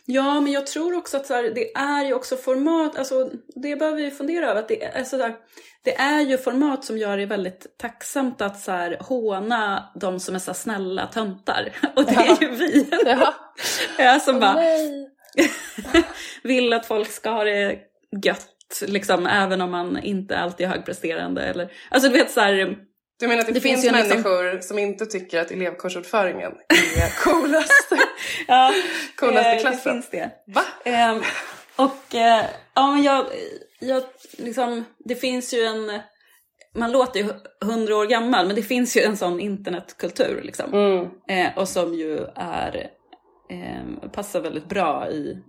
Ja, 0.05 0.41
men 0.41 0.53
jag 0.53 0.67
tror 0.67 0.97
också 0.99 1.17
att 1.17 1.27
så 1.27 1.35
här, 1.35 1.43
det 1.43 1.75
är 1.77 2.05
ju 2.05 2.15
också 2.15 2.37
format, 2.37 2.99
alltså 2.99 3.31
det 3.63 3.77
behöver 3.77 3.97
vi 3.97 4.11
fundera 4.11 4.51
över. 4.51 4.61
Att 4.61 4.69
det, 4.69 4.85
är, 4.85 4.99
alltså, 4.99 5.17
så 5.17 5.23
här, 5.23 5.37
det 5.85 5.97
är 5.97 6.21
ju 6.21 6.39
format 6.39 6.85
som 6.85 6.99
gör 6.99 7.17
det 7.17 7.27
väldigt 7.27 7.79
tacksamt 7.79 8.41
att 8.41 8.61
så 8.61 8.71
här, 8.73 8.97
håna 9.01 9.93
de 10.01 10.21
som 10.21 10.35
är 10.35 10.39
så 10.39 10.51
här, 10.51 10.57
snälla 10.57 11.07
töntar. 11.07 11.73
Och 11.97 12.05
det 12.05 12.15
är 12.15 12.43
ju 12.43 12.49
vi. 12.51 12.89
Ja. 13.07 13.35
Ja, 13.99 14.21
som 14.21 14.41
bara 14.41 14.55
Nej. 14.55 15.16
vill 16.43 16.73
att 16.73 16.87
folk 16.87 17.11
ska 17.11 17.31
ha 17.31 17.45
det 17.45 17.79
gött, 18.25 18.83
liksom, 18.87 19.27
även 19.27 19.61
om 19.61 19.71
man 19.71 19.99
inte 20.03 20.39
alltid 20.39 20.67
är 20.67 20.71
högpresterande. 20.71 21.43
Eller, 21.43 21.73
alltså 21.91 22.09
du 22.09 22.19
vet 22.19 22.31
så 22.31 22.41
här, 22.41 22.77
Du 23.21 23.29
menar 23.29 23.41
att 23.41 23.47
det, 23.47 23.53
Det 23.53 23.61
finns, 23.61 23.83
finns 23.83 23.93
liksom- 23.97 24.09
människor 24.23 24.61
som 24.61 24.79
inte 24.79 25.07
tycker 25.07 25.41
att 25.41 25.51
elevkursordföringen 25.51 26.53
är 26.97 27.23
coolast, 27.25 27.93
ja, 28.49 28.73
coolaste 29.17 29.49
eh, 29.49 29.55
det 29.55 29.61
klassen? 29.61 29.93
finns 29.93 30.11
det. 30.11 30.31
Va? 30.47 30.63
Ehm, 30.85 31.23
och 31.77 32.15
eh, 32.15 32.45
ja, 32.75 32.91
men 32.93 33.03
jag, 33.03 33.27
jag, 33.81 34.03
liksom, 34.39 34.85
det 34.99 35.15
finns 35.15 35.55
ju 35.55 35.63
en, 35.63 36.01
man 36.75 36.93
låter 36.93 37.21
ju 37.21 37.27
hundra 37.65 37.97
år 37.97 38.07
gammal, 38.07 38.47
men 38.47 38.57
det 38.57 38.63
finns 38.63 38.97
ju 38.97 39.01
en 39.01 39.17
sån 39.17 39.41
internetkultur 39.41 40.41
liksom. 40.43 40.75
Mm. 40.75 41.09
Eh, 41.29 41.59
och 41.59 41.69
som 41.69 41.95
ju 41.95 42.19
är, 42.37 42.91
eh, 43.49 44.09
passar 44.13 44.41
väldigt 44.41 44.69
bra 44.69 45.11
i, 45.11 45.43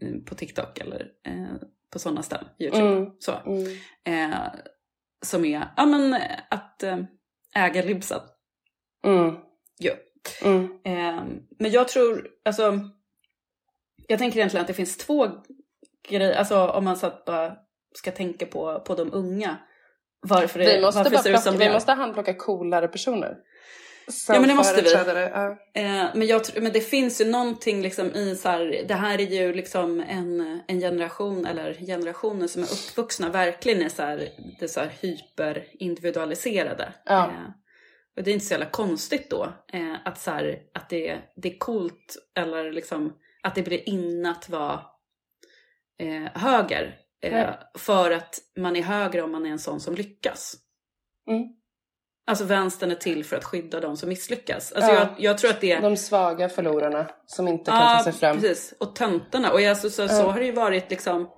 i, 0.00 0.20
på 0.26 0.34
TikTok 0.34 0.78
eller 0.78 1.10
eh, 1.26 1.54
på 1.92 1.98
sådana 1.98 2.22
ställen, 2.22 2.48
YouTube. 2.58 2.96
Mm. 2.96 3.10
Så. 3.18 3.32
Mm. 3.46 3.66
Eh, 4.04 4.38
som 5.22 5.44
är, 5.44 5.68
ja 5.76 5.86
men 5.86 6.22
att 6.48 6.82
eh, 6.82 6.98
äga 7.54 7.82
libsen. 7.82 8.20
Mm. 9.06 9.34
Jo. 9.78 9.92
Mm. 10.42 10.64
Eh, 10.84 11.24
men 11.58 11.70
jag 11.70 11.88
tror, 11.88 12.28
alltså, 12.44 12.80
jag 14.06 14.18
tänker 14.18 14.38
egentligen 14.38 14.60
att 14.62 14.68
det 14.68 14.74
finns 14.74 14.96
två 14.96 15.28
grejer, 16.08 16.32
alltså 16.32 16.66
om 16.66 16.84
man 16.84 16.96
så 16.96 17.12
bara 17.26 17.56
ska 17.94 18.10
tänka 18.10 18.46
på, 18.46 18.80
på 18.80 18.94
de 18.94 19.12
unga. 19.12 19.56
Varför, 20.22 20.58
det, 20.58 20.76
Vi, 20.76 20.80
måste 20.80 20.98
varför 20.98 21.10
bara 21.10 21.40
plocka, 21.40 21.58
vi 21.58 21.72
måste 21.72 21.92
handplocka 21.92 22.34
coolare 22.34 22.88
personer. 22.88 23.36
Ja, 24.28 24.40
men 24.40 24.48
det 24.48 24.54
måste 24.54 24.82
vi. 24.82 24.92
Ja. 24.92 25.58
Eh, 25.74 26.06
men, 26.14 26.26
jag, 26.26 26.42
men 26.60 26.72
det 26.72 26.80
finns 26.80 27.20
ju 27.20 27.24
någonting 27.24 27.82
liksom 27.82 28.14
i 28.14 28.36
så 28.36 28.48
här, 28.48 28.84
det 28.88 28.94
här 28.94 29.20
är 29.20 29.26
ju 29.26 29.52
liksom 29.52 30.00
en, 30.00 30.60
en 30.66 30.80
generation 30.80 31.46
eller 31.46 31.74
generationer 31.74 32.46
som 32.46 32.62
är 32.62 32.66
uppvuxna 32.72 33.30
verkligen 33.30 33.82
i 33.82 33.90
så 33.90 34.02
här, 34.02 34.28
det 34.60 34.68
så 34.68 34.80
här 34.80 34.92
hyperindividualiserade. 35.00 36.92
Ja. 37.04 37.24
Eh, 37.24 37.50
och 38.16 38.22
det 38.24 38.30
är 38.30 38.34
inte 38.34 38.46
så 38.46 38.52
jävla 38.52 38.70
konstigt 38.70 39.30
då 39.30 39.52
eh, 39.72 39.94
att, 40.04 40.20
så 40.20 40.30
här, 40.30 40.58
att 40.74 40.88
det, 40.88 41.18
det 41.36 41.54
är 41.54 41.58
coolt 41.58 42.16
eller 42.34 42.72
liksom 42.72 43.12
att 43.42 43.54
det 43.54 43.62
blir 43.62 43.88
inne 43.88 44.30
att 44.30 44.48
vara 44.48 44.80
eh, 45.98 46.28
höger. 46.34 46.96
Eh, 47.22 47.50
för 47.78 48.10
att 48.10 48.38
man 48.56 48.76
är 48.76 48.82
högre 48.82 49.22
om 49.22 49.32
man 49.32 49.46
är 49.46 49.50
en 49.50 49.58
sån 49.58 49.80
som 49.80 49.94
lyckas. 49.94 50.56
Mm. 51.28 51.48
Alltså 52.30 52.44
vänstern 52.44 52.90
är 52.90 52.94
till 52.94 53.24
för 53.24 53.36
att 53.36 53.44
skydda 53.44 53.80
de 53.80 53.96
som 53.96 54.08
misslyckas. 54.08 54.72
Alltså 54.72 54.90
Ja. 54.92 54.98
jag, 54.98 55.08
jag 55.18 55.38
tror 55.38 55.50
att 55.50 55.60
det 55.60 55.78
De 55.80 55.96
svaga 55.96 56.48
förlorarna 56.48 57.06
som 57.26 57.48
inte 57.48 57.70
kan 57.70 57.96
ta 57.96 58.04
sig 58.04 58.12
fram. 58.12 58.40
precis. 58.40 58.74
Och 58.80 58.94
töntarna. 58.96 59.52
Och 59.52 59.60
alltså, 59.60 59.90
så, 59.90 60.08
så 60.08 60.14
Ja. 60.14 60.30
har 60.30 60.38
det 60.38 60.46
ju 60.46 60.52
varit 60.52 60.90
liksom... 60.90 61.28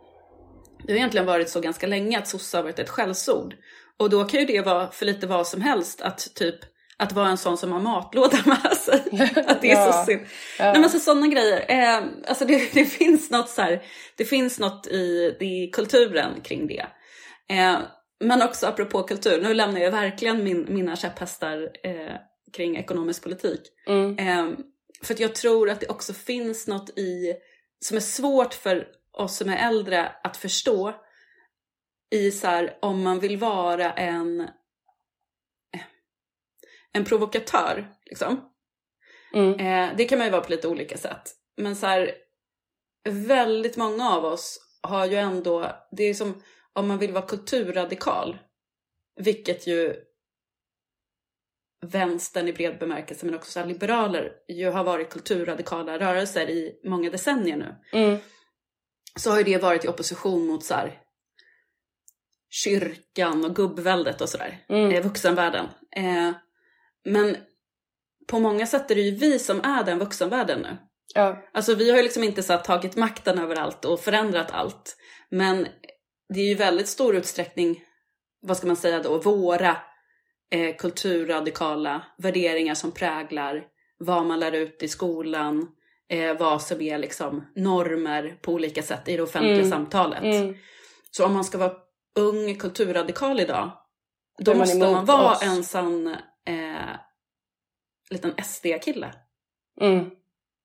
Det 0.87 0.93
har 0.93 0.97
egentligen 0.97 1.27
varit 1.27 1.51
så 1.51 1.61
ganska 1.61 1.87
länge 1.87 2.19
att 2.19 2.29
sossa 2.29 2.59
har 2.59 2.63
varit 2.63 2.79
ett 2.79 2.89
skällsord. 2.91 3.55
Och 3.99 4.11
då 4.11 4.25
kan 4.25 4.41
ju 4.41 4.47
det 4.47 4.61
vara 4.61 4.91
för 4.91 5.07
lite 5.07 5.27
vad 5.27 5.47
som 5.47 5.61
helst 5.61 6.03
att 6.03 6.35
typ 6.35 6.55
att 6.97 7.13
vara 7.13 7.29
en 7.29 7.39
sån 7.39 7.59
som 7.59 7.73
har 7.73 7.81
matlåda 7.81 8.39
med 8.47 8.77
sig. 8.77 9.31
Att 9.47 9.61
det 9.61 9.71
är 9.73 9.87
Ja. 9.87 9.93
så 9.93 10.05
synd. 10.07 10.21
Ja. 10.59 10.65
Nej 10.73 10.81
men 10.81 10.91
så 10.91 10.99
sådana 10.99 11.27
grejer. 11.27 11.65
Eh, 11.69 12.03
alltså 12.29 12.45
det, 12.45 12.75
det 12.75 12.85
finns 12.85 13.31
något 13.31 13.49
så 13.49 13.63
här, 13.63 13.83
det 14.17 14.25
finns 14.25 14.59
något 14.59 14.87
i, 14.87 15.37
i 15.41 15.71
kulturen 15.73 16.41
kring 16.41 16.67
det. 16.67 16.87
Eh, 17.55 17.77
men 18.23 18.43
också 18.43 18.67
apropå 18.67 19.03
kultur, 19.03 19.43
nu 19.43 19.55
lämnar 19.55 19.81
jag 19.81 19.91
verkligen 19.91 20.45
min, 20.45 20.75
mina 20.75 20.97
käpphästar 20.97 21.71
eh, 21.83 22.17
kring 22.53 22.77
ekonomisk 22.77 23.23
politik. 23.23 23.61
Mm. 23.87 24.19
Eh, 24.19 24.59
för 25.03 25.15
att 25.15 25.21
jag 25.21 25.35
tror 25.35 25.71
att 25.71 25.81
det 25.81 25.89
också 25.89 26.13
finns 26.13 26.67
något 26.67 26.99
i, 26.99 27.35
som 27.81 27.97
är 27.97 28.01
svårt 28.01 28.55
för 28.55 28.89
oss 29.13 29.37
som 29.37 29.49
är 29.49 29.69
äldre 29.69 30.13
att 30.23 30.37
förstå. 30.37 30.95
I 32.11 32.31
så 32.31 32.47
här, 32.47 32.79
om 32.83 33.03
man 33.03 33.21
vill 33.21 33.37
vara 33.37 33.93
en, 33.93 34.41
eh, 34.41 35.83
en 36.93 37.05
provokatör. 37.05 37.89
Liksom. 38.07 38.41
Mm. 39.35 39.53
Eh, 39.61 39.97
det 39.97 40.05
kan 40.05 40.19
man 40.19 40.27
ju 40.27 40.31
vara 40.31 40.43
på 40.43 40.51
lite 40.51 40.69
olika 40.69 40.99
sätt. 40.99 41.33
Men 41.57 41.77
så 41.77 41.87
här, 41.87 42.15
väldigt 43.09 43.77
många 43.77 44.11
av 44.11 44.25
oss 44.25 44.59
har 44.83 45.07
ju 45.07 45.17
ändå, 45.17 45.73
det 45.91 46.05
är 46.05 46.15
som 46.15 46.43
om 46.75 46.89
man 46.89 46.99
vill 46.99 47.13
vara 47.13 47.27
kulturradikal, 47.27 48.39
vilket 49.21 49.67
ju 49.67 49.97
vänstern 51.87 52.49
i 52.49 52.53
bred 52.53 52.79
bemärkelse 52.79 53.27
men 53.27 53.35
också 53.35 53.65
liberaler 53.65 54.33
ju 54.49 54.71
har 54.71 54.85
varit 54.85 55.11
kulturradikala 55.11 55.99
rörelser 55.99 56.51
i 56.51 56.81
många 56.85 57.11
decennier 57.11 57.57
nu. 57.57 57.75
Mm. 57.93 58.19
Så 59.17 59.31
har 59.31 59.39
ju 59.39 59.45
det 59.45 59.63
varit 59.63 59.85
i 59.85 59.89
opposition 59.89 60.47
mot 60.47 60.65
så 60.65 60.75
här, 60.75 61.01
kyrkan 62.51 63.45
och 63.45 63.57
gubbväldet 63.57 64.21
och 64.21 64.29
sådär, 64.29 64.65
Mm. 64.69 64.91
eh, 64.91 65.03
vuxenvärlden. 65.03 65.67
Eh, 65.97 66.33
men 67.05 67.37
på 68.27 68.39
många 68.39 68.67
sätt 68.67 68.91
är 68.91 68.95
det 68.95 69.01
ju 69.01 69.15
vi 69.17 69.39
som 69.39 69.61
är 69.61 69.85
den 69.85 69.99
vuxenvärlden 69.99 70.61
nu. 70.61 70.77
Ja. 71.15 71.43
Alltså 71.53 71.75
vi 71.75 71.91
har 71.91 71.97
ju 71.97 72.03
liksom 72.03 72.25
inte 72.25 72.43
så 72.43 72.53
här, 72.53 72.61
tagit 72.61 72.97
makten 72.97 73.39
över 73.39 73.57
allt 73.57 73.85
och 73.85 74.01
förändrat 74.01 74.51
allt. 74.51 74.97
Men 75.31 75.67
det 76.35 76.41
är 76.41 76.45
ju 76.49 76.55
väldigt 76.55 76.89
stor 76.89 77.17
utsträckning, 77.17 77.85
vad 78.43 78.57
ska 78.57 78.67
man 78.67 78.77
säga 78.77 79.03
då, 79.03 79.19
våra 79.19 79.77
eh, 80.51 80.77
kulturradikala 80.77 82.03
värderingar 82.19 82.75
som 82.75 82.93
präglar 82.93 83.65
vad 83.99 84.27
man 84.27 84.41
lär 84.41 84.53
ut 84.53 84.83
i 84.83 84.89
skolan, 84.89 85.69
eh, 86.09 86.39
vad 86.39 86.63
som 86.63 86.81
är 86.81 86.99
liksom 86.99 87.47
normer 87.57 88.39
på 88.43 88.53
olika 88.53 88.83
sätt 88.83 89.09
i 89.09 89.17
det 89.17 89.23
offentliga 89.23 89.57
Mm. 89.57 89.71
samtalet. 89.71 90.23
Mm. 90.23 90.55
Så 91.11 91.27
om 91.27 91.33
man 91.35 91.45
ska 91.45 91.59
vara 91.59 91.73
ung 92.19 92.55
kulturradikal 92.55 93.41
idag, 93.41 93.71
Då 94.39 94.51
man 94.51 94.59
måste 94.59 94.79
man 94.79 95.05
vara 95.05 95.33
oss. 95.33 95.43
en 95.43 95.65
sån 95.65 96.07
eh, 96.47 96.97
liten 98.11 98.35
SD-kille 98.45 99.15
Mm. 99.81 100.11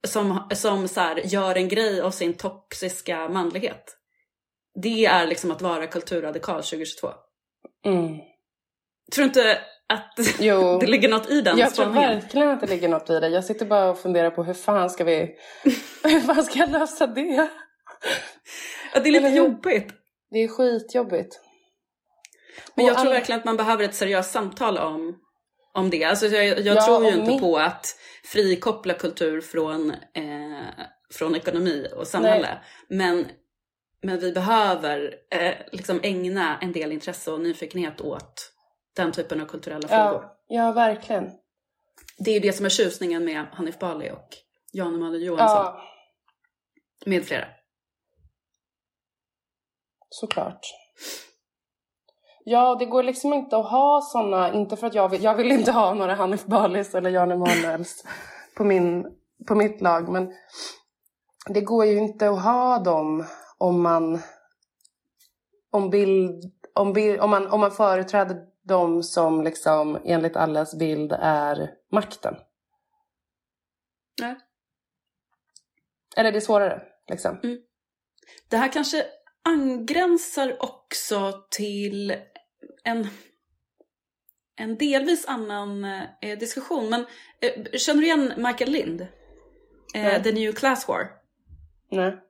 som, 0.07 0.49
som 0.55 0.87
så 0.87 0.99
här, 0.99 1.21
gör 1.25 1.55
en 1.55 1.67
grej 1.67 2.01
av 2.01 2.11
sin 2.11 2.33
toxiska 2.33 3.29
manlighet. 3.29 3.97
Det 4.81 5.05
är 5.05 5.27
liksom 5.27 5.51
att 5.51 5.61
vara 5.61 5.87
kulturradikal 5.87 6.55
2022. 6.63 7.07
Mm. 7.85 8.17
Tror 9.15 9.25
inte 9.25 9.61
att 9.93 10.13
Jo. 10.39 10.77
det 10.81 10.87
ligger 10.87 11.09
något 11.09 11.29
i 11.29 11.41
den 11.41 11.57
Jag 11.57 11.75
tror 11.75 11.85
verkligen 11.85 12.49
att 12.49 12.61
det 12.61 12.67
ligger 12.67 12.87
något 12.89 13.09
i 13.09 13.19
det. 13.19 13.27
Jag 13.27 13.43
sitter 13.45 13.65
bara 13.65 13.89
och 13.89 13.99
funderar 13.99 14.31
på 14.31 14.43
hur 14.43 14.53
fan 14.53 14.89
ska 14.89 15.03
vi... 15.03 15.35
hur 16.03 16.19
fan 16.19 16.43
ska 16.43 16.59
jag 16.59 16.69
lösa 16.71 17.07
det? 17.07 17.49
Ja, 18.93 18.99
det 18.99 19.09
är 19.09 19.11
lite 19.11 19.27
jobbigt. 19.27 19.93
Det 20.31 20.43
är 20.43 20.47
skitjobbigt. 20.47 21.39
Men 22.75 22.85
Och 22.85 22.89
jag 22.89 22.97
tror 22.97 23.07
alla- 23.07 23.19
verkligen 23.19 23.39
att 23.39 23.45
man 23.45 23.57
behöver 23.57 23.83
ett 23.83 23.95
seriöst 23.95 24.31
samtal 24.31 24.77
om, 24.77 25.15
om 25.73 25.89
det. 25.89 26.03
Alltså 26.03 26.25
jag 26.27 26.45
jag 26.59 26.75
Ja, 26.77 26.85
tror 26.85 27.03
ju 27.05 27.09
inte 27.11 27.31
mitt- 27.31 27.41
på 27.41 27.57
att 27.57 27.85
frikoppla 28.25 28.93
kultur 28.93 29.41
från, 29.41 29.91
eh, 29.91 30.63
från 31.13 31.35
ekonomi 31.35 31.87
och 31.95 32.07
samhälle. 32.07 32.57
Men, 32.89 33.25
men 34.01 34.19
vi 34.19 34.31
behöver 34.31 35.15
eh, 35.31 35.53
liksom 35.71 35.99
ägna 36.03 36.59
en 36.59 36.71
del 36.71 36.91
intresse 36.91 37.31
och 37.31 37.41
nyfikenhet 37.41 38.01
åt 38.01 38.53
den 38.95 39.11
typen 39.11 39.41
av 39.41 39.45
kulturella 39.45 39.87
frågor. 39.87 40.23
Ja, 40.23 40.37
ja, 40.47 40.71
verkligen. 40.71 41.31
Det 42.17 42.31
är 42.31 42.33
ju 42.33 42.39
det 42.39 42.53
som 42.53 42.65
är 42.65 42.69
tjusningen 42.69 43.25
med 43.25 43.45
Hanif 43.51 43.79
Bali 43.79 44.11
och 44.11 44.27
Jan 44.71 44.95
Emanuel 44.95 45.23
Johansson 45.23 45.65
Ja, 45.65 45.81
med 47.05 47.25
flera. 47.25 47.45
såklart. 50.09 50.59
Ja, 52.43 52.75
det 52.75 52.85
går 52.85 53.03
liksom 53.03 53.33
inte 53.33 53.57
att 53.57 53.69
ha 53.71 54.01
såna, 54.01 54.53
inte 54.53 54.77
för 54.77 54.87
att 54.87 54.93
jag 54.93 55.09
vill, 55.09 55.23
jag 55.23 55.35
vill 55.35 55.51
inte 55.51 55.71
ha 55.71 55.93
några 55.93 56.15
Hanif 56.15 56.45
Balis 56.45 56.95
eller 56.95 57.09
Jan 57.09 57.31
Emanuels 57.31 58.03
på, 58.57 58.63
min, 58.63 59.05
på 59.47 59.55
mitt 59.55 59.81
lag, 59.81 60.09
men 60.09 60.33
det 61.49 61.61
går 61.61 61.85
ju 61.85 61.97
inte 61.97 62.29
att 62.29 62.43
ha 62.43 62.79
dem 62.79 63.25
om 63.57 63.81
man 63.81 64.19
om 65.69 65.89
bild, 65.89 66.51
om, 66.73 66.93
bild, 66.93 67.19
om, 67.19 67.29
man, 67.29 67.47
om 67.47 67.59
man 67.59 67.71
företräder 67.71 68.37
dem 68.63 69.03
som 69.03 69.43
liksom 69.43 69.99
enligt 70.05 70.35
allas 70.35 70.75
bild 70.75 71.11
är 71.19 71.71
makten. 71.91 72.35
Nej. 74.21 74.35
Eller 76.17 76.31
det 76.31 76.37
är 76.37 76.41
svårare 76.41 76.81
liksom. 77.07 77.39
Det 78.49 78.57
här 78.57 78.71
kanske 78.71 79.05
angränsar 79.43 80.63
också 80.63 81.45
till 81.49 82.15
en, 82.83 83.07
en 84.55 84.77
delvis 84.77 85.25
annan 85.25 85.85
eh, 85.85 86.37
diskussion. 86.39 86.89
Men 86.89 87.05
eh, 87.41 87.71
känner 87.71 88.01
du 88.01 88.07
igen 88.07 88.33
Michael 88.37 88.71
Lind? 88.71 89.07
Eh. 89.95 90.23
The 90.23 90.31
New 90.31 90.53
Class 90.53 90.87
War. 90.87 91.11
Nej. 91.91 92.26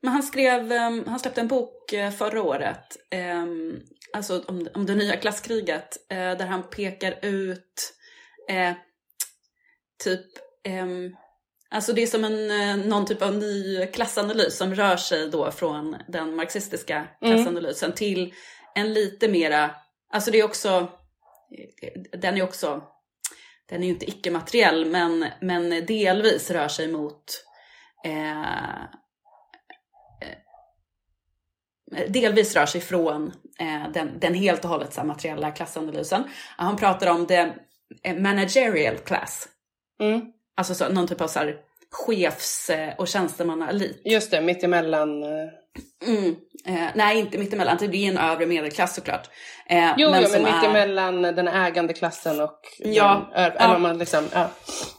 Men 0.00 0.12
han 0.12 0.22
skrev, 0.22 0.72
ehm, 0.72 1.04
han 1.06 1.20
släppte 1.20 1.40
en 1.40 1.48
bok 1.48 1.92
eh, 1.92 2.10
förra 2.10 2.42
året, 2.42 2.96
ehm, 3.10 3.80
alltså 4.12 4.42
om, 4.48 4.68
om 4.74 4.86
det 4.86 4.94
nya 4.94 5.16
klasskriget, 5.16 5.96
eh, 6.10 6.16
där 6.16 6.46
han 6.46 6.62
pekar 6.70 7.18
ut 7.22 7.94
eh, 8.48 8.72
typ, 10.04 10.26
ehm, 10.64 11.16
alltså 11.70 11.92
det 11.92 12.02
är 12.02 12.06
som 12.06 12.24
en, 12.24 12.80
någon 12.80 13.06
typ 13.06 13.22
av 13.22 13.34
ny 13.34 13.86
klassanalys 13.86 14.56
som 14.56 14.74
rör 14.74 14.96
sig 14.96 15.28
då 15.28 15.50
från 15.50 15.96
den 16.08 16.36
marxistiska 16.36 17.06
Mm. 17.22 17.34
klassanalysen 17.34 17.92
till 17.92 18.34
en 18.74 18.92
lite 18.92 19.28
mera, 19.28 19.70
alltså 20.12 20.30
det 20.30 20.38
är 20.40 20.44
också, 20.44 20.88
den 22.12 22.36
är 22.36 22.42
också, 22.42 22.82
den 23.68 23.82
är 23.82 23.86
ju 23.86 23.92
inte 23.92 24.08
icke-materiell 24.08 24.84
men, 24.84 25.26
men 25.40 25.86
delvis 25.86 26.50
rör 26.50 26.68
sig 26.68 26.88
mot 26.88 27.24
eh, 28.04 28.82
delvis 32.08 32.54
rör 32.56 32.66
sig 32.66 32.80
från 32.80 33.32
eh, 33.60 33.92
den, 33.94 34.18
den 34.20 34.34
helt 34.34 34.64
och 34.64 34.70
hållet 34.70 35.04
materiella 35.04 35.50
klassanalysen. 35.50 36.24
Han 36.56 36.76
pratar 36.76 37.06
om 37.10 37.26
det 37.26 37.54
eh, 38.02 38.16
managerial 38.16 38.96
class, 38.96 39.48
Mm. 40.00 40.20
alltså 40.56 40.74
så, 40.74 40.88
någon 40.88 41.06
typ 41.08 41.20
av 41.20 41.28
så 41.28 41.38
här, 41.38 41.56
chefs 41.90 42.70
eh, 42.70 42.94
och 42.98 43.08
tjänstemannaelit. 43.08 44.00
Just 44.04 44.30
det, 44.30 44.40
mittemellan. 44.40 45.22
Mm. 46.06 46.36
Eh, 46.66 46.88
nej, 46.94 47.18
inte 47.18 47.38
mittemellan, 47.38 47.76
det 47.80 47.88
blir 47.88 48.08
en 48.08 48.18
övre 48.18 48.46
medelklass 48.46 48.94
såklart. 48.94 49.30
Eh, 49.66 49.94
Jo, 49.96 50.10
men, 50.10 50.26
som 50.26 50.42
men 50.42 50.52
är- 50.52 50.56
mittemellan 50.56 51.22
den 51.22 51.48
ägande 51.48 51.92
klassen 51.94 52.40
och 52.40 52.60
Ja, 52.78 53.30
den, 53.34 53.42
eller 53.42 53.56
ja. 53.72 53.78
man 53.78 53.98
liksom, 53.98 54.24
ja. 54.32 54.50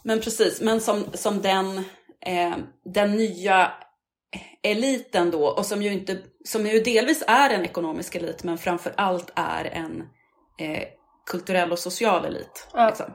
Men 0.03 0.19
precis, 0.19 0.61
men 0.61 0.81
som, 0.81 1.05
som 1.13 1.41
den, 1.41 1.77
eh, 2.25 2.55
den 2.85 3.11
nya 3.11 3.71
eliten 4.63 5.32
då, 5.32 5.47
och 5.47 5.65
som 5.65 5.82
ju, 5.82 5.93
inte, 5.93 6.17
som 6.45 6.65
ju 6.65 6.80
delvis 6.80 7.23
är 7.28 7.49
en 7.49 7.65
ekonomisk 7.65 8.15
elit, 8.15 8.43
men 8.43 8.57
framför 8.57 8.93
allt 8.97 9.32
är 9.36 9.65
en 9.65 10.03
eh, 10.59 10.84
kulturell 11.32 11.71
och 11.71 11.80
social 11.80 12.25
elit. 12.25 12.67
Ja. 12.73 12.88
Liksom. 12.88 13.13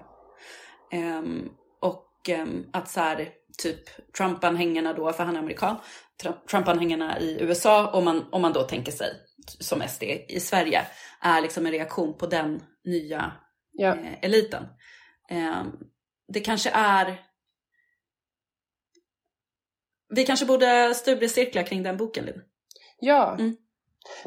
Ehm, 0.93 1.49
och 1.81 2.29
ehm, 2.29 2.67
att 2.73 2.89
så 2.91 3.01
här, 3.01 3.29
typ 3.63 4.13
Trump-anhängarna 4.17 4.93
då, 4.93 5.13
för 5.13 5.25
han 5.25 5.37
är 5.37 5.41
amerikan, 5.41 5.77
Trump- 6.23 6.47
Trump-anhängarna 6.51 7.21
i 7.21 7.39
USA, 7.41 7.91
om 7.91 8.05
man, 8.05 8.25
om 8.33 8.43
man 8.43 8.53
då 8.53 8.63
tänker 8.63 8.93
sig 8.93 9.09
som 9.59 9.83
SD 9.89 10.03
i 10.29 10.41
Sverige, 10.41 10.87
är 11.21 11.41
liksom 11.41 11.67
en 11.67 11.73
reaktion 11.73 12.19
på 12.19 12.27
den 12.27 12.63
nya 12.85 13.33
ja. 13.73 13.97
eh, 13.97 14.15
eliten. 14.23 14.65
Eh, 15.31 15.63
det 16.33 16.41
kanske 16.41 16.71
är... 16.71 17.21
Vi 20.15 20.25
kanske 20.25 20.47
borde 20.47 20.95
studiecirkla 20.95 21.63
kring 21.63 21.83
den 21.83 21.97
boken, 21.97 22.25
Linn. 22.25 22.43
ja. 23.01 23.37
Mm. 23.39 23.57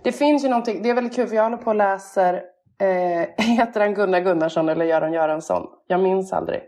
Det 0.03 0.11
finns 0.11 0.43
ju 0.43 0.49
någonting, 0.49 0.83
det 0.83 0.89
är 0.89 0.93
väldigt 0.93 1.15
kul 1.15 1.27
för 1.27 1.35
jag 1.35 1.43
håller 1.43 1.57
på 1.57 1.69
och 1.69 1.75
läser, 1.75 2.33
eh, 2.81 3.45
heter 3.45 3.79
han 3.79 3.93
Gunnar 3.93 4.19
Gunnarsson 4.19 4.69
eller 4.69 4.85
Göran 4.85 5.13
Göransson? 5.13 5.63
Jag 5.87 5.99
minns 5.99 6.33
aldrig. 6.33 6.61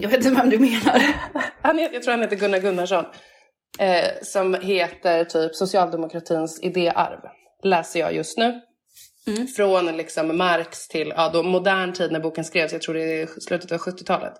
Jag 0.00 0.08
vet 0.08 0.24
inte 0.24 0.40
vem 0.40 0.50
du 0.50 0.58
menar. 0.58 1.02
Han 1.62 1.78
jag 1.78 2.02
tror 2.02 2.12
han 2.12 2.20
heter 2.20 2.36
Gunnar 2.36 2.58
Gunnarsson. 2.58 3.04
Eh, 3.78 4.22
som 4.22 4.54
heter 4.54 5.24
typ 5.24 5.54
Socialdemokratins 5.54 6.60
idéarv. 6.62 7.20
Läser 7.62 8.00
jag 8.00 8.14
just 8.14 8.38
nu. 8.38 8.60
Mm. 9.26 9.46
Från 9.46 9.96
liksom 9.96 10.36
Marx 10.36 10.88
till 10.88 11.12
ja, 11.16 11.30
då 11.32 11.42
modern 11.42 11.92
tid 11.92 12.12
när 12.12 12.20
boken 12.20 12.44
skrevs. 12.44 12.72
Jag 12.72 12.82
tror 12.82 12.94
det 12.94 13.22
är 13.22 13.26
slutet 13.40 13.72
av 13.72 13.78
70-talet. 13.78 14.32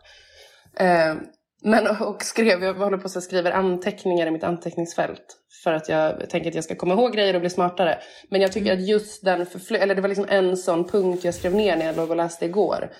Eh, 0.76 1.14
men 1.62 1.86
och 2.00 2.22
skrev, 2.22 2.62
jag 2.62 2.74
håller 2.74 2.98
på 2.98 3.06
att 3.06 3.22
skriva 3.22 3.52
anteckningar 3.52 4.26
i 4.26 4.30
mitt 4.30 4.44
anteckningsfält. 4.44 5.36
För 5.64 5.72
att 5.72 5.88
jag 5.88 6.30
tänker 6.30 6.50
att 6.50 6.54
jag 6.54 6.64
ska 6.64 6.74
komma 6.74 6.94
ihåg 6.94 7.12
grejer 7.12 7.34
och 7.34 7.40
bli 7.40 7.50
smartare. 7.50 7.98
Men 8.30 8.40
jag 8.40 8.52
tycker 8.52 8.72
att 8.72 8.88
just 8.88 9.24
den 9.24 9.46
förfly- 9.46 9.78
eller 9.78 9.94
det 9.94 10.00
var 10.00 10.08
liksom 10.08 10.26
en 10.28 10.56
sån 10.56 10.88
punkt 10.88 11.24
jag 11.24 11.34
skrev 11.34 11.54
ner 11.54 11.76
när 11.76 11.86
jag 11.86 11.96
låg 11.96 12.10
och 12.10 12.16
läste 12.16 12.44
igår. 12.44 12.90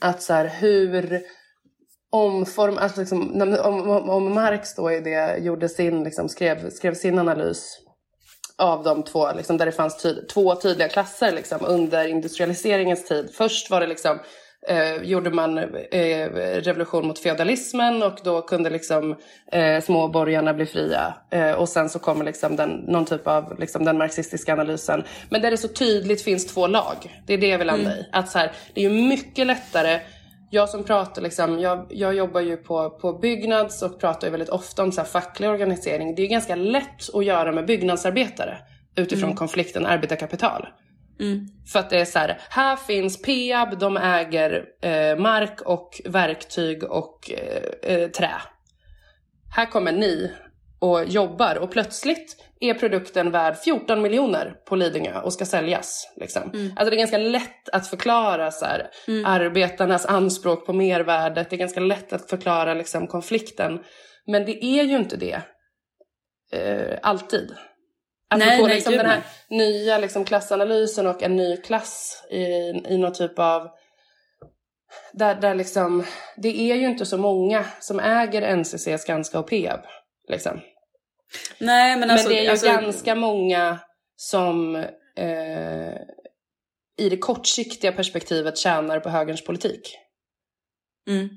Att 0.00 0.22
så 0.22 0.32
här, 0.32 0.46
hur 0.60 1.22
omform, 2.10 2.78
alltså 2.78 3.00
liksom, 3.00 3.42
om, 3.64 3.90
om, 3.90 4.10
om 4.10 4.34
Marx 4.34 4.74
då 4.74 4.92
i 4.92 5.00
det 5.00 5.38
gjorde 5.38 5.68
sin, 5.68 6.04
liksom, 6.04 6.28
skrev, 6.28 6.70
skrev 6.70 6.94
sin 6.94 7.18
analys 7.18 7.78
av 8.58 8.84
de 8.84 9.02
två, 9.02 9.32
liksom, 9.32 9.56
där 9.56 9.66
det 9.66 9.72
fanns 9.72 10.02
tyd, 10.02 10.28
två 10.28 10.54
tydliga 10.54 10.88
klasser 10.88 11.32
liksom, 11.32 11.58
under 11.62 12.08
industrialiseringens 12.08 13.04
tid. 13.04 13.30
Först 13.34 13.70
var 13.70 13.80
det 13.80 13.86
liksom, 13.86 14.18
eh, 14.68 15.02
gjorde 15.02 15.30
man 15.30 15.58
eh, 15.58 16.30
revolution 16.60 17.06
mot 17.06 17.18
feodalismen 17.18 18.02
och 18.02 18.18
då 18.24 18.42
kunde 18.42 18.70
liksom, 18.70 19.16
eh, 19.52 19.80
småborgarna 19.80 20.54
bli 20.54 20.66
fria. 20.66 21.14
Eh, 21.30 21.52
och 21.52 21.68
sen 21.68 21.88
så 21.88 21.98
kommer 21.98 22.24
liksom 22.24 22.56
den, 22.56 22.70
någon 22.70 23.04
typ 23.04 23.26
av 23.26 23.58
liksom, 23.58 23.84
den 23.84 23.98
marxistiska 23.98 24.52
analysen. 24.52 25.04
Men 25.28 25.42
där 25.42 25.50
det 25.50 25.56
så 25.56 25.68
tydligt 25.68 26.22
finns 26.22 26.46
två 26.46 26.66
lag. 26.66 27.22
Det 27.26 27.34
är 27.34 27.38
det 27.38 27.48
jag 27.48 27.58
vill 27.58 27.66
landa 27.66 27.96
i. 27.96 28.06
Att 28.12 28.30
så 28.30 28.38
här, 28.38 28.52
det 28.74 28.84
är 28.84 28.90
ju 28.90 29.08
mycket 29.08 29.46
lättare 29.46 30.00
jag 30.50 30.68
som 30.68 30.84
pratar 30.84 31.22
liksom, 31.22 31.60
jag, 31.60 31.86
jag 31.90 32.14
jobbar 32.14 32.40
ju 32.40 32.56
på, 32.56 32.90
på 32.90 33.12
Byggnads 33.12 33.82
och 33.82 34.00
pratar 34.00 34.26
ju 34.26 34.30
väldigt 34.30 34.48
ofta 34.48 34.82
om 34.82 34.92
så 34.92 35.00
här 35.00 35.08
facklig 35.08 35.50
organisering. 35.50 36.14
Det 36.14 36.22
är 36.22 36.26
ganska 36.26 36.54
lätt 36.54 37.14
att 37.14 37.24
göra 37.24 37.52
med 37.52 37.66
byggnadsarbetare 37.66 38.58
utifrån 38.96 39.34
konflikten 39.34 39.86
arbetarkapital. 39.86 40.66
Mm. 41.20 41.46
För 41.72 41.78
att 41.78 41.90
det 41.90 42.00
är 42.00 42.04
så 42.04 42.18
här, 42.18 42.40
här 42.50 42.76
finns 42.76 43.22
Peab, 43.22 43.78
de 43.78 43.96
äger 43.96 44.64
eh, 44.82 45.18
mark 45.18 45.60
och 45.60 46.00
verktyg 46.04 46.84
och 46.84 47.30
eh, 47.30 47.92
eh, 47.94 48.10
trä. 48.10 48.34
Här 49.56 49.66
kommer 49.66 49.92
ni 49.92 50.32
och 50.78 51.04
jobbar 51.04 51.56
och 51.56 51.70
plötsligt 51.70 52.36
är 52.60 52.74
produkten 52.74 53.30
värd 53.30 53.56
14 53.56 54.02
miljoner 54.02 54.54
på 54.68 54.76
Lidingö 54.76 55.20
och 55.20 55.32
ska 55.32 55.44
säljas. 55.44 56.12
Liksom. 56.16 56.42
Alltså 56.76 56.90
det 56.90 56.96
är 56.96 56.98
ganska 56.98 57.18
lätt 57.18 57.68
att 57.72 57.86
förklara 57.86 58.50
så 58.50 58.64
här, 58.64 58.90
arbetarnas 59.24 60.06
anspråk 60.06 60.66
på 60.66 60.72
mervärdet. 60.72 61.50
Det 61.50 61.56
är 61.56 61.58
ganska 61.58 61.80
lätt 61.80 62.12
att 62.12 62.30
förklara 62.30 62.74
liksom, 62.74 63.06
konflikten. 63.06 63.78
Men 64.26 64.44
det 64.44 64.64
är 64.64 64.82
ju 64.82 64.96
inte 64.96 65.16
det 65.16 65.40
eh, 66.52 66.98
alltid. 67.02 67.54
Nej, 68.38 68.48
Apropå 68.48 68.66
nej, 68.66 68.74
liksom 68.74 68.92
gud 68.92 69.00
den 69.00 69.10
här 69.10 69.22
nej. 69.48 69.72
nya 69.72 69.98
liksom, 69.98 70.24
klassanalysen 70.24 71.06
och 71.06 71.22
en 71.22 71.36
ny 71.36 71.56
klass 71.56 72.24
i, 72.30 72.44
i 72.88 72.98
någon 72.98 73.12
typ 73.12 73.38
av 73.38 73.68
där, 75.12 75.34
där 75.34 75.54
liksom, 75.54 76.04
det 76.36 76.60
är 76.60 76.74
ju 76.74 76.86
inte 76.86 77.06
så 77.06 77.18
många 77.18 77.64
som 77.80 78.00
äger 78.00 78.56
NCC, 78.56 79.02
Skanska 79.02 79.38
och 79.38 79.48
Peab. 79.48 79.80
Liksom. 80.28 80.60
Nej, 81.58 81.96
men 81.96 82.10
alltså... 82.10 82.28
Men 82.28 82.36
det 82.36 82.40
är 82.40 82.44
ju 82.44 82.50
alltså, 82.50 82.66
ganska 82.66 83.14
många 83.14 83.78
som 84.16 84.76
eh, 85.16 85.94
i 86.98 87.08
det 87.10 87.18
kortsiktiga 87.18 87.92
perspektivet 87.92 88.58
tjänar 88.58 89.00
på 89.00 89.08
högerns 89.08 89.44
politik. 89.44 89.98
Mm. 91.08 91.28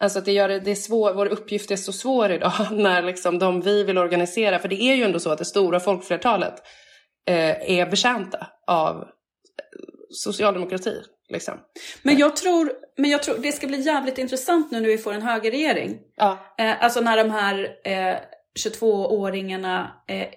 Alltså 0.00 0.18
att 0.18 0.24
det 0.24 0.32
gör 0.32 0.48
det, 0.48 0.60
det 0.60 0.70
är 0.70 0.74
svår, 0.74 1.14
vår 1.14 1.26
uppgift 1.26 1.70
är 1.70 1.76
så 1.76 1.92
svår 1.92 2.30
idag 2.30 2.52
när 2.70 3.02
liksom 3.02 3.38
de 3.38 3.60
vi 3.60 3.84
vill 3.84 3.98
organisera, 3.98 4.58
för 4.58 4.68
det 4.68 4.82
är 4.82 4.94
ju 4.94 5.04
ändå 5.04 5.20
så 5.20 5.30
att 5.30 5.38
det 5.38 5.44
stora 5.44 5.80
folkflertalet 5.80 6.54
eh, 7.28 7.78
är 7.78 7.90
betjänta 7.90 8.46
av 8.66 9.04
socialdemokrati. 10.10 11.02
Liksom. 11.28 11.54
Men 12.02 12.18
jag 12.18 12.36
tror, 12.36 12.72
men 12.96 13.10
jag 13.10 13.22
tror 13.22 13.38
det 13.38 13.52
ska 13.52 13.66
bli 13.66 13.80
jävligt 13.80 14.18
intressant 14.18 14.70
nu 14.70 14.80
när 14.80 14.88
vi 14.88 14.98
får 14.98 15.12
en 15.12 15.22
högerregering. 15.22 15.98
Ja, 16.16 16.38
Eh, 16.58 16.84
alltså 16.84 17.00
när 17.00 17.16
de 17.16 17.30
här 17.30 17.68
eh, 17.84 18.16
22-åringarna 18.66 19.86
eh, 20.08 20.28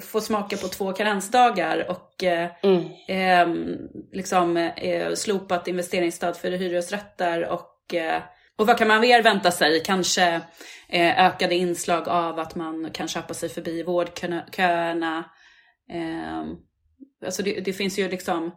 får 0.00 0.20
smaka 0.20 0.56
på 0.56 0.68
två 0.68 0.92
karensdagar 0.92 1.90
och 1.90 2.24
eh, 2.24 2.50
mm. 2.62 2.84
eh, 3.08 3.66
liksom 4.12 4.56
eh, 4.56 5.14
slopat 5.14 5.68
investeringsstöd 5.68 6.36
för 6.36 6.50
hyresrätter 6.50 7.48
och, 7.48 7.94
eh, 7.94 8.22
och 8.58 8.66
vad 8.66 8.78
kan 8.78 8.88
man 8.88 9.00
mer 9.00 9.22
vänta 9.22 9.50
sig? 9.50 9.82
Kanske 9.82 10.40
eh, 10.88 11.26
ökade 11.26 11.54
inslag 11.54 12.08
av 12.08 12.38
att 12.38 12.54
man 12.54 12.90
kan 12.90 13.08
köpa 13.08 13.34
sig 13.34 13.48
förbi 13.48 13.82
vårdköerna. 13.82 15.24
Eh, 15.92 16.44
alltså 17.24 17.42
det, 17.42 17.60
det 17.60 17.72
finns 17.72 17.98
ju 17.98 18.08
liksom, 18.08 18.54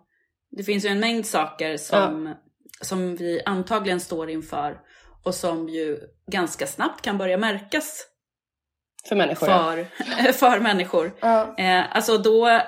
det 0.51 0.63
finns 0.63 0.85
ju 0.85 0.89
en 0.89 0.99
mängd 0.99 1.25
saker 1.25 1.77
som, 1.77 2.35
som 2.81 3.15
vi 3.15 3.41
antagligen 3.45 3.99
står 3.99 4.29
inför 4.29 4.79
och 5.23 5.35
som 5.35 5.69
ju 5.69 5.99
ganska 6.31 6.67
snabbt 6.67 7.01
kan 7.01 7.17
börja 7.17 7.37
märkas 7.37 8.05
för 9.09 9.15
människor. 9.15 9.49
ja. 9.49 9.75
för, 9.75 10.31
för 10.33 10.59
människor. 10.59 11.11
Ja. 11.19 11.57
Eh, 11.57 11.95
alltså 11.95 12.17
då, 12.17 12.61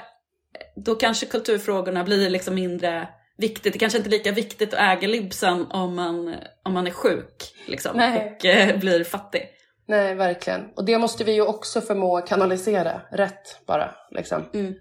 då 0.86 0.96
kanske 0.96 1.26
kulturfrågorna 1.26 2.04
blir 2.04 2.30
liksom 2.30 2.56
mindre 2.56 3.08
viktigt. 3.42 3.74
Det 3.74 3.80
kanske 3.80 3.98
inte 3.98 4.10
är 4.10 4.12
lika 4.12 4.32
viktigt 4.32 4.74
att 4.74 4.80
äga 4.80 5.08
libsen 5.08 5.66
om 5.72 5.96
man, 5.96 6.36
om 6.64 6.74
man 6.74 6.88
är 6.88 6.92
sjuk 6.92 7.54
liksom, 7.68 7.98
Nej. 7.98 8.38
och 8.40 8.46
eh, 8.46 8.80
blir 8.80 9.04
fattig. 9.04 9.50
Nej, 9.88 10.16
verkligen. 10.16 10.62
Och 10.76 10.86
det 10.86 10.98
måste 10.98 11.24
vi 11.24 11.32
ju 11.32 11.42
också 11.42 11.82
förmå 11.82 12.22
kanalisera 12.22 13.02
rätt 13.12 13.66
bara. 13.68 13.92
Liksom. 14.12 14.44
Mm. 14.54 14.74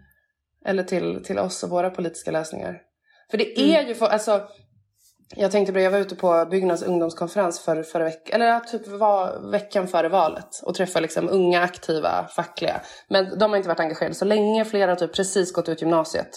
Eller 0.66 0.82
till, 0.82 1.22
till 1.24 1.38
oss 1.38 1.62
och 1.62 1.70
våra 1.70 1.90
politiska 1.90 2.30
lösningar. 2.30 2.78
För 3.30 3.38
det 3.38 3.58
Mm. 3.60 3.76
är 3.76 3.88
ju, 3.88 3.94
för, 3.94 4.06
alltså, 4.06 4.42
jag 5.36 5.50
tänkte 5.50 5.72
på 5.72 5.78
det, 5.78 5.84
jag 5.84 5.90
var 5.90 5.98
ute 5.98 6.16
på 6.16 6.46
Byggnads 6.50 6.82
ungdomskonferens 6.82 7.60
för, 7.60 7.82
förra 7.82 8.04
veckan, 8.04 8.42
eller 8.42 8.60
typ 8.60 8.86
var 8.86 9.50
veckan 9.50 9.88
före 9.88 10.08
valet 10.08 10.60
och 10.62 10.74
träffade 10.74 11.02
liksom 11.02 11.28
unga 11.28 11.62
aktiva 11.62 12.28
fackliga. 12.36 12.80
Men 13.08 13.38
de 13.38 13.50
har 13.50 13.56
inte 13.56 13.68
varit 13.68 13.80
engagerade 13.80 14.14
så 14.14 14.24
länge, 14.24 14.64
flera 14.64 14.90
har 14.90 14.96
typ 14.96 15.14
precis 15.14 15.52
gått 15.52 15.68
ut 15.68 15.80
gymnasiet. 15.80 16.30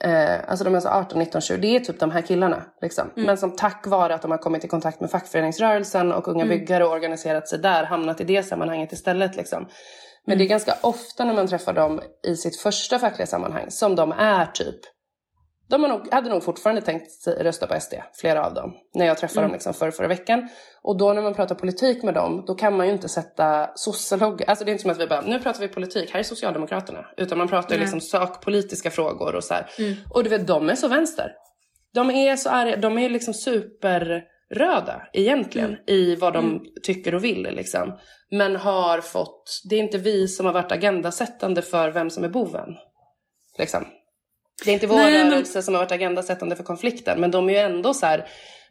Eh, 0.00 0.50
alltså 0.50 0.64
de 0.64 0.74
är 0.74 0.80
så 0.80 0.88
18, 0.88 1.18
19, 1.18 1.40
20, 1.40 1.56
det 1.56 1.76
är 1.76 1.80
typ 1.80 2.00
de 2.00 2.10
här 2.10 2.22
killarna. 2.22 2.64
Liksom. 2.82 3.10
Men 3.14 3.38
som 3.38 3.56
tack 3.56 3.86
vare 3.86 4.14
att 4.14 4.22
de 4.22 4.30
har 4.30 4.38
kommit 4.38 4.64
i 4.64 4.68
kontakt 4.68 5.00
med 5.00 5.10
fackföreningsrörelsen 5.10 6.12
och 6.12 6.28
unga 6.28 6.46
byggare 6.46 6.84
och 6.84 6.92
organiserat 6.92 7.48
sig 7.48 7.58
där 7.58 7.84
hamnat 7.84 8.20
i 8.20 8.24
det 8.24 8.42
sammanhanget 8.42 8.92
istället. 8.92 9.36
Liksom. 9.36 9.68
Men 10.26 10.38
det 10.38 10.44
är 10.44 10.48
ganska 10.48 10.74
ofta 10.80 11.24
när 11.24 11.34
man 11.34 11.46
träffar 11.46 11.72
dem 11.72 12.00
i 12.26 12.36
sitt 12.36 12.60
första 12.60 12.98
fackliga 12.98 13.26
sammanhang 13.26 13.66
som 13.68 13.96
de 13.96 14.12
är 14.12 14.46
typ 14.46 14.80
de 15.72 15.82
nog, 15.82 16.12
hade 16.12 16.30
nog 16.30 16.42
fortfarande 16.42 16.82
tänkt 16.82 17.26
rösta 17.26 17.66
på 17.66 17.80
SD, 17.80 17.94
flera 18.14 18.46
av 18.46 18.54
dem, 18.54 18.72
när 18.94 19.06
jag 19.06 19.18
träffade 19.18 19.46
dem 19.46 19.52
liksom 19.52 19.74
förra, 19.74 19.92
förra 19.92 20.08
veckan. 20.08 20.48
Och 20.82 20.98
då 20.98 21.12
när 21.12 21.22
man 21.22 21.34
pratar 21.34 21.54
politik 21.54 22.02
med 22.02 22.14
dem, 22.14 22.44
då 22.46 22.54
kan 22.54 22.76
man 22.76 22.86
ju 22.86 22.92
inte 22.92 23.08
sätta 23.08 23.70
sosselogga. 23.74 24.44
Alltså 24.48 24.64
det 24.64 24.70
är 24.70 24.72
inte 24.72 24.82
som 24.82 24.90
att 24.90 25.00
vi 25.00 25.06
bara, 25.06 25.20
nu 25.20 25.40
pratar 25.40 25.60
vi 25.60 25.68
politik, 25.68 26.10
här 26.12 26.20
är 26.20 26.24
Socialdemokraterna. 26.24 27.06
Utan 27.16 27.38
man 27.38 27.48
pratar 27.48 27.74
ju 27.74 27.80
liksom 27.80 28.00
sakpolitiska 28.00 28.90
frågor 28.90 29.34
och 29.34 29.44
så 29.44 29.54
här. 29.54 29.66
Och 30.10 30.24
du 30.24 30.30
vet, 30.30 30.46
de 30.46 30.70
är 30.70 30.74
så 30.74 30.88
vänster. 30.88 31.32
De 31.94 32.10
är 32.10 32.36
så 32.36 32.50
arga, 32.50 32.76
de 32.76 32.98
är 32.98 33.10
liksom 33.10 33.34
superröda 33.34 35.02
egentligen 35.12 35.76
i 35.86 36.16
vad 36.16 36.32
de 36.32 36.64
tycker 36.82 37.14
och 37.14 37.24
vill 37.24 37.42
liksom. 37.42 37.98
Men 38.30 38.56
har 38.56 39.00
fått, 39.00 39.60
det 39.70 39.76
är 39.76 39.80
inte 39.80 39.98
vi 39.98 40.28
som 40.28 40.46
har 40.46 40.52
varit 40.52 40.72
agendasättande 40.72 41.62
för 41.62 41.90
vem 41.90 42.10
som 42.10 42.24
är 42.24 42.28
boven. 42.28 42.68
Liksom. 43.58 43.84
Det 44.64 44.70
är 44.70 44.72
inte 44.74 44.86
vår 44.86 44.96
Nej, 44.96 45.12
men- 45.12 45.30
rörelse 45.32 45.62
som 45.62 45.74
har 45.74 45.82
varit 45.82 45.92
agendasättande 45.92 46.56
för 46.56 46.64
konflikten, 46.64 47.20
men 47.20 47.30
de 47.30 47.48
är 47.48 47.52
ju 47.52 47.58
ändå 47.58 47.94
så 47.94 48.06
här. 48.06 48.18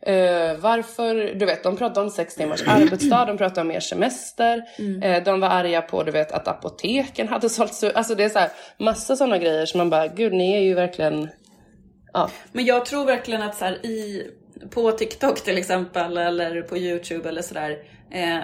eh, 0.05 0.57
varför, 0.59 1.15
du 1.35 1.45
vet, 1.45 1.63
de 1.63 1.77
pratar 1.77 2.01
om 2.01 2.09
sex 2.09 2.35
timmars 2.35 2.63
arbetsdag, 2.67 3.25
de 3.25 3.37
pratar 3.37 3.61
om 3.61 3.67
mer 3.67 3.79
semester, 3.79 4.63
eh, 5.03 5.23
de 5.23 5.39
var 5.39 5.47
arga 5.49 5.81
på 5.81 6.03
du 6.03 6.11
vet, 6.11 6.31
att 6.31 6.47
apoteken 6.47 7.27
hade 7.27 7.49
sålt 7.49 7.71
su- 7.71 7.91
Alltså 7.95 8.15
det 8.15 8.23
är 8.23 8.29
så 8.29 8.39
här, 8.39 8.49
massa 8.79 9.15
sådana 9.15 9.37
grejer 9.37 9.65
som 9.65 9.77
man 9.77 9.89
bara, 9.89 10.07
gud 10.07 10.33
ni 10.33 10.53
är 10.53 10.59
ju 10.61 10.73
verkligen, 10.73 11.29
ja. 12.13 12.29
Men 12.51 12.65
jag 12.65 12.85
tror 12.85 13.05
verkligen 13.05 13.41
att 13.41 13.55
så 13.57 13.65
här, 13.65 13.85
i, 13.85 14.27
på 14.73 14.91
TikTok 14.91 15.43
till 15.43 15.57
exempel 15.57 16.17
eller 16.17 16.61
på 16.61 16.77
YouTube 16.77 17.29
eller 17.29 17.41
sådär. 17.41 17.77
Eh, 18.11 18.39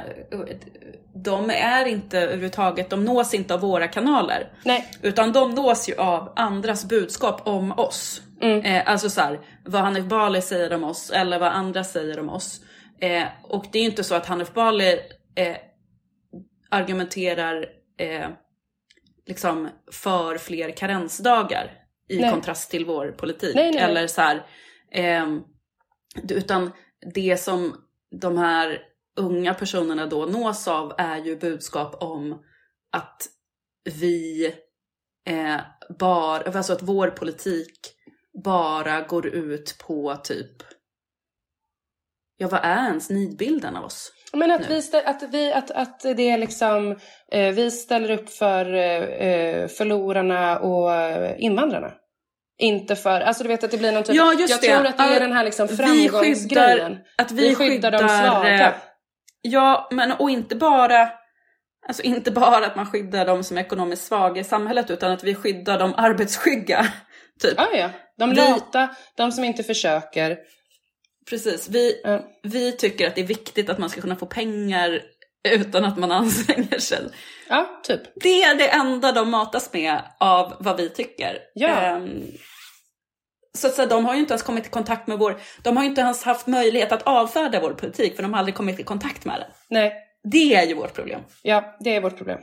de 1.13 1.49
är 1.49 1.85
inte 1.85 2.19
överhuvudtaget, 2.19 2.89
de 2.89 3.05
nås 3.05 3.33
inte 3.33 3.53
av 3.53 3.59
våra 3.59 3.87
kanaler. 3.87 4.51
Nej, 4.65 4.91
Utan 5.01 5.31
de 5.31 5.51
nås 5.51 5.89
ju 5.89 5.95
av 5.95 6.33
andras 6.35 6.85
budskap 6.85 7.47
om 7.47 7.71
oss. 7.71 8.21
Eh, 8.41 8.89
alltså 8.89 9.09
så 9.09 9.21
här, 9.21 9.39
vad 9.65 9.81
Hanif 9.81 10.05
Bali 10.05 10.41
säger 10.41 10.73
om 10.73 10.83
oss 10.83 11.09
eller 11.09 11.39
vad 11.39 11.51
andra 11.51 11.83
säger 11.83 12.19
om 12.19 12.29
oss. 12.29 12.61
Eh, 12.99 13.23
och 13.43 13.65
det 13.71 13.77
är 13.77 13.83
ju 13.83 13.89
inte 13.89 14.03
så 14.03 14.15
att 14.15 14.25
Hanif 14.25 14.53
Bali 14.53 14.99
argumenterar 16.69 17.65
liksom 19.27 19.69
för 19.91 20.37
fler 20.37 20.71
karensdagar 20.71 21.71
i 22.09 22.19
Nej. 22.19 22.31
kontrast 22.31 22.71
till 22.71 22.85
vår 22.85 23.11
politik. 23.11 23.55
Nej, 23.55 23.71
nej. 23.71 23.81
Eller 23.83 24.07
så 24.07 24.21
här, 24.21 24.45
ehm, 24.91 25.41
utan 26.29 26.71
det 27.13 27.37
som 27.37 27.75
de 28.21 28.37
här 28.37 28.79
unga 29.17 29.53
personerna 29.53 30.05
då 30.05 30.25
nås 30.25 30.67
av 30.67 30.93
är 30.97 31.17
ju 31.17 31.35
budskap 31.35 32.03
om 32.03 32.31
att 32.91 33.21
vi 33.99 34.45
eh, 35.29 35.57
bara, 35.99 36.51
alltså 36.57 36.73
att 36.73 36.81
vår 36.83 37.07
politik 37.09 37.93
bara 38.43 39.01
går 39.01 39.27
ut 39.27 39.75
på 39.87 40.15
typ, 40.15 40.55
ja 42.37 42.47
vad 42.47 42.59
är 42.63 42.87
ens 42.87 43.09
nidbilden 43.09 43.75
av 43.75 43.85
oss? 43.85 44.13
men 44.33 44.51
att 44.51 44.61
Nu. 44.61 44.67
vi, 44.67 44.79
stä- 44.79 45.03
att 45.05 45.23
vi, 45.31 45.53
att, 45.53 45.71
att 45.71 45.99
det 46.01 46.29
är 46.29 46.37
liksom, 46.37 46.91
eh, 47.31 47.53
vi 47.53 47.71
ställer 47.71 48.11
upp 48.11 48.29
för 48.29 48.73
eh, 48.73 49.03
eh, 49.03 49.67
förlorarna 49.67 50.59
och 50.59 50.93
eh, 50.93 51.35
invandrarna. 51.43 51.91
Inte 52.59 52.95
för, 52.95 53.21
alltså 53.21 53.43
du 53.43 53.49
vet 53.49 53.63
att 53.63 53.71
det 53.71 53.77
blir 53.77 53.91
någon 53.91 54.03
typ, 54.03 54.15
Ja, 54.15 54.33
just 54.33 54.49
jag 54.49 54.61
det. 54.61 54.67
tror 54.77 54.85
att 54.87 54.97
det 54.97 55.03
är 55.03 55.13
Ja, 55.13 55.19
den 55.19 55.31
här 55.33 55.43
liksom 55.43 55.67
vi 55.67 55.75
framgångsgrejen. 55.75 56.91
skyddar- 56.93 57.01
Att 57.17 57.31
vi, 57.31 57.49
Vi 57.49 57.55
skyddar 57.55 57.91
de 57.91 57.97
svaga. 57.99 58.75
Ja, 59.41 59.87
men 59.91 60.11
och 60.11 60.29
inte 60.29 60.55
bara 60.55 61.09
Alltså 61.87 62.03
inte 62.03 62.31
bara 62.31 62.65
att 62.65 62.75
man 62.75 62.85
skyddar 62.85 63.25
de 63.25 63.43
som 63.43 63.57
är 63.57 63.61
ekonomiskt 63.61 64.05
svaga 64.05 64.41
i 64.41 64.43
samhället 64.43 64.91
utan 64.91 65.11
att 65.11 65.23
vi 65.23 65.35
skyddar 65.35 65.79
de 65.79 65.93
arbetsskygga. 65.97 66.87
Typ. 67.41 67.53
Ja, 67.57 67.67
ja. 67.73 67.89
De 68.17 68.33
lata, 68.33 68.89
de 69.17 69.31
som 69.31 69.43
inte 69.43 69.63
försöker. 69.63 70.37
Precis. 71.29 71.69
Vi, 71.69 72.01
Ja. 72.03 72.25
vi 72.43 72.71
tycker 72.71 73.07
att 73.07 73.15
det 73.15 73.21
är 73.21 73.25
viktigt 73.25 73.69
att 73.69 73.77
man 73.77 73.89
ska 73.89 74.01
kunna 74.01 74.15
få 74.15 74.25
pengar 74.25 75.01
utan 75.49 75.85
att 75.85 75.97
man 75.97 76.11
anstränger 76.21 76.79
sig. 76.79 77.09
Ja, 77.49 77.81
typ. 77.83 78.01
Det 78.15 78.43
är 78.43 78.55
det 78.55 78.69
enda 78.69 79.11
de 79.11 79.29
matas 79.29 79.73
med 79.73 80.01
av 80.19 80.53
vad 80.59 80.77
vi 80.77 80.89
tycker. 80.89 81.37
Ja. 81.53 81.67
Ehm, 81.67 82.23
så 83.57 83.69
säga, 83.69 83.87
de 83.87 84.05
har 84.05 84.13
ju 84.13 84.19
inte 84.19 84.33
ens 84.33 84.43
kommit 84.43 84.65
i 84.65 84.69
kontakt 84.69 85.07
med 85.07 85.17
vår... 85.19 85.41
De 85.63 85.77
har 85.77 85.83
ju 85.83 85.89
inte 85.89 86.01
ens 86.01 86.23
haft 86.23 86.47
möjlighet 86.47 86.91
att 86.91 87.03
avfärda 87.03 87.59
vår 87.59 87.73
politik 87.73 88.15
för 88.15 88.23
de 88.23 88.33
har 88.33 88.39
aldrig 88.39 88.55
kommit 88.55 88.79
i 88.79 88.83
kontakt 88.83 89.25
med 89.25 89.39
den. 89.39 89.49
Nej, 89.69 89.93
Det 90.23 90.55
är 90.55 90.67
ju 90.67 90.73
vårt 90.73 90.93
problem. 90.93 91.21
ja, 91.41 91.77
det 91.79 91.95
är 91.95 92.01
vårt 92.01 92.17
problem. 92.17 92.39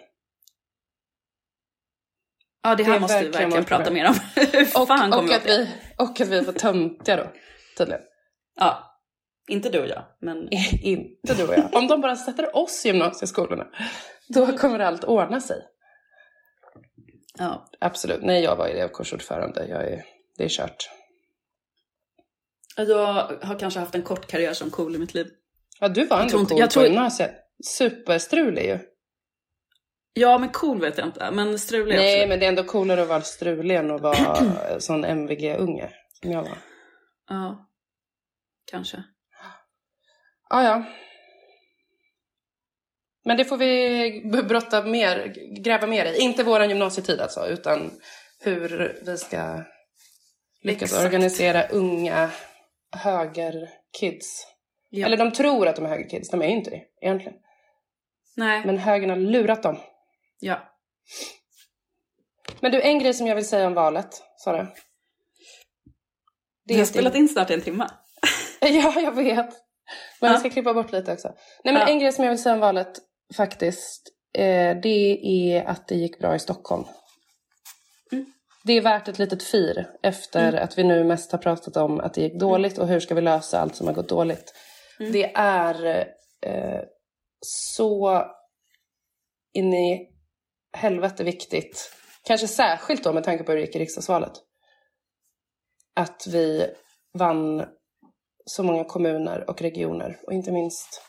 Ja, 2.63 2.75
det 2.75 2.85
här 2.85 2.95
Det 2.95 3.01
måste 3.01 3.21
vi 3.21 3.25
verkligen 3.25 3.51
verkligen 3.51 3.63
vårt 3.63 3.69
prata 3.69 3.85
problem. 3.85 4.03
mer 4.03 4.09
om. 4.09 4.15
Hur 4.53 4.83
Och, 4.83 4.89
fan 4.89 5.13
och, 5.13 5.29
vi 5.29 5.35
att 5.35 5.47
vi, 5.47 5.69
och 5.99 6.21
att 6.21 6.29
vi 6.29 6.43
för 6.43 6.53
töntiga 6.53 7.17
då, 7.17 7.27
tydligen. 7.79 8.03
Ja, 8.57 9.01
inte 9.49 9.69
du 9.71 9.81
och 9.81 9.89
jag, 9.89 10.03
men... 10.21 10.49
inte 10.83 11.35
du 11.35 11.49
och 11.49 11.55
jag. 11.55 11.75
Om 11.75 11.87
de 11.87 12.01
bara 12.01 12.17
sätter 12.17 12.57
oss 12.57 12.85
i 12.87 12.89
gymnasieskolorna, 12.89 13.67
då 14.29 14.47
kommer 14.59 14.79
allt 14.79 15.05
ordna 15.05 15.41
sig. 15.41 15.63
Ja. 17.39 17.69
Absolut. 17.81 18.23
Nej, 18.23 18.43
jag 18.45 18.57
var 18.57 18.69
elevkursordförande. 18.69 19.67
Jag 19.67 19.85
är, 19.85 20.05
det 20.39 20.45
är 20.45 20.49
kört. 20.49 20.91
Jag 22.77 23.15
har 23.43 23.59
kanske 23.59 23.81
haft 23.81 23.95
en 23.95 24.03
kort 24.03 24.27
karriär 24.27 24.53
som 24.55 24.71
cool 24.71 24.95
i 24.95 24.99
mitt 24.99 25.15
liv. 25.15 25.27
Ja, 25.81 25.89
du 25.89 26.07
var 26.07 26.21
ändå 26.21 26.39
inte- 26.41 26.51
cool 26.51 26.61
jag 26.61 26.69
på 26.69 26.73
tror- 26.73 26.85
gymnasiet. 26.87 27.35
Superstrulig 27.65 28.65
ju. 28.65 28.79
Ja, 30.13 30.39
men 30.39 30.49
cool 30.49 30.81
vet 30.81 30.99
jag 30.99 31.07
inte. 31.07 31.31
Men 31.31 31.59
strulig 31.59 31.95
Nej, 31.97 32.13
absolut. 32.15 32.29
men 32.29 32.39
det 32.41 32.47
är 32.47 32.49
ändå 32.49 32.65
coolare 32.65 33.03
att 33.03 33.09
vara 33.09 33.21
strulig 33.23 33.77
än 33.77 33.91
att 33.91 34.01
vara 34.01 34.37
sån 34.81 35.05
MVG-unge 35.05 35.91
som 36.23 36.31
jag 36.33 36.43
var. 36.43 36.59
Ja, 37.29 37.69
kanske. 38.71 39.05
Ah, 40.51 40.63
ja. 40.63 40.85
Men 43.25 43.37
det 43.37 43.45
får 43.45 43.57
vi 43.57 44.43
brotta 44.49 44.83
mer, 44.85 45.35
gräva 45.63 45.87
mer 45.87 46.05
i. 46.05 46.19
Inte 46.19 46.43
våran 46.45 46.69
gymnasietid 46.69 47.21
alltså, 47.21 47.47
utan 47.47 47.91
hur 48.41 48.93
vi 49.07 49.17
ska 49.17 49.63
lyckats 50.63 50.93
Exakt. 50.93 51.05
organisera 51.05 51.69
unga 51.69 52.31
högerkids. 52.97 54.47
Ja. 54.91 55.07
Eller 55.07 55.17
de 55.17 55.33
tror 55.33 55.69
att 55.69 55.77
de 55.77 55.85
är 55.85 55.89
högerkids, 55.89 56.31
de 56.31 56.43
är 56.43 56.47
ju 56.47 56.53
inte 56.53 56.71
det 56.71 56.83
egentligen. 57.01 57.39
Nej, 58.37 58.63
Men 58.67 58.79
högern 58.79 59.11
har 59.11 59.17
lurat 59.17 59.63
dem. 59.63 59.77
ja. 60.41 60.71
Men 62.61 62.73
du, 62.73 62.83
en 62.83 62.99
grej 62.99 63.15
som 63.15 63.27
jag 63.27 63.35
vill 63.35 63.49
säga 63.49 63.67
om 63.67 63.75
valet, 63.75 64.23
Sara. 64.37 64.69
Vi 66.65 66.79
har 66.79 66.85
spelat 66.85 67.15
in 67.15 67.29
snart 67.29 67.51
en 67.51 67.61
timme. 67.61 67.89
Ja, 68.61 69.01
jag 69.01 69.13
vet. 69.17 69.37
Men 69.37 69.51
Ja. 70.21 70.29
jag 70.31 70.41
ska 70.41 70.51
klippa 70.51 70.75
bort 70.75 70.93
lite 70.93 71.13
också. 71.13 71.29
Nej, 71.65 71.75
men 71.75 71.83
Ja. 71.83 71.89
en 71.89 71.99
grej 71.99 72.13
som 72.13 72.25
jag 72.25 72.31
vill 72.31 72.43
säga 72.43 72.55
om 72.55 72.61
valet 72.61 72.93
faktiskt. 73.37 74.09
Eh, 74.39 74.77
det 74.83 75.19
är 75.25 75.65
att 75.65 75.89
det 75.89 75.95
gick 75.95 76.19
bra 76.19 76.35
i 76.35 76.39
Stockholm. 76.39 76.85
Det 78.65 78.73
är 78.73 78.81
värt 78.81 79.09
ett 79.09 79.19
litet 79.19 79.43
fir 79.43 79.91
efter 80.03 80.49
Mm. 80.49 80.65
att 80.65 80.79
vi 80.79 80.85
nu 80.85 81.05
mest 81.05 81.33
har 81.33 81.39
pratat 81.39 81.77
om 81.77 82.01
att 82.01 82.15
det 82.15 82.21
gick 82.21 82.41
dåligt 82.41 82.79
och 82.79 82.89
hur 82.89 83.01
ska 83.01 83.15
vi 83.15 83.21
lösa 83.21 83.61
allt 83.61 83.77
som 83.77 83.87
har 83.87 83.95
gått 83.95 84.09
dåligt. 84.09 84.55
Mm. 85.01 85.13
Det 85.13 85.33
är 85.35 86.07
eh, 86.47 86.81
så 87.47 88.25
in 89.53 89.75
i 89.75 90.09
helvete 90.77 91.25
viktigt. 91.25 91.93
Kanske 92.23 92.49
särskilt 92.49 93.05
då 93.05 93.13
med 93.13 93.25
tanke 93.25 93.45
på 93.45 93.53
hur 93.53 93.59
det 93.59 93.65
gick 93.65 93.77
i 93.77 93.79
riksdagsvalet. 93.79 94.33
Att 95.97 96.27
vi 96.27 96.67
vann 97.19 97.65
så 98.45 98.63
många 98.63 98.85
kommuner 98.85 99.51
och 99.51 99.63
regioner 99.63 100.21
och 100.27 100.33
inte 100.33 100.53
minst 100.53 101.03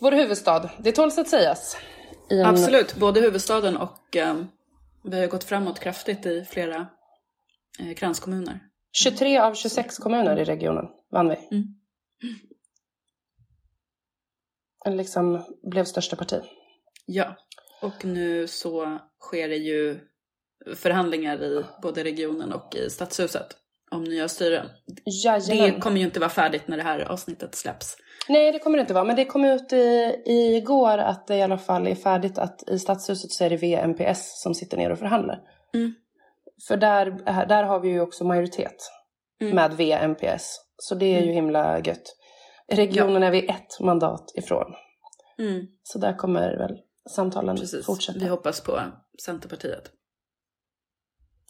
vår 0.00 0.12
huvudstad. 0.12 0.70
Det 0.78 0.92
tåls 0.92 1.18
att 1.18 1.28
sägas. 1.28 1.76
En, 2.30 2.46
Absolut, 2.46 2.94
både 2.96 3.20
huvudstaden 3.20 3.76
och 3.76 4.16
eh, 4.16 4.34
vi 5.04 5.20
har 5.20 5.26
gått 5.26 5.44
framåt 5.44 5.80
kraftigt 5.80 6.26
i 6.26 6.44
flera 6.44 6.86
eh, 7.80 7.94
kranskommuner. 7.94 8.60
23 8.92 9.38
av 9.38 9.54
26 9.54 9.98
kommuner 9.98 10.36
i 10.36 10.44
regionen 10.44 10.86
vann 11.10 11.28
vi. 11.28 11.34
Mm. 11.34 11.64
En 14.84 14.96
liksom 14.96 15.44
blev 15.70 15.84
största 15.84 16.16
parti. 16.16 16.40
Ja, 17.06 17.36
och 17.82 18.04
nu 18.04 18.46
så 18.46 18.98
sker 19.20 19.48
det 19.48 19.56
ju 19.56 20.00
förhandlingar 20.74 21.42
i 21.42 21.64
både 21.82 22.04
regionen 22.04 22.52
och 22.52 22.74
i 22.74 22.90
stadshuset 22.90 23.56
om 23.94 24.04
nya 24.04 24.28
styren. 24.28 24.66
Jajamän. 25.24 25.74
Det 25.74 25.80
kommer 25.80 25.96
ju 25.98 26.04
inte 26.04 26.20
vara 26.20 26.30
färdigt 26.30 26.68
när 26.68 26.76
det 26.76 26.82
här 26.82 27.00
avsnittet 27.00 27.54
släpps. 27.54 27.96
Nej, 28.28 28.52
det 28.52 28.58
kommer 28.58 28.78
det 28.78 28.80
inte 28.80 28.94
vara. 28.94 29.04
Men 29.04 29.16
det 29.16 29.24
kom 29.24 29.44
ut 29.44 29.72
i, 29.72 30.22
igår 30.26 30.98
att 30.98 31.26
det 31.26 31.36
i 31.36 31.42
alla 31.42 31.58
fall 31.58 31.86
är 31.86 31.94
färdigt 31.94 32.38
att 32.38 32.68
i 32.68 32.78
stadshuset 32.78 33.30
så 33.30 33.44
är 33.44 33.50
det 33.50 33.56
VMPS 33.56 34.42
som 34.42 34.54
sitter 34.54 34.76
ner 34.76 34.90
och 34.92 34.98
förhandlar. 34.98 35.40
Mm. 35.74 35.94
För 36.68 36.76
där, 36.76 37.10
där 37.46 37.62
har 37.62 37.80
vi 37.80 37.88
ju 37.88 38.00
också 38.00 38.24
majoritet 38.24 38.76
Mm. 39.40 39.56
med 39.56 39.72
VMPS. 39.76 40.60
Så 40.76 40.94
det 40.94 41.06
är 41.16 41.22
ju 41.22 41.32
himla 41.32 41.78
gött. 41.80 42.16
Regionen 42.72 43.22
är 43.22 43.30
vi 43.30 43.46
ett 43.46 43.80
mandat 43.80 44.32
ifrån. 44.34 44.74
Mm, 45.38 45.66
Så 45.82 45.98
där 45.98 46.16
kommer 46.16 46.56
väl 46.56 46.78
samtalen 47.10 47.56
precis. 47.56 47.86
fortsätta. 47.86 48.18
Vi 48.18 48.28
hoppas 48.28 48.60
på 48.60 48.80
Centerpartiet. 49.24 49.90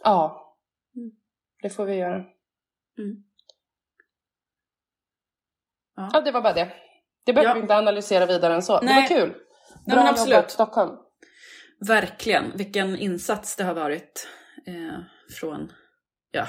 Ja, 0.04 0.40
Mm. 0.96 1.10
det 1.62 1.70
får 1.70 1.84
vi 1.84 1.94
göra. 1.94 2.24
Mm. 2.98 3.16
Ja. 5.96 6.10
Ja, 6.12 6.20
det 6.20 6.30
var 6.32 6.40
bara 6.40 6.52
det. 6.52 6.72
Det 7.26 7.32
behöver 7.32 7.54
vi 7.54 7.60
inte 7.60 7.76
analysera 7.76 8.26
vidare 8.26 8.54
än 8.54 8.62
så. 8.62 8.80
Nej. 8.80 9.08
Det 9.08 9.14
var 9.14 9.20
kul. 9.20 9.34
Bra 9.86 10.08
absolut. 10.08 10.30
jobbat 10.34 10.50
Stockholm. 10.50 10.96
Verkligen, 11.88 12.52
vilken 12.56 12.96
insats 12.96 13.56
det 13.56 13.64
har 13.64 13.74
varit 13.74 14.28
eh, 14.66 14.98
från 15.40 15.72
ja, 16.30 16.46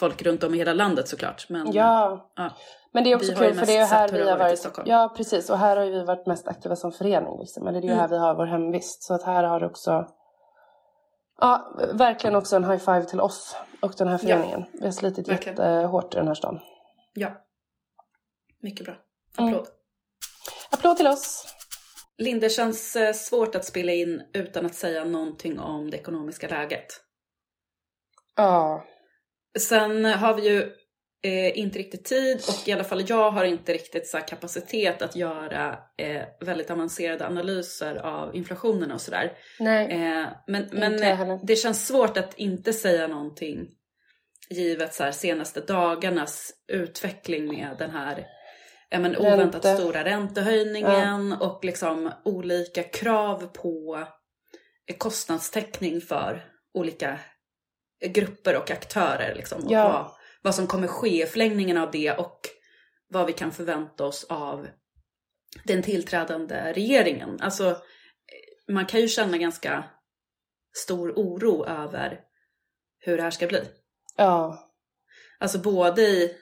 folk 0.00 0.22
runt 0.22 0.44
om 0.44 0.54
i 0.54 0.58
hela 0.58 0.72
landet 0.72 1.08
såklart. 1.08 1.48
Men 1.48 1.72
Ja. 1.72 2.32
ja. 2.36 2.50
Men 2.92 3.04
det 3.04 3.12
är 3.12 3.16
också 3.16 3.34
kul 3.34 3.54
för 3.54 3.66
det 3.66 3.76
är 3.76 3.80
ju 3.80 3.84
här 3.84 4.08
vi 4.08 4.18
har 4.18 4.26
varit 4.26 4.38
i 4.40 4.42
varit. 4.42 4.58
Stockholm. 4.58 4.90
Ja 4.90 5.14
precis 5.16 5.50
och 5.50 5.58
här 5.58 5.76
har 5.76 5.86
vi 5.86 6.04
varit 6.04 6.26
mest 6.26 6.48
aktiva 6.48 6.76
som 6.76 6.92
förening. 6.92 7.38
Liksom. 7.38 7.64
Men 7.64 7.72
det 7.74 7.78
är 7.80 7.82
ju 7.82 7.88
Mm. 7.88 7.98
här 7.98 8.08
vi 8.08 8.18
har 8.18 8.34
vår 8.34 8.46
hemvist. 8.46 9.02
Så 9.02 9.14
att 9.14 9.22
här 9.22 9.44
har 9.44 9.60
det 9.60 9.66
också. 9.66 10.06
Ja 11.40 11.76
verkligen 11.92 12.36
också 12.36 12.56
en 12.56 12.64
high 12.64 12.78
five 12.84 13.02
till 13.04 13.20
oss 13.20 13.56
och 13.80 13.94
den 13.98 14.08
här 14.08 14.14
Ja. 14.14 14.18
föreningen. 14.36 14.64
Vi 14.72 14.84
har 14.84 14.92
slitit 14.92 15.28
Verkligen. 15.28 15.56
jättehårt 15.58 16.14
i 16.14 16.16
den 16.16 16.26
här 16.26 16.34
stan. 16.34 16.60
ja, 17.14 17.44
mycket 18.62 18.84
bra. 18.86 18.94
Mm. 19.38 19.50
Applåd. 19.54 19.68
Applåd 20.70 20.96
till 20.96 21.06
oss. 21.06 21.46
Linde, 22.18 22.48
känns 22.50 22.96
eh, 22.96 23.12
svårt 23.12 23.54
att 23.54 23.64
spela 23.64 23.92
in 23.92 24.22
utan 24.32 24.66
att 24.66 24.74
säga 24.74 25.04
någonting 25.04 25.58
om 25.60 25.90
det 25.90 25.96
ekonomiska 25.96 26.48
läget. 26.48 26.86
Ja. 28.36 28.84
Sen 29.58 30.04
har 30.04 30.34
vi 30.34 30.48
ju 30.48 30.72
eh, 31.22 31.58
inte 31.58 31.78
riktigt 31.78 32.04
tid 32.04 32.36
och 32.48 32.68
i 32.68 32.72
alla 32.72 32.84
fall 32.84 33.04
jag 33.08 33.30
har 33.30 33.44
inte 33.44 33.72
riktigt 33.72 34.06
så 34.06 34.18
kapacitet 34.18 35.02
att 35.02 35.16
göra 35.16 35.78
eh, 35.98 36.22
väldigt 36.40 36.70
avancerade 36.70 37.26
analyser 37.26 37.96
av 37.96 38.36
inflationen 38.36 38.92
och 38.92 39.00
sådär. 39.00 39.32
Nej. 39.60 39.86
Eh, 39.86 40.26
men 40.46 40.68
men 40.72 41.02
eh, 41.02 41.38
det 41.42 41.56
känns 41.56 41.86
svårt 41.86 42.16
att 42.16 42.34
inte 42.34 42.72
säga 42.72 43.06
någonting 43.06 43.68
givet 44.50 44.94
så 44.94 45.12
senaste 45.12 45.60
dagarnas 45.60 46.52
utveckling 46.72 47.48
med 47.48 47.76
den 47.78 47.90
här 47.90 48.26
ja, 48.88 48.98
men, 48.98 49.14
Ränte. 49.14 49.34
oväntat 49.34 49.78
stora 49.78 50.04
räntehöjningen 50.04 51.32
och 51.32 51.64
liksom 51.64 52.12
olika 52.24 52.82
krav 52.82 53.46
på 53.46 54.06
eh, 54.90 54.96
kostnadstäckning 54.96 56.00
för 56.00 56.44
olika 56.74 57.20
grupper 58.06 58.56
och 58.56 58.70
aktörer. 58.70 59.34
Liksom, 59.34 59.64
och 59.64 59.72
Ja. 59.72 60.15
Vad, 60.46 60.54
som 60.54 60.66
kommer 60.66 60.86
ske 60.86 61.22
i 61.22 61.26
förlängningen 61.26 61.76
av 61.76 61.90
det 61.90 62.12
och 62.12 62.40
vad 63.08 63.26
vi 63.26 63.32
kan 63.32 63.52
förvänta 63.52 64.04
oss 64.04 64.24
av 64.24 64.68
den 65.64 65.82
tillträdande 65.82 66.72
regeringen. 66.72 67.40
Alltså, 67.40 67.70
eh, 67.70 68.74
man 68.74 68.86
kan 68.86 69.00
ju 69.00 69.08
känna 69.08 69.38
ganska 69.38 69.84
stor 70.76 71.12
oro 71.16 71.66
över 71.66 72.20
hur 72.98 73.16
det 73.16 73.22
här 73.22 73.30
ska 73.30 73.46
bli. 73.46 73.60
Ja. 74.16 74.70
Alltså 75.38 75.58
både 75.58 76.02
i, 76.02 76.36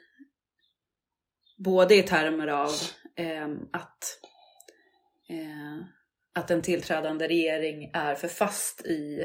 både 1.65 1.95
i 1.95 2.03
termer 2.03 2.49
av 2.49 2.71
ehm, 3.17 3.59
att, 3.73 4.21
eh, 5.29 5.87
att 6.35 6.51
en 6.51 6.63
tillträdande 6.63 7.29
regering 7.29 7.91
är 7.95 8.15
för 8.15 8.29
fast 8.29 8.87
i 8.87 9.25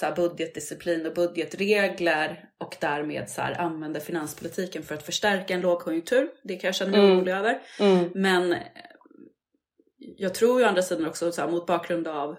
så 0.00 0.12
budgetdisciplin 0.16 1.06
och 1.06 1.14
budgetregler 1.14 2.44
och 2.60 2.76
därmed 2.80 3.30
så 3.30 3.42
använder 3.42 4.00
finanspolitiken 4.00 4.82
för 4.82 4.94
att 4.94 5.02
förstärka 5.02 5.54
en 5.54 5.60
lågkonjunktur. 5.60 6.28
Det 6.44 6.56
kan 6.56 6.68
jag 6.68 6.74
känna 6.74 6.90
mig 6.90 7.00
Mm. 7.00 7.16
orolig 7.16 7.32
över. 7.32 7.58
Mm. 7.80 8.10
Men 8.14 8.52
eh, 8.52 8.58
jag 9.98 10.34
tror 10.34 10.60
ju 10.60 10.64
å 10.66 10.68
andra 10.68 10.82
sidan 10.82 11.06
också 11.06 11.32
så 11.32 11.40
här, 11.40 11.48
mot 11.48 11.66
bakgrund 11.66 12.08
av 12.08 12.36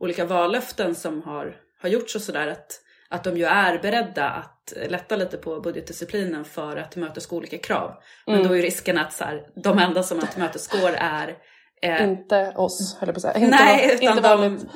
olika 0.00 0.24
vallöften 0.24 0.94
som 0.94 1.22
har, 1.22 1.56
har 1.82 1.88
gjorts 1.88 2.14
och 2.14 2.20
sådär 2.22 2.46
att, 2.48 2.80
att 3.08 3.24
de 3.24 3.36
ju 3.36 3.44
är 3.44 3.78
beredda 3.78 4.28
att 4.30 4.72
lätta 4.88 5.16
lite 5.16 5.36
på 5.36 5.60
budgetdisciplinen 5.60 6.44
för 6.44 6.76
att 6.76 6.92
tillmötesgå 6.92 7.36
olika 7.36 7.58
krav. 7.58 7.94
Men 8.26 8.34
Mm. 8.34 8.46
då 8.48 8.52
är 8.54 8.56
ju 8.56 8.62
risken 8.62 8.98
att 8.98 9.12
så 9.12 9.24
här, 9.24 9.46
de 9.62 9.78
enda 9.78 10.02
som 10.02 10.18
man 10.18 10.26
tillmötesgår 10.26 10.90
är 10.98 11.36
eh, 11.82 12.04
Inte 12.08 12.52
oss 12.56 12.96
höll 13.00 13.08
jag 13.08 13.14
på 13.14 13.18
att 13.18 13.22
säga. 13.22 13.44
Inte 13.44 13.56
Nej, 13.64 13.90
utan 13.94 14.16
inte 14.16 14.28
de, 14.28 14.40
vanligt. 14.40 14.66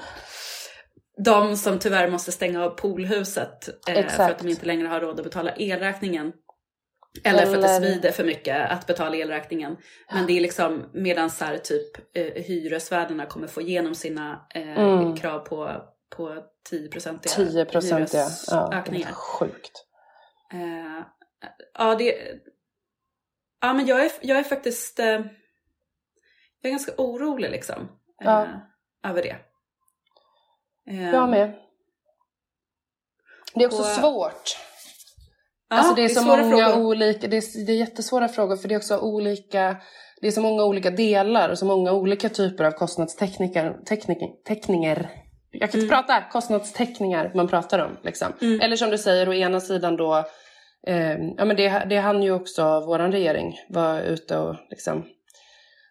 De 1.25 1.57
som 1.57 1.79
tyvärr 1.79 2.11
måste 2.11 2.33
stänga 2.33 2.65
av 2.65 2.71
poolhuset 2.71 3.69
eh, 3.89 4.07
för 4.09 4.23
att 4.23 4.39
de 4.39 4.49
inte 4.49 4.67
längre 4.67 4.89
har 4.89 5.01
råd 5.01 5.19
att 5.19 5.25
betala 5.25 5.53
elräkningen. 5.57 6.33
Eller, 7.25 7.47
för 7.47 7.55
att 7.55 7.63
det 7.63 7.69
Eller- 7.69 7.81
svider 7.91 8.11
för 8.13 8.25
mycket 8.25 8.71
att 8.71 8.87
betala 8.87 9.17
elräkningen. 9.17 9.77
Men 10.13 10.27
det 10.27 10.33
är 10.33 10.41
liksom 10.41 10.85
medan 10.93 11.31
så 11.31 11.45
här, 11.45 11.59
typ 11.59 12.17
eh, 12.17 12.43
hyresvärdarna 12.43 13.27
kommer 13.27 13.47
få 13.47 13.61
igenom 13.61 13.95
sina 13.95 14.47
eh, 14.55 14.79
Mm. 14.79 15.17
krav 15.17 15.39
på, 15.39 15.83
på 16.17 16.43
10-procentiga 16.71 17.33
10 17.35 17.65
procent 17.65 18.11
ja. 18.15 18.21
hyresökningar. 18.21 19.13
Sjukt. 19.13 19.85
Eh, 20.53 21.05
ja, 21.75 21.95
det... 21.95 22.15
Ja, 23.61 23.73
men 23.73 23.87
jag 23.87 24.05
är, 24.05 24.11
jag 24.21 24.39
är 24.39 24.45
faktiskt... 24.45 24.99
Eh, 24.99 25.07
jag 25.07 25.23
är 26.63 26.71
ganska 26.71 26.93
orolig 26.99 27.51
liksom. 27.51 27.83
Eh, 27.83 27.89
Ja. 28.25 28.47
Över 29.09 29.23
det. 29.23 29.37
Eh, 30.91 31.11
Jag 31.11 31.29
med. 31.29 31.55
Det 33.55 33.65
är 33.65 33.67
också 33.67 33.79
Och- 33.83 33.87
svårt. 33.87 34.57
Ja, 35.71 35.77
alltså 35.77 35.95
det 35.95 36.03
är, 36.05 36.09
så 36.09 36.21
svåra 36.23 36.43
många 36.45 36.69
frågor. 36.71 36.87
olika, 36.87 37.27
det 37.29 37.37
är, 37.37 37.67
det 37.67 37.73
är 37.73 37.77
jättesvåra 37.77 38.29
frågor 38.29 38.57
för 38.57 38.69
det 38.69 38.75
är 38.75 38.79
också 38.79 38.99
olika, 38.99 39.77
det 40.21 40.27
är 40.27 40.31
så 40.31 40.41
många 40.41 40.65
olika 40.65 40.91
delar 40.91 41.49
och 41.49 41.59
så 41.59 41.67
många 41.67 41.93
olika 41.93 42.29
typer 42.29 42.65
av 42.65 42.71
kostnadstekniker, 42.71 43.77
tekniker. 43.89 45.11
Jag 45.51 45.71
kan 45.71 45.81
inte 45.81 45.95
prata, 45.95 46.23
kostnadstäckningar 46.33 47.33
man 47.35 47.49
pratar 47.49 47.79
om. 47.79 47.97
Liksom. 48.03 48.33
Mm. 48.41 48.61
Eller 48.61 48.77
som 48.77 48.91
du 48.91 48.99
säger, 48.99 49.29
å 49.29 49.35
ena 49.35 49.61
sidan 49.61 49.97
då, 49.97 50.25
eh, 50.87 51.17
ja 51.37 51.45
men 51.45 51.57
det, 51.57 51.87
det 51.91 51.97
hann 51.97 52.23
ju 52.23 52.33
också 52.33 52.63
våran 52.81 53.13
regering 53.13 53.55
vara 53.69 54.03
ute 54.03 54.39
och 54.39 54.57
liksom 54.71 55.05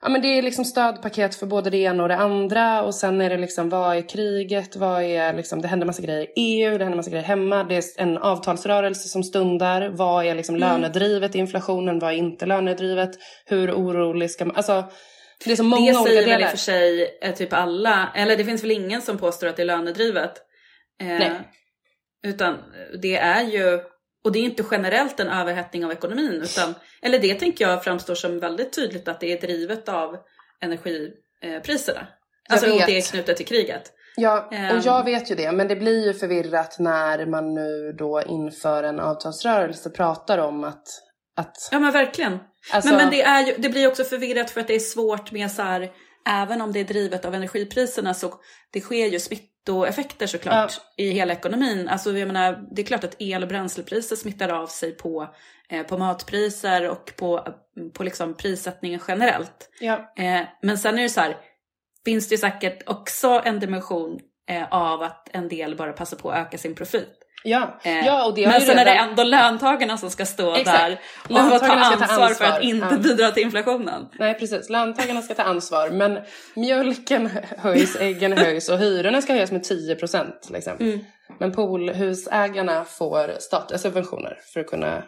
Ja 0.01 0.09
men 0.09 0.21
det 0.21 0.27
är 0.27 0.41
liksom 0.41 0.65
stödpaket 0.65 1.35
för 1.35 1.45
både 1.45 1.69
det 1.69 1.77
ena 1.77 2.03
och 2.03 2.09
det 2.09 2.15
andra 2.15 2.81
och 2.83 2.95
sen 2.95 3.21
är 3.21 3.29
det 3.29 3.37
liksom 3.37 3.69
vad 3.69 3.97
är 3.97 4.09
kriget, 4.09 4.75
vad 4.75 5.03
är 5.03 5.33
liksom, 5.33 5.61
det 5.61 5.67
händer 5.67 5.87
massa 5.87 6.01
grejer 6.01 6.21
i 6.21 6.31
EU, 6.35 6.77
det 6.77 6.83
händer 6.83 6.95
massa 6.97 7.09
grejer 7.11 7.25
hemma, 7.25 7.63
det 7.63 7.75
är 7.75 7.83
en 7.97 8.17
avtalsrörelse 8.17 9.07
som 9.07 9.23
stundar, 9.23 9.89
vad 9.89 10.25
är 10.25 10.35
liksom 10.35 10.55
Mm. 10.55 10.69
lönedrivet 10.69 11.35
i 11.35 11.39
inflationen, 11.39 11.99
vad 11.99 12.11
är 12.13 12.15
inte 12.17 12.45
lönedrivet, 12.45 13.09
hur 13.45 13.71
orolig 13.71 14.31
ska 14.31 14.45
man, 14.45 14.55
alltså 14.55 14.83
det 15.45 15.51
är 15.51 15.55
så 15.55 15.63
många 15.63 15.91
det 15.91 15.97
olika 15.97 16.09
säger 16.09 16.21
väl 16.21 16.29
i 16.29 16.33
delar. 16.33 16.45
och 16.45 16.51
för 16.51 16.57
sig 16.57 17.17
eh, 17.21 17.33
typ 17.33 17.53
alla, 17.53 18.09
eller 18.15 18.37
det 18.37 18.45
finns 18.45 18.63
väl 18.63 18.71
ingen 18.71 19.01
som 19.01 19.17
påstår 19.17 19.47
att 19.47 19.55
det 19.55 19.61
är 19.61 19.65
lönedrivet. 19.65 20.33
Eh, 21.01 21.07
Nej. 21.07 21.31
Utan 22.27 22.57
det 23.01 23.17
är 23.17 23.41
ju, 23.43 23.79
och 24.27 24.33
det 24.33 24.39
är 24.39 24.43
inte 24.43 24.63
generellt 24.71 25.19
en 25.19 25.29
överhettning 25.29 25.85
av 25.85 25.91
ekonomin, 25.91 26.41
utan, 26.43 26.73
eller 27.01 27.19
det 27.19 27.33
tänker 27.33 27.67
jag 27.67 27.83
framstår 27.83 28.15
som 28.15 28.39
väldigt 28.39 28.73
tydligt 28.73 29.07
att 29.07 29.19
det 29.19 29.31
är 29.31 29.41
drivet 29.41 29.89
av 29.89 30.17
energipriserna. 30.61 32.07
Alltså 32.49 32.65
vet. 32.67 32.87
det 32.87 32.97
är 32.97 33.01
knutet 33.11 33.37
till 33.37 33.45
kriget. 33.45 33.93
Ja, 34.15 34.49
Ehm. 34.51 34.77
och 34.77 34.85
jag 34.85 35.05
vet 35.05 35.31
ju 35.31 35.35
det, 35.35 35.51
men 35.51 35.67
det 35.67 35.75
blir 35.75 36.05
ju 36.07 36.13
förvirrat 36.13 36.79
när 36.79 37.25
man 37.25 37.53
nu 37.53 37.93
då 37.97 38.21
inför 38.21 38.83
en 38.83 38.99
avtalsrörelse 38.99 39.89
pratar 39.89 40.37
om 40.37 40.63
att, 40.63 40.83
att 41.35 41.69
Ja 41.71 41.79
men 41.79 41.91
verkligen. 41.93 42.39
alltså, 42.73 42.89
Men, 42.89 42.97
men 42.97 43.09
det, 43.11 43.21
är 43.21 43.45
ju, 43.45 43.53
det 43.57 43.69
blir 43.69 43.87
också 43.87 44.03
förvirrat 44.03 44.49
för 44.49 44.61
att 44.61 44.67
det 44.67 44.75
är 44.75 44.79
svårt 44.79 45.31
med 45.31 45.51
så 45.51 45.61
här, 45.61 45.91
även 46.29 46.61
om 46.61 46.73
det 46.73 46.79
är 46.79 46.83
drivet 46.83 47.25
av 47.25 47.33
energipriserna 47.35 48.13
så 48.13 48.33
det 48.73 48.81
sker 48.81 49.05
ju 49.07 49.19
smittoeffekter 49.67 50.27
såklart 50.27 50.73
i 50.97 51.09
hela 51.09 51.33
ekonomin. 51.33 51.87
Alltså 51.87 52.17
jag 52.17 52.27
menar, 52.27 52.67
det 52.71 52.81
är 52.81 52.85
klart 52.85 53.03
att 53.03 53.15
el 53.19 53.43
och 53.43 53.49
bränslepriser 53.49 54.15
smittar 54.15 54.49
av 54.49 54.67
sig 54.67 54.91
på, 54.91 55.27
eh, 55.69 55.83
på 55.83 55.97
matpriser 55.97 56.89
och 56.89 57.13
på, 57.17 57.47
på 57.93 58.03
liksom 58.03 58.33
prissättningen 58.33 58.99
generellt. 59.07 59.69
ja, 59.79 60.13
Eh, 60.17 60.41
men 60.61 60.77
sen 60.77 60.99
är 60.99 61.03
det 61.03 61.09
så 61.09 61.21
här, 61.21 61.37
finns 62.05 62.29
det 62.29 62.35
ju 62.35 62.39
säkert 62.39 62.89
också 62.89 63.41
en 63.45 63.59
dimension 63.59 64.19
eh, 64.49 64.67
av 64.71 65.01
att 65.01 65.29
en 65.31 65.47
del 65.47 65.75
bara 65.75 65.93
passar 65.93 66.17
på 66.17 66.31
att 66.31 66.47
öka 66.47 66.57
sin 66.57 66.75
profit. 66.75 67.23
Ja, 67.43 67.79
Eh, 67.83 68.05
ja, 68.05 68.25
och 68.25 68.35
det 68.35 68.43
har 68.43 68.51
men 68.51 68.61
sen 68.61 68.77
är 68.79 68.85
det 68.85 68.91
redan- 68.93 69.09
ändå 69.09 69.23
löntagarna 69.23 69.97
som 69.97 70.09
ska 70.09 70.25
stå 70.25 70.55
Exakt. 70.55 70.79
där 70.79 70.99
och 71.29 71.59
ta 71.59 71.73
ansvar, 71.73 71.97
ta 72.29 72.35
för 72.35 72.45
att 72.45 72.51
ansvar. 72.51 72.59
inte 72.59 72.87
Ja. 72.91 72.97
bidra 72.97 73.31
till 73.31 73.43
inflationen. 73.43 74.07
Nej 74.19 74.33
precis, 74.39 74.69
löntagarna 74.69 75.21
ska 75.21 75.33
ta 75.33 75.43
ansvar 75.43 75.89
men 75.89 76.19
mjölken 76.55 77.29
höjs, 77.57 77.95
äggen 77.95 78.37
höjs 78.37 78.69
och 78.69 78.77
hyrorna 78.77 79.21
ska 79.21 79.33
höjas 79.33 79.51
med 79.51 79.63
10 79.63 79.95
procent. 79.95 80.47
Liksom. 80.51 80.77
Mm. 80.79 80.99
Men 81.39 81.51
poolhusägarna 81.51 82.85
får 82.85 83.31
statliga 83.39 83.77
subventioner 83.79 84.37
för 84.53 84.59
att 84.59 84.67
kunna... 84.67 85.03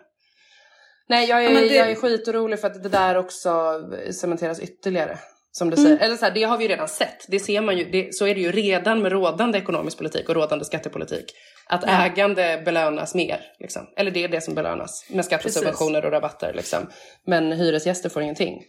Nej 1.09 1.29
jag 1.29 1.45
är, 1.45 1.49
Ja, 1.51 1.59
det- 1.59 1.75
jag 1.75 1.91
är 1.91 1.95
skitorolig 1.95 2.59
för 2.61 2.67
att 2.67 2.83
det 2.83 2.89
där 2.89 3.17
också 3.17 3.81
cementeras 4.11 4.59
ytterligare. 4.59 5.17
Som 5.59 5.69
du 5.69 5.77
Mm. 5.77 5.85
säger. 5.85 6.05
Eller 6.05 6.15
så 6.15 6.25
här, 6.25 6.31
det 6.31 6.43
har 6.43 6.57
vi 6.57 6.63
ju 6.63 6.69
redan 6.69 6.87
sett. 6.87 7.25
Det 7.27 7.39
ser 7.39 7.61
man 7.61 7.77
ju, 7.77 7.89
det, 7.91 8.15
så 8.15 8.27
är 8.27 8.35
det 8.35 8.41
ju 8.41 8.51
redan 8.51 9.01
med 9.01 9.11
rådande 9.11 9.57
ekonomisk 9.57 9.97
politik 9.97 10.29
och 10.29 10.35
rådande 10.35 10.65
skattepolitik. 10.65 11.25
Att 11.67 11.83
Ja. 11.87 12.05
ägande 12.05 12.61
belönas 12.65 13.15
mer. 13.15 13.41
Liksom. 13.59 13.87
Eller 13.97 14.11
det 14.11 14.23
är 14.23 14.27
det 14.27 14.41
som 14.41 14.55
belönas 14.55 15.05
med 15.09 15.25
skattesubventioner 15.25 16.05
och 16.05 16.11
rabatter. 16.11 16.53
Liksom. 16.53 16.79
Men 17.25 17.51
hyresgäster 17.51 18.09
får 18.09 18.21
ingenting. 18.21 18.61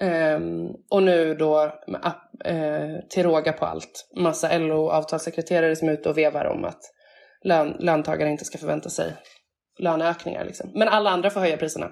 Ehm, 0.00 0.66
och 0.90 1.02
nu 1.02 1.34
då 1.34 1.64
uh, 1.64 2.98
till 3.10 3.22
råga 3.22 3.52
på 3.52 3.64
allt. 3.66 4.08
Massa 4.16 4.58
LO-avtalssekreterare 4.58 5.76
som 5.76 5.88
är 5.88 5.92
ute 5.92 6.08
och 6.08 6.18
vevar 6.18 6.44
om 6.44 6.64
att 6.64 6.80
lön, 7.44 7.76
löntagare 7.80 8.28
inte 8.30 8.44
ska 8.44 8.58
förvänta 8.58 8.88
sig 8.90 9.12
löneökningar. 9.78 10.44
Liksom. 10.44 10.70
Men 10.74 10.88
alla 10.88 11.10
andra 11.10 11.30
får 11.30 11.40
höja 11.40 11.56
priserna. 11.56 11.90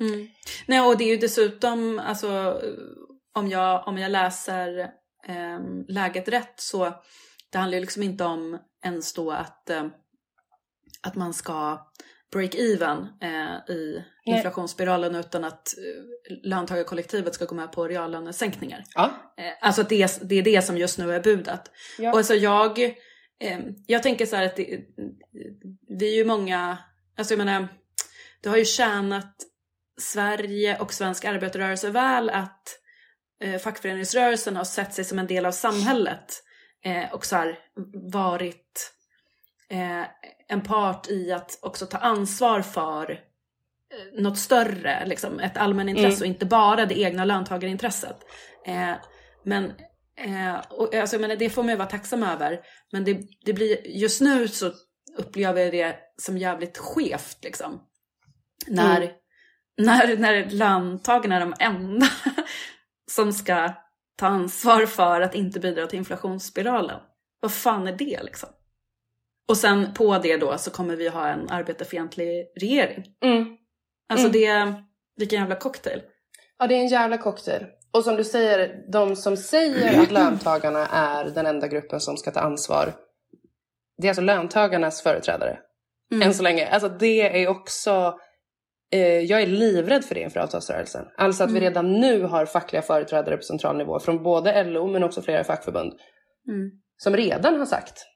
Mm. 0.00 0.28
Nej, 0.66 0.80
och 0.80 0.98
det 0.98 1.04
är 1.04 1.08
ju 1.08 1.16
dessutom, 1.16 1.98
alltså, 1.98 2.60
om 3.34 3.48
jag, 3.48 3.88
om 3.88 3.98
jag 3.98 4.10
läser 4.10 4.78
eh, 5.28 5.60
läget 5.88 6.28
rätt 6.28 6.60
så 6.60 7.02
det 7.50 7.58
handlar 7.58 7.76
ju 7.76 7.80
liksom 7.80 8.02
inte 8.02 8.24
om 8.24 8.58
ens 8.84 9.12
då 9.12 9.30
att, 9.30 9.70
eh, 9.70 9.86
att 11.02 11.14
man 11.14 11.34
ska 11.34 11.86
break 12.32 12.54
even 12.54 13.06
eh, 13.20 13.74
i 13.74 14.04
inflationsspiralen 14.24 15.14
utan 15.14 15.44
att 15.44 15.74
eh, 15.78 16.36
löntagarkollektivet 16.42 17.34
ska 17.34 17.44
gå 17.44 17.54
med 17.54 17.72
på 17.72 17.88
reallönesänkningar. 17.88 18.84
Ja. 18.94 19.04
Eh, 19.36 19.52
alltså 19.60 19.82
det, 19.82 20.28
det 20.28 20.34
är 20.34 20.42
det 20.42 20.62
som 20.62 20.78
just 20.78 20.98
nu 20.98 21.12
är 21.12 21.20
budet. 21.20 21.70
Ja. 21.98 22.10
Och 22.10 22.18
alltså 22.18 22.34
jag, 22.34 22.78
eh, 23.40 23.60
jag 23.86 24.02
tänker 24.02 24.26
så 24.26 24.36
här 24.36 24.46
att 24.46 24.56
det, 24.56 24.80
vi 25.88 26.12
är 26.12 26.16
ju 26.16 26.24
många, 26.24 26.78
alltså 27.18 27.34
jag 27.34 27.38
menar, 27.44 27.68
det 28.42 28.48
har 28.48 28.56
ju 28.56 28.64
tjänat 28.64 29.36
Sverige 30.00 30.78
och 30.78 30.92
svensk 30.92 31.24
arbetarrörelse 31.24 31.90
väl 31.90 32.30
att 32.30 32.78
eh, 33.42 33.58
fackföreningsrörelsen 33.58 34.56
har 34.56 34.64
sett 34.64 34.94
sig 34.94 35.04
som 35.04 35.18
en 35.18 35.26
del 35.26 35.46
av 35.46 35.52
samhället 35.52 36.42
eh, 36.84 37.14
och 37.14 37.26
så 37.26 37.36
här 37.36 37.58
varit 38.12 38.92
eh, 39.70 40.02
en 40.48 40.60
part 40.62 41.08
i 41.10 41.32
att 41.32 41.58
också 41.62 41.86
ta 41.86 41.98
ansvar 41.98 42.62
för 42.62 43.10
eh, 43.10 44.22
något 44.22 44.38
större, 44.38 45.06
liksom, 45.06 45.40
ett 45.40 45.56
allmänintresse 45.56 46.06
Mm. 46.16 46.20
och 46.20 46.26
inte 46.26 46.46
bara 46.46 46.86
det 46.86 46.98
egna 47.00 47.24
löntagarintresset. 47.24 48.16
Eh, 48.66 48.92
men 49.44 49.64
eh, 50.16 50.56
och, 50.70 50.94
alltså, 50.94 51.18
menar, 51.18 51.36
det 51.36 51.50
får 51.50 51.62
man 51.62 51.70
ju 51.70 51.76
vara 51.76 51.88
tacksam 51.88 52.22
över. 52.22 52.60
Men 52.92 53.04
det, 53.04 53.20
det 53.44 53.52
blir, 53.52 53.86
just 53.86 54.20
nu 54.20 54.48
så 54.48 54.72
upplever 55.18 55.62
jag 55.62 55.72
det 55.72 55.96
som 56.16 56.38
jävligt 56.38 56.78
skevt 56.78 57.38
liksom. 57.42 57.82
När, 58.66 59.12
Mm. 59.78 59.96
när, 59.96 60.16
när 60.16 60.50
löntagarna 60.50 61.36
är 61.36 61.40
de 61.40 61.54
enda 61.58 62.06
som 63.14 63.32
ska 63.32 63.72
ta 64.16 64.26
ansvar 64.26 64.86
för 64.86 65.20
att 65.20 65.34
inte 65.34 65.60
bidra 65.60 65.86
till 65.86 65.98
inflationsspiralen. 65.98 67.00
Vad 67.40 67.52
fan 67.52 67.86
är 67.86 67.92
det 67.92 68.22
liksom? 68.22 68.48
Och 69.48 69.56
sen 69.56 69.94
på 69.94 70.18
det 70.18 70.36
då 70.36 70.58
så 70.58 70.70
kommer 70.70 70.96
vi 70.96 71.08
ha 71.08 71.28
en 71.28 71.50
arbetarfientlig 71.50 72.46
regering. 72.60 73.04
Mm. 73.24 73.56
Alltså 74.08 74.28
Mm. 74.28 74.40
det, 74.40 74.82
vilken 75.16 75.40
jävla 75.40 75.56
cocktail. 75.56 76.02
Ja, 76.58 76.66
det 76.66 76.74
är 76.74 76.78
en 76.78 76.88
jävla 76.88 77.18
cocktail. 77.18 77.66
Och 77.92 78.04
som 78.04 78.16
du 78.16 78.24
säger, 78.24 78.90
de 78.92 79.16
som 79.16 79.36
säger 79.36 80.02
att 80.02 80.10
löntagarna 80.10 80.86
är 80.86 81.24
den 81.24 81.46
enda 81.46 81.68
gruppen 81.68 82.00
som 82.00 82.16
ska 82.16 82.30
ta 82.30 82.40
ansvar, 82.40 82.92
det 83.98 84.06
är 84.06 84.10
alltså 84.10 84.22
löntagarnas 84.22 85.02
företrädare. 85.02 85.58
Mm. 86.12 86.28
Än 86.28 86.34
så 86.34 86.42
länge. 86.42 86.68
Alltså 86.68 86.88
det 86.88 87.42
är 87.42 87.48
också, 87.48 88.18
jag 88.98 89.42
är 89.42 89.46
livrädd 89.46 90.04
för 90.04 90.14
det 90.14 90.20
inför 90.20 90.40
avtalsrörelsen. 90.40 91.04
Alltså 91.16 91.44
att 91.44 91.50
vi 91.50 91.58
Mm. 91.58 91.62
redan 91.62 91.92
nu 92.00 92.22
har 92.22 92.46
fackliga 92.46 92.82
företrädare 92.82 93.36
på 93.36 93.42
central 93.42 93.76
nivå 93.76 94.00
från 94.00 94.22
både 94.22 94.64
LO 94.64 94.86
men 94.86 95.04
också 95.04 95.22
flera 95.22 95.44
fackförbund 95.44 95.92
Mm. 96.48 96.70
som 96.96 97.16
redan 97.16 97.58
har 97.58 97.66
sagt 97.66 98.06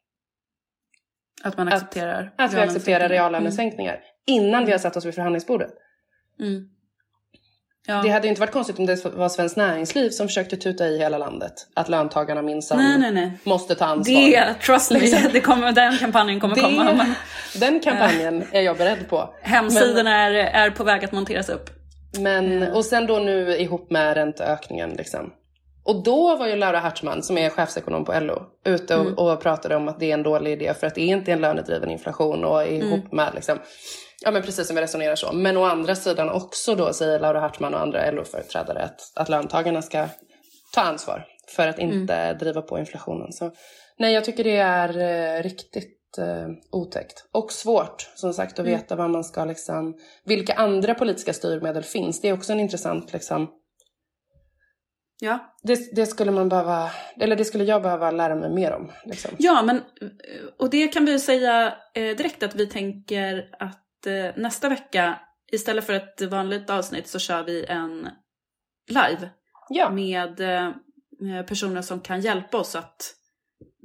Att 1.42 1.56
man 1.56 1.68
Att- 1.68 1.74
accepterar 1.74 2.34
att 2.38 2.54
vi 2.54 2.58
accepterar 2.58 3.00
Mm. 3.04 3.08
reallönesänkningar 3.12 4.00
innan 4.26 4.64
vi 4.64 4.72
har 4.72 4.78
satt 4.78 4.96
oss 4.96 5.04
vid 5.04 5.14
förhandlingsbordet. 5.14 5.70
Mm. 7.88 7.96
Ja. 7.98 8.02
Det 8.02 8.08
hade 8.08 8.26
ju 8.26 8.28
inte 8.28 8.40
varit 8.40 8.52
konstigt 8.52 8.78
om 8.78 8.86
det 8.86 9.04
var 9.04 9.28
Svenskt 9.28 9.56
Näringsliv 9.56 10.10
som 10.10 10.26
försökte 10.28 10.56
tuta 10.56 10.86
i 10.88 10.98
hela 10.98 11.18
landet 11.18 11.52
att 11.74 11.88
löntagarna 11.88 12.42
minsann 12.42 13.30
måste 13.44 13.74
ta 13.74 13.84
ansvar. 13.84 14.14
Det, 14.14 14.54
trust 14.54 14.90
me, 14.90 14.98
Liksom. 14.98 15.20
det 15.32 15.40
kommer, 15.40 15.72
den 15.72 15.98
kampanjen 15.98 16.40
kommer 16.40 16.54
Det- 16.54 16.60
komma. 16.60 16.84
Men 16.84 17.14
Den 17.60 17.80
kampanjen 17.80 18.44
är 18.52 18.60
jag 18.60 18.76
beredd 18.76 19.08
på. 19.08 19.34
hemsidan 19.42 20.06
är, 20.06 20.30
är 20.34 20.70
på 20.70 20.84
väg 20.84 21.04
att 21.04 21.12
monteras 21.12 21.48
upp. 21.48 21.70
Men, 22.18 22.62
och 22.62 22.84
sen 22.84 23.06
då 23.06 23.18
nu 23.18 23.56
ihop 23.56 23.90
med 23.90 24.14
ränteökningen 24.14 24.90
liksom. 24.90 25.32
Och 25.84 26.02
då 26.02 26.36
var 26.36 26.46
ju 26.46 26.56
Laura 26.56 26.78
Hartman, 26.78 27.22
som 27.22 27.38
är 27.38 27.50
chefsekonom 27.50 28.04
på 28.04 28.20
LO, 28.20 28.42
ute 28.66 28.96
och, 28.96 29.00
Mm. 29.06 29.14
och 29.18 29.40
pratade 29.42 29.76
om 29.76 29.88
att 29.88 30.00
det 30.00 30.10
är 30.10 30.14
en 30.14 30.22
dålig 30.22 30.52
idé 30.52 30.74
för 30.80 30.86
att 30.86 30.94
det 30.94 31.00
är 31.00 31.06
inte 31.06 31.32
en 31.32 31.40
lönedriven 31.40 31.90
inflation 31.90 32.44
och 32.44 32.66
ihop 32.66 32.92
Mm. 32.92 33.08
med 33.12 33.28
liksom, 33.34 33.58
ja 34.24 34.30
men 34.30 34.42
precis 34.42 34.66
som 34.66 34.76
vi 34.76 34.82
resonerar 34.82 35.14
så. 35.16 35.32
Men 35.32 35.56
å 35.56 35.64
andra 35.64 35.94
sidan 35.94 36.28
också 36.30 36.74
då 36.74 36.92
säger 36.92 37.20
Laura 37.20 37.40
Hartman 37.40 37.74
och 37.74 37.80
andra 37.80 38.10
LO-företrädare 38.10 38.82
att, 38.82 39.00
att 39.14 39.28
löntagarna 39.28 39.82
ska 39.82 40.08
ta 40.74 40.80
ansvar 40.80 41.26
för 41.48 41.68
att 41.68 41.78
inte 41.78 42.14
Mm. 42.14 42.38
driva 42.38 42.62
på 42.62 42.78
inflationen. 42.78 43.32
Så 43.32 43.52
nej, 43.98 44.14
jag 44.14 44.24
tycker 44.24 44.44
det 44.44 44.56
är 44.56 44.98
eh, 44.98 45.42
riktigt 45.42 46.18
eh, 46.18 46.48
otäckt. 46.72 47.24
Och 47.32 47.52
svårt, 47.52 48.10
som 48.14 48.32
sagt, 48.32 48.52
att 48.52 48.58
Mm. 48.66 48.72
veta 48.72 48.96
vad 48.96 49.10
man 49.10 49.24
ska 49.24 49.44
liksom... 49.44 49.94
Vilka 50.24 50.52
andra 50.54 50.94
politiska 50.94 51.32
styrmedel 51.32 51.82
finns? 51.82 52.20
Det 52.20 52.28
är 52.28 52.32
också 52.34 52.52
en 52.52 52.60
intressant 52.60 53.12
liksom... 53.12 53.48
Ja. 55.20 55.54
Det, 55.62 55.94
det 55.96 56.06
skulle 56.06 56.30
man 56.30 56.48
behöva... 56.48 56.90
Eller 57.20 57.36
det 57.36 57.44
skulle 57.44 57.64
jag 57.64 57.82
behöva 57.82 58.10
lära 58.10 58.34
mig 58.34 58.50
mer 58.50 58.72
om. 58.72 58.92
Liksom. 59.04 59.30
ja, 59.38 59.62
men 59.62 59.80
och 60.58 60.70
det 60.70 60.88
kan 60.88 61.04
vi 61.04 61.12
ju 61.12 61.18
säga 61.18 61.74
eh, 61.94 62.16
direkt 62.16 62.42
att 62.42 62.54
vi 62.54 62.66
tänker 62.66 63.48
att 63.58 63.82
eh, 64.06 64.32
nästa 64.36 64.68
vecka 64.68 65.20
istället 65.52 65.86
för 65.86 65.92
ett 65.92 66.22
vanligt 66.22 66.70
avsnitt 66.70 67.08
så 67.08 67.18
kör 67.18 67.42
vi 67.42 67.64
en 67.64 68.08
live 68.88 69.30
Ja. 69.68 69.90
med 69.90 70.40
eh, 70.40 70.72
personer 71.46 71.82
som 71.82 72.00
kan 72.00 72.20
hjälpa 72.20 72.58
oss 72.58 72.74
att 72.76 73.14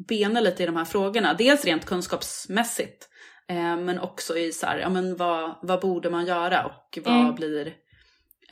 bena 0.08 0.40
lite 0.40 0.64
i 0.64 0.66
de 0.66 0.76
här 0.76 0.86
frågorna. 0.86 1.34
Dels 1.34 1.66
rent 1.66 1.86
kunskapsmässigt, 1.86 3.10
eh, 3.48 3.78
men 3.78 4.00
också 4.00 4.38
i 4.38 4.52
så 4.52 4.66
här, 4.66 4.78
ja 4.80 4.90
men 4.90 5.16
vad, 5.16 5.56
vad 5.62 5.82
borde 5.82 6.10
man 6.10 6.26
göra 6.26 6.66
och 6.66 6.98
vad 7.04 7.22
Mm. 7.22 7.36
blir 7.36 7.74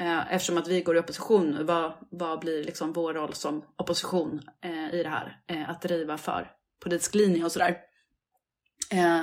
Eh, 0.01 0.33
eftersom 0.33 0.57
att 0.57 0.67
vi 0.67 0.81
går 0.81 0.95
i 0.95 0.99
opposition 0.99 1.51
nu, 1.51 1.63
vad, 1.63 1.93
vad 2.11 2.39
blir 2.39 2.63
liksom 2.63 2.93
vår 2.93 3.13
roll 3.13 3.33
som 3.33 3.65
opposition 3.77 4.41
eh, 4.63 4.93
i 4.93 5.03
det 5.03 5.09
här? 5.09 5.39
Eh, 5.47 5.69
att 5.69 5.81
driva 5.81 6.17
för 6.17 6.51
politisk 6.83 7.15
linje 7.15 7.43
och 7.45 7.51
sådär. 7.51 7.77
Eh, 8.91 9.21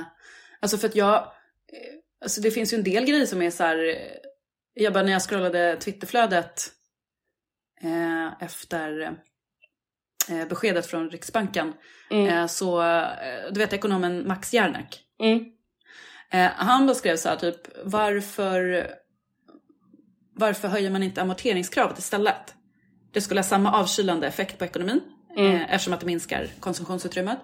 alltså 0.61 0.77
för 0.77 0.87
att 0.87 0.95
jag, 0.95 1.15
eh, 1.15 1.95
alltså 2.23 2.41
det 2.41 2.51
finns 2.51 2.73
ju 2.73 2.77
en 2.77 2.83
del 2.83 3.05
grejer 3.05 3.25
som 3.25 3.41
är 3.41 3.51
så 3.51 3.63
här, 3.63 3.77
eh, 3.89 3.95
jag 4.73 4.93
bara 4.93 5.03
när 5.03 5.11
jag 5.11 5.21
scrollade 5.21 5.77
Twitterflödet 5.77 6.71
eh, 7.81 8.43
efter 8.43 9.01
eh, 10.29 10.47
beskedet 10.49 10.85
från 10.85 11.09
Riksbanken, 11.09 11.73
Mm. 12.11 12.27
eh, 12.27 12.47
så, 12.47 12.81
eh, 12.81 13.51
du 13.51 13.59
vet 13.59 13.73
ekonomen 13.73 14.27
Max 14.27 14.53
Järnek, 14.53 15.03
Mm. 15.19 15.45
Eh, 16.31 16.51
han 16.55 16.87
beskrev 16.87 17.15
så 17.17 17.29
här 17.29 17.35
typ 17.35 17.57
varför, 17.83 18.87
varför 20.33 20.67
höjer 20.67 20.89
man 20.89 21.03
inte 21.03 21.21
amorteringskravet 21.21 21.99
istället? 21.99 22.55
Det 23.13 23.21
skulle 23.21 23.39
ha 23.39 23.43
samma 23.45 23.71
avkylande 23.73 24.27
effekt 24.27 24.57
på 24.57 24.65
ekonomin 24.65 25.01
Mm. 25.37 25.55
eftersom 25.55 25.93
att 25.93 25.99
det 25.99 26.05
minskar 26.05 26.47
konsumtionsutrymmet 26.59 27.37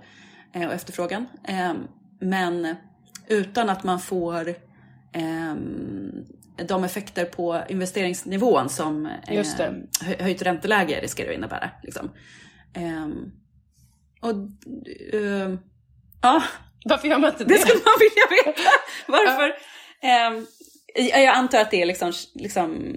och 0.54 0.74
efterfrågan. 0.74 1.28
Men 2.22 2.76
utan 3.28 3.70
att 3.70 3.84
man 3.84 4.00
får 4.00 4.50
eh, 5.14 5.56
de 6.68 6.84
effekter 6.84 7.26
på 7.26 7.64
investeringsnivån 7.70 8.70
som 8.70 9.06
eh, 9.06 9.46
höjt 10.20 10.42
ränteläge 10.42 11.00
riskerar 11.02 11.30
att 11.30 11.36
innebära. 11.36 11.70
Liksom. 11.84 12.12
Eh, 12.74 13.08
och 14.22 14.36
eh, 15.14 15.54
ja, 16.22 16.44
Varför 16.86 17.08
gör 17.08 17.18
man 17.18 17.30
inte 17.30 17.44
det? 17.44 17.54
det 17.54 17.60
skulle 17.60 17.82
man 17.86 18.00
vilja 18.00 18.54
veta. 18.54 18.70
Varför? 19.08 19.54
Ehm, 20.02 20.46
jag 20.96 21.24
jag 21.24 21.36
antar 21.36 21.62
att 21.62 21.72
det 21.72 21.82
är 21.82 21.86
liksom, 21.86 22.12
liksom... 22.34 22.96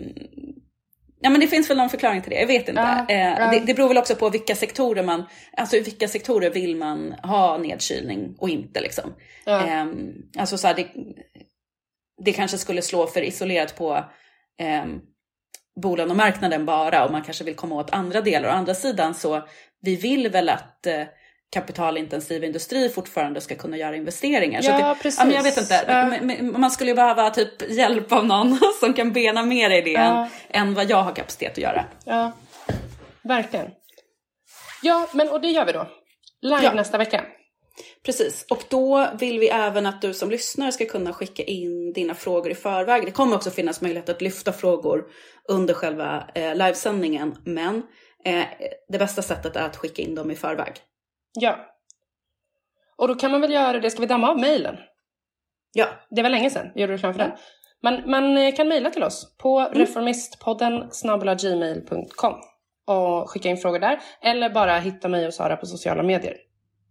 Ja 1.26 1.30
men 1.30 1.40
det 1.40 1.46
finns 1.46 1.70
väl 1.70 1.76
någon 1.76 1.90
förklaring 1.90 2.22
till 2.22 2.30
det, 2.30 2.40
jag 2.40 2.46
vet 2.46 2.68
inte. 2.68 3.04
Ja, 3.08 3.14
Eh. 3.14 3.50
Det, 3.50 3.60
det 3.66 3.74
beror 3.74 3.88
väl 3.88 3.98
också 3.98 4.14
på 4.14 4.30
vilka 4.30 4.54
sektorer 4.54 5.02
man, 5.02 5.24
alltså 5.56 5.76
i 5.76 5.80
vilka 5.80 6.08
sektorer 6.08 6.50
vill 6.50 6.76
man 6.76 7.12
ha 7.12 7.58
nedkylning 7.58 8.34
och 8.38 8.48
inte 8.48 8.80
liksom. 8.80 9.14
Ja. 9.44 9.66
Ehm, 9.66 10.12
alltså 10.38 10.58
så 10.58 10.66
här, 10.66 10.74
det, 10.74 10.88
det 12.24 12.32
kanske 12.32 12.58
skulle 12.58 12.82
slå 12.82 13.06
för 13.06 13.22
isolerat 13.22 13.76
på 13.76 14.04
um, 14.82 15.00
bolagen 15.82 16.10
och 16.10 16.16
marknaden 16.16 16.66
bara 16.66 17.04
och 17.04 17.12
man 17.12 17.22
kanske 17.22 17.44
vill 17.44 17.54
komma 17.54 17.74
åt 17.74 17.90
andra 17.90 18.20
delar. 18.20 18.48
Å 18.48 18.52
andra 18.52 18.74
sidan 18.74 19.14
så 19.14 19.42
vi 19.80 19.96
vill 19.96 20.28
väl 20.28 20.48
att 20.48 20.86
eh, 20.86 21.02
kapitalintensiv 21.60 22.44
industri 22.44 22.88
fortfarande 22.88 23.40
ska 23.40 23.54
kunna 23.54 23.76
göra 23.76 23.96
investeringar. 23.96 24.62
så 24.62 24.70
Ja, 24.70 24.74
att 24.90 24.96
det, 24.98 25.02
precis. 25.02 25.18
Ja, 25.20 25.24
men 25.26 25.34
jag 25.34 25.42
vet 25.42 25.56
inte, 25.58 25.84
Ja. 25.88 26.42
Man 26.58 26.70
skulle 26.70 26.90
ju 26.90 26.94
behöva 26.94 27.30
typ 27.30 27.70
hjälp 27.70 28.12
av 28.12 28.26
någon 28.26 28.58
som 28.80 28.92
kan 28.94 29.12
bena 29.12 29.42
mer 29.42 29.70
i 29.70 29.80
det 29.80 29.90
Ja. 29.90 30.28
än, 30.50 30.68
än 30.68 30.74
vad 30.74 30.90
jag 30.90 31.02
har 31.02 31.12
kapacitet 31.14 31.52
att 31.52 31.58
göra. 31.58 31.84
Ja, 32.04 32.32
verkligen. 33.22 33.70
Ja, 34.82 35.08
men 35.12 35.28
och 35.28 35.40
det 35.40 35.48
gör 35.48 35.66
vi 35.66 35.72
då. 35.72 35.86
Live 36.42 36.62
Ja. 36.64 36.72
nästa 36.72 36.98
vecka. 36.98 37.24
Precis, 38.06 38.46
och 38.50 38.62
då 38.68 39.08
vill 39.20 39.38
vi 39.38 39.48
även 39.48 39.86
att 39.86 40.02
du 40.02 40.14
som 40.14 40.30
lyssnare 40.30 40.72
ska 40.72 40.84
kunna 40.86 41.12
skicka 41.12 41.42
in 41.42 41.92
dina 41.92 42.14
frågor 42.14 42.50
i 42.50 42.54
förväg. 42.54 43.04
Det 43.04 43.10
kommer 43.10 43.36
också 43.36 43.50
finnas 43.50 43.80
möjlighet 43.80 44.08
att 44.08 44.22
lyfta 44.22 44.52
frågor 44.52 45.04
under 45.48 45.74
själva 45.74 46.24
eh, 46.34 46.54
livesändningen, 46.54 47.36
men 47.44 47.82
eh, 48.24 48.44
det 48.88 48.98
bästa 48.98 49.22
sättet 49.22 49.56
är 49.56 49.62
att 49.62 49.76
skicka 49.76 50.02
in 50.02 50.14
dem 50.14 50.30
i 50.30 50.34
förväg. 50.34 50.72
Ja. 51.40 51.66
Och 52.98 53.08
då 53.08 53.14
kan 53.14 53.30
man 53.30 53.40
väl 53.40 53.52
göra 53.52 53.80
det, 53.80 53.90
ska 53.90 54.00
vi 54.00 54.06
damma 54.06 54.28
av 54.30 54.40
mejlen? 54.40 54.76
Ja, 55.72 55.86
Det 56.10 56.22
var 56.22 56.30
länge 56.30 56.50
sedan 56.50 56.66
vi 56.74 56.80
gjorde 56.80 56.92
reklam 56.92 57.12
för 57.14 57.18
den. 57.20 57.32
Man, 57.82 58.10
man 58.10 58.36
eh, 58.36 58.54
kan 58.54 58.68
mejla 58.68 58.90
till 58.90 59.02
oss 59.04 59.36
på 59.38 59.58
Mm. 59.60 59.78
reformistpodden 59.78 60.90
gmail.com 61.40 62.34
och 62.86 63.30
skicka 63.30 63.48
in 63.48 63.56
frågor 63.56 63.78
där. 63.78 64.00
Eller 64.22 64.50
bara 64.50 64.78
hitta 64.78 65.08
mig 65.08 65.26
och 65.26 65.34
Sara 65.34 65.56
på 65.56 65.66
sociala 65.66 66.02
medier. 66.02 66.36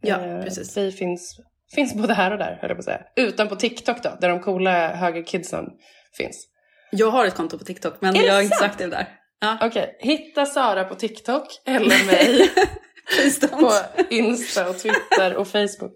Ja, 0.02 0.16
Eh, 0.16 0.41
precis. 0.43 0.78
Vi 0.78 0.91
finns, 0.91 1.39
finns 1.76 1.93
både 1.93 2.14
här 2.14 2.32
och 2.32 2.38
där, 2.38 2.58
höll 2.62 2.70
jag 2.70 2.78
på 2.78 2.80
att 2.80 2.86
säga. 2.86 3.02
Utan 3.16 3.48
på 3.48 3.56
TikTok 3.56 4.04
då, 4.04 4.10
där 4.22 4.30
de 4.30 4.39
coola 4.39 4.88
högerkidsen 4.96 5.66
finns. 6.18 6.48
jag 6.91 7.12
har 7.12 7.26
ett 7.26 7.36
konto 7.36 7.58
på 7.58 7.64
TikTok, 7.64 7.93
men 8.00 8.14
det 8.14 8.20
jag 8.26 8.38
är 8.38 8.41
inte 8.41 8.56
så 8.56 8.60
sant? 8.62 8.72
aktiv 8.72 8.89
där. 8.89 9.08
Ja, 9.39 9.58
Okej, 9.62 9.98
hitta 10.00 10.46
Sara 10.46 10.84
på 10.84 10.96
TikTok 10.96 11.48
eller 11.66 12.06
mig 12.06 12.50
på. 13.47 13.72
Insta 14.10 14.70
och 14.70 14.80
Twitter 14.80 15.36
och 15.36 15.47
Facebook. 15.47 15.91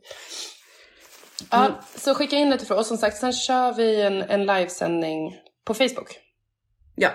Ja, 1.52 1.66
Mm. 1.66 1.78
så 1.96 2.16
skicka 2.16 2.36
in 2.36 2.50
lite 2.50 2.66
frågor. 2.66 2.80
Och 2.80 2.86
som 2.86 2.98
sagt, 2.98 3.18
sen 3.18 3.34
kör 3.34 3.74
vi 3.74 4.02
en, 4.02 4.22
en 4.22 4.46
livesändning 4.46 5.36
på 5.66 5.74
Facebook. 5.74 6.18
Ja, 6.96 7.10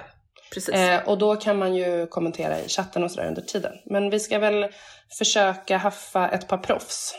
precis. 0.55 0.75
Eh, 0.75 1.09
och 1.09 1.19
då 1.19 1.37
kan 1.37 1.59
man 1.59 1.75
ju 1.75 2.07
kommentera 2.07 2.61
i 2.61 2.69
chatten 2.69 3.05
och 3.05 3.11
sådär 3.11 3.29
under 3.29 3.43
tiden. 3.43 3.73
Men 3.91 4.11
vi 4.11 4.21
ska 4.21 4.39
väl 4.39 4.67
försöka 5.19 5.77
haffa 5.77 6.29
ett 6.29 6.49
par 6.49 6.59
proffs. 6.59 7.15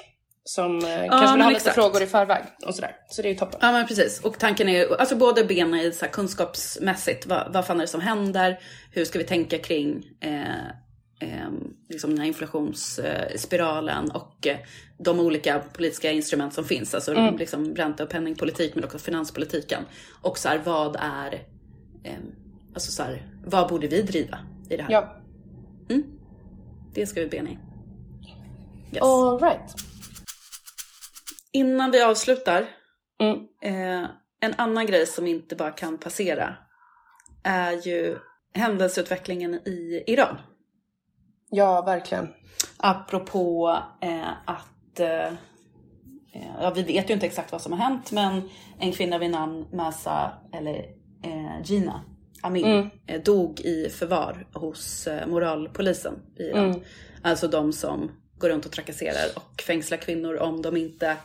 Som 0.47 0.77
eh, 0.77 1.07
kanske 1.09 1.31
vill 1.33 1.41
ha 1.41 1.49
lite 1.49 1.57
exakt. 1.59 1.75
frågor 1.75 2.01
i 2.03 2.07
förväg 2.07 2.43
och 2.65 2.75
sådär. 2.75 2.95
Så 3.09 3.21
det 3.21 3.27
är 3.27 3.29
ju 3.31 3.37
toppen. 3.37 3.59
Ja 3.61 3.71
men 3.71 3.87
precis. 3.87 4.21
Och 4.21 4.39
tanken 4.39 4.69
är 4.69 4.77
ju, 4.77 4.95
alltså 4.97 5.15
både 5.15 5.43
bena 5.43 5.81
i 5.81 5.91
så 5.91 6.05
här 6.05 6.11
kunskapsmässigt, 6.11 7.25
vad, 7.25 7.53
vad 7.53 7.65
fan 7.65 7.77
är 7.77 7.81
det 7.81 7.87
som 7.87 8.01
händer? 8.01 8.59
Hur 8.91 9.05
ska 9.05 9.19
vi 9.19 9.25
tänka 9.25 9.57
kring 9.57 10.03
eh, 10.21 10.31
eh, 11.19 11.49
liksom 11.89 12.09
den 12.09 12.19
här 12.19 12.27
inflationsspiralen 12.27 14.11
och 14.11 14.47
eh, 14.47 14.57
de 14.97 15.19
olika 15.19 15.59
politiska 15.59 16.11
instrument 16.11 16.53
som 16.53 16.63
finns. 16.65 16.95
Alltså 16.95 17.11
Mm. 17.13 17.37
liksom 17.37 17.75
ränta 17.75 18.03
och 18.03 18.09
penningpolitik 18.09 18.75
men 18.75 18.83
också 18.83 18.97
finanspolitiken. 18.99 19.83
Och 20.21 20.37
så 20.37 20.49
här, 20.49 20.61
vad 20.65 20.95
är, 20.99 21.33
eh, 22.03 22.13
alltså 22.73 22.91
så 22.91 23.03
här, 23.03 23.27
vad 23.45 23.69
borde 23.69 23.87
vi 23.87 24.01
driva 24.01 24.39
i 24.69 24.77
det 24.77 24.83
här? 24.83 24.91
Ja, 24.91 25.21
Det 26.93 27.05
ska 27.07 27.21
vi 27.21 27.27
bena 27.27 27.49
i. 27.49 27.57
Yes. 28.93 29.01
all 29.01 29.39
right. 29.39 29.75
Innan 31.51 31.91
vi 31.91 32.01
avslutar 32.01 32.65
Mm. 33.19 33.37
Eh, 33.61 34.09
en 34.41 34.53
annan 34.57 34.85
grej 34.85 35.05
som 35.05 35.27
inte 35.27 35.55
bara 35.55 35.71
kan 35.71 35.97
passera 35.97 36.55
är 37.43 37.87
ju 37.87 38.17
händelseutvecklingen 38.53 39.53
i 39.53 40.03
Iran. 40.07 40.37
Ja, 41.49 41.81
verkligen. 41.81 42.33
Apropå 42.77 43.77
eh, 44.01 44.29
att, 44.45 44.99
eh, 44.99 45.25
eh, 46.33 46.51
ja 46.61 46.71
vi 46.75 46.83
vet 46.83 47.09
ju 47.09 47.13
inte 47.13 47.25
exakt 47.25 47.51
vad 47.51 47.61
som 47.61 47.71
har 47.71 47.79
hänt 47.79 48.11
men 48.11 48.49
en 48.79 48.91
kvinna 48.91 49.17
vid 49.17 49.29
namn 49.31 49.65
Masa, 49.73 50.31
eller 50.53 50.75
eh, 51.23 51.61
Gina 51.63 52.01
Amin, 52.41 52.65
Mm. 52.65 52.89
eh, 53.07 53.21
dog 53.21 53.59
i 53.59 53.89
förvar 53.89 54.47
hos 54.53 55.07
eh, 55.07 55.27
moralpolisen 55.27 56.13
i 56.39 56.43
Iran. 56.43 56.69
Mm. 56.69 56.81
Alltså 57.21 57.47
de 57.47 57.73
som 57.73 58.11
går 58.37 58.49
runt 58.49 58.65
och 58.65 58.71
trakasserar 58.71 59.25
och 59.35 59.61
fängslar 59.61 59.97
kvinnor 59.97 60.35
om 60.37 60.61
de 60.61 60.77
inte 60.77 61.17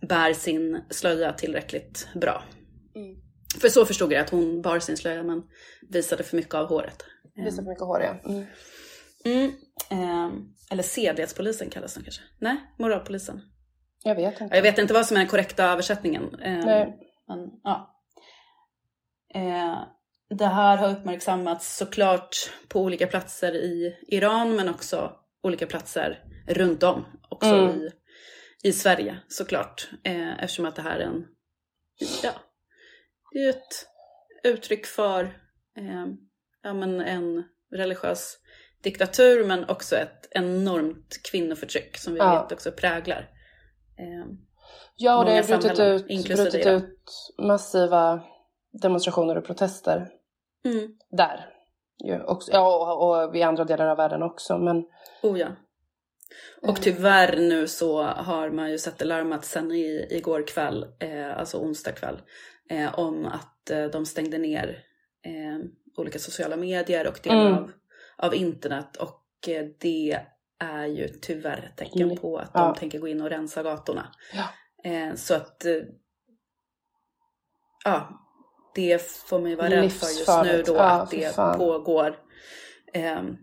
bär 0.00 0.32
sin 0.32 0.80
slöja 0.90 1.32
tillräckligt 1.32 2.08
bra. 2.14 2.42
Mm. 2.94 3.16
För 3.60 3.68
så 3.68 3.84
förstod 3.86 4.12
jag 4.12 4.20
att 4.20 4.30
hon 4.30 4.62
bar 4.62 4.78
sin 4.78 4.96
slöja 4.96 5.22
men 5.22 5.42
visade 5.88 6.22
för 6.22 6.36
mycket 6.36 6.54
av 6.54 6.68
håret. 6.68 7.04
Visar 7.36 7.62
för 7.62 7.68
mycket 7.70 7.84
hår, 7.84 8.00
ja. 8.02 8.30
Mm. 9.24 9.52
Eh, 9.90 10.30
eller 10.70 10.82
sedlighetspolisen 10.82 11.70
kallas 11.70 11.94
den 11.94 12.02
kanske? 12.02 12.22
Nej, 12.38 12.56
moralpolisen. 12.78 13.40
Jag 14.02 14.14
vet 14.14 14.40
inte. 14.40 14.56
Jag 14.56 14.62
vet 14.62 14.78
inte 14.78 14.94
vad 14.94 15.06
som 15.06 15.16
är 15.16 15.20
den 15.20 15.28
korrekta 15.28 15.64
översättningen. 15.64 16.34
Eh, 16.40 16.64
Nej. 16.64 16.98
Men, 17.28 17.50
ja. 17.62 18.00
eh, 19.34 19.78
det 20.38 20.46
här 20.46 20.76
har 20.76 20.90
uppmärksammats 20.90 21.76
såklart 21.76 22.36
på 22.68 22.80
olika 22.80 23.06
platser 23.06 23.54
i 23.54 23.96
Iran 24.08 24.56
men 24.56 24.68
också 24.68 25.12
olika 25.42 25.66
platser 25.66 26.24
runt 26.48 26.82
om. 26.82 27.04
Också 27.28 27.54
Mm. 27.54 27.70
i, 27.80 27.90
i 28.62 28.72
Sverige 28.72 29.18
såklart. 29.28 29.88
Eh, 30.04 30.32
eftersom 30.44 30.64
att 30.66 30.76
det 30.76 30.82
här 30.82 30.98
är 31.00 31.04
en, 31.04 31.26
ja, 32.22 32.30
det 33.32 33.38
är 33.38 33.50
ett 33.50 33.86
uttryck 34.44 34.86
för 34.86 35.24
eh, 35.78 36.06
ja, 36.62 36.74
men 36.74 37.00
en 37.00 37.44
religiös 37.74 38.38
diktatur 38.84 39.44
men 39.44 39.68
också 39.68 39.96
ett 39.96 40.28
enormt 40.30 41.20
kvinnoförtryck 41.30 41.96
som 41.96 42.12
vi 42.12 42.18
Ja. 42.18 42.42
vet 42.42 42.52
också 42.52 42.72
präglar 42.72 43.30
eh, 43.98 44.26
Ja, 44.96 45.18
och 45.18 45.24
det 45.24 45.30
har 45.36 45.42
brutit 45.42 45.78
ut, 45.78 46.26
brutit 46.36 46.66
ut 46.66 47.10
massiva 47.38 48.22
demonstrationer 48.82 49.38
och 49.38 49.44
protester 49.44 50.08
mm. 50.64 50.96
där. 51.10 51.46
Ju 52.04 52.22
också, 52.22 52.52
ja, 52.52 52.94
och, 52.94 53.26
och 53.28 53.36
i 53.36 53.42
andra 53.42 53.64
delar 53.64 53.86
av 53.86 53.96
världen 53.96 54.22
också. 54.22 54.58
Men 54.58 54.84
Oh 55.22 55.38
ja. 55.40 55.48
Och 56.62 56.82
tyvärr 56.82 57.36
nu 57.36 57.68
så 57.68 58.02
har 58.02 58.50
man 58.50 58.70
ju 58.70 58.78
sett 58.78 58.98
det 58.98 59.04
larmat 59.04 59.44
sen 59.44 59.72
i, 59.72 60.06
igår 60.10 60.46
kväll, 60.46 60.86
eh, 61.00 61.38
alltså 61.38 61.58
onsdag 61.58 61.92
kväll, 61.92 62.20
eh, 62.70 62.98
om 62.98 63.26
att 63.26 63.70
eh, 63.70 63.84
de 63.84 64.06
stängde 64.06 64.38
ner 64.38 64.78
eh, 65.24 65.66
olika 65.96 66.18
sociala 66.18 66.56
medier 66.56 67.06
och 67.08 67.20
delar 67.22 67.46
Mm. 67.46 67.54
av, 67.54 67.70
av 68.24 68.34
internet. 68.34 68.96
Och 68.96 69.48
eh, 69.48 69.66
det 69.80 70.20
är 70.58 70.86
ju 70.86 71.08
tyvärr 71.08 71.68
ett 71.72 71.76
tecken 71.76 72.02
Mm. 72.02 72.16
på 72.16 72.38
att 72.38 72.52
de 72.52 72.58
Ja. 72.62 72.74
tänker 72.74 72.98
gå 72.98 73.08
in 73.08 73.20
och 73.20 73.30
rensa 73.30 73.62
gatorna. 73.62 74.14
Ja. 74.32 74.48
Eh, 74.90 75.14
så 75.14 75.34
att, 75.34 75.64
eh, 75.64 75.82
ja, 77.84 78.20
det 78.74 79.02
får 79.02 79.40
man 79.40 79.50
ju 79.50 79.56
vara 79.56 79.70
rädd 79.70 79.92
för 79.92 80.06
just 80.06 80.44
nu 80.44 80.62
då, 80.66 80.74
Ja, 80.74 80.90
att 81.02 81.10
det 81.10 81.34
fan. 81.34 81.58
pågår 81.58 82.18
ehm, 82.92 83.36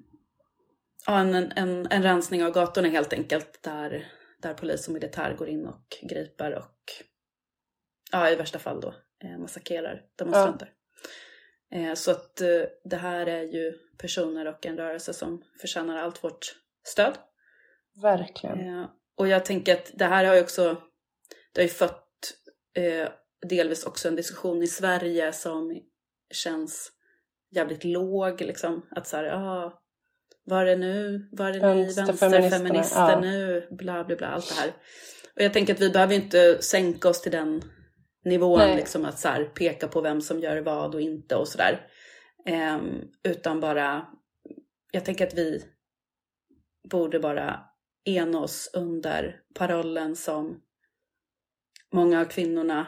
ja, 1.07 1.19
en, 1.19 1.35
en, 1.35 1.87
en 1.91 2.03
rensning 2.03 2.43
av 2.43 2.51
gatorna 2.51 2.87
helt 2.87 3.13
enkelt, 3.13 3.63
där, 3.63 4.07
där 4.41 4.53
polis 4.53 4.87
och 4.87 4.93
militär 4.93 5.35
går 5.37 5.49
in 5.49 5.65
och 5.67 5.97
griper 6.01 6.55
och 6.55 6.75
ja, 8.11 8.29
i 8.29 8.35
värsta 8.35 8.59
fall 8.59 8.81
då 8.81 8.93
massakrerar 9.39 10.01
demonstranter. 10.15 10.69
Eh, 11.71 11.93
så 11.93 12.11
att 12.11 12.35
det 12.83 12.97
här 12.97 13.25
är 13.27 13.41
ju 13.43 13.73
personer 14.01 14.47
och 14.47 14.65
en 14.65 14.77
rörelse 14.77 15.13
som 15.13 15.43
förtjänar 15.61 15.97
allt 15.97 16.23
vårt 16.23 16.55
stöd. 16.87 17.17
Verkligen. 18.01 18.59
Eh, 18.59 18.89
och 19.17 19.27
jag 19.27 19.45
tänker 19.45 19.73
att 19.73 19.91
det 19.93 20.05
här 20.05 20.25
har 20.25 20.35
ju 20.35 20.41
också, 20.41 20.77
det 21.53 21.61
har 21.61 21.67
ju 21.67 21.73
fött 21.73 22.07
eh, 22.73 23.09
delvis 23.49 23.85
också 23.85 24.07
en 24.07 24.15
diskussion 24.15 24.63
i 24.63 24.67
Sverige 24.67 25.33
som 25.33 25.81
känns 26.33 26.91
jävligt 27.51 27.83
låg 27.83 28.41
liksom. 28.41 28.85
Att 28.91 29.07
så 29.07 29.17
här, 29.17 29.23
ja, 29.23 29.81
var 30.43 30.65
är 30.65 30.77
nu, 30.77 31.29
var 31.31 31.49
är 31.49 31.75
ni 31.75 31.93
vänsterfeminister 31.93 33.11
ja. 33.11 33.19
nu, 33.19 33.67
bla 33.71 34.03
bla 34.03 34.15
bla, 34.15 34.27
allt 34.27 34.49
det 34.49 34.61
här. 34.61 34.69
Och 35.35 35.41
jag 35.41 35.53
tänker 35.53 35.73
att 35.73 35.81
vi 35.81 35.89
behöver 35.89 36.15
inte 36.15 36.61
sänka 36.61 37.09
oss 37.09 37.21
till 37.21 37.31
den 37.31 37.61
nivån, 38.25 38.59
Nej. 38.59 38.75
liksom 38.75 39.05
att 39.05 39.19
så 39.19 39.27
här, 39.27 39.43
peka 39.43 39.87
på 39.87 40.01
vem 40.01 40.21
som 40.21 40.39
gör 40.39 40.61
vad 40.61 40.95
och 40.95 41.01
inte 41.01 41.35
och 41.35 41.47
sådär. 41.47 41.87
Ehm, 42.45 43.11
utan 43.23 43.59
bara, 43.59 44.07
jag 44.91 45.05
tänker 45.05 45.27
att 45.27 45.33
vi 45.33 45.63
borde 46.89 47.19
bara 47.19 47.63
ena 48.05 48.39
oss 48.39 48.69
under 48.73 49.41
parollen 49.55 50.15
som 50.15 50.61
många 51.93 52.21
av 52.21 52.25
kvinnorna 52.25 52.87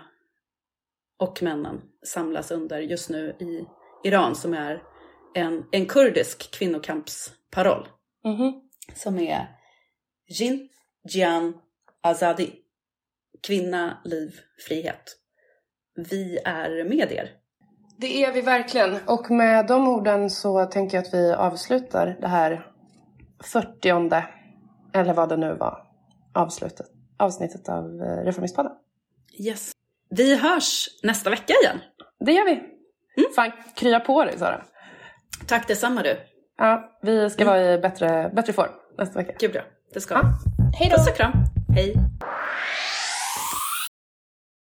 och 1.18 1.44
männen 1.44 1.82
samlas 2.06 2.52
under 2.52 2.80
just 2.80 3.10
nu 3.10 3.36
i 3.40 3.66
Iran 4.04 4.36
som 4.36 4.54
är 4.54 4.84
en, 5.36 5.66
en 5.72 5.86
kurdisk 5.86 6.52
kvinnokampsparoll 6.52 7.88
Mhm. 8.24 8.70
som 8.96 9.20
är 9.20 9.48
Jin, 10.28 10.70
Jian, 11.10 11.62
Azadi. 12.02 12.60
Kvinna, 13.48 14.02
liv, 14.06 14.40
frihet. 14.68 15.18
Vi 15.96 16.38
är 16.46 16.84
med 16.84 17.12
er. 17.12 17.38
Det 17.98 18.24
är 18.24 18.32
vi 18.34 18.42
verkligen. 18.42 18.98
Och 19.08 19.32
med 19.32 19.68
de 19.68 19.88
orden 19.88 20.30
så 20.30 20.66
tänker 20.66 20.98
jag 20.98 21.06
att 21.08 21.14
vi 21.14 21.34
avslutar 21.34 22.18
det 22.22 22.28
här 22.28 22.68
40 23.44 24.22
eller 24.94 25.14
vad 25.14 25.30
det 25.30 25.38
nu 25.38 25.54
var, 25.54 25.78
avslutet, 26.34 26.86
avsnittet 27.18 27.70
av 27.70 27.86
eh, 28.02 28.26
Reformistpodden. 28.26 28.72
Yes. 29.40 29.72
Vi 30.10 30.36
hörs 30.36 30.88
nästa 31.04 31.30
vecka 31.30 31.54
igen. 31.64 31.78
Det 32.20 32.32
gör 32.32 32.46
vi. 32.46 32.62
Fan, 33.36 33.52
krya 33.76 34.00
på 34.00 34.24
dig 34.26 34.38
Sara. 34.38 34.62
Tack 35.48 35.68
detsamma 35.68 36.02
du. 36.02 36.18
Ja, 36.58 36.98
vi 37.02 37.30
ska 37.30 37.46
vara 37.46 37.74
i 37.74 37.78
bättre, 37.78 38.32
bättre 38.36 38.54
form 38.54 38.72
nästa 38.98 39.20
vecka. 39.20 39.34
Gud 39.40 39.52
ja, 39.56 39.62
det 39.94 40.02
ska 40.02 40.14
Ja. 40.14 40.22
vi. 40.72 40.78
Hej 40.78 40.90
då! 40.90 40.98
Puss 40.98 41.08
och 41.08 41.16
kram. 41.16 41.32
Hej. 41.76 41.94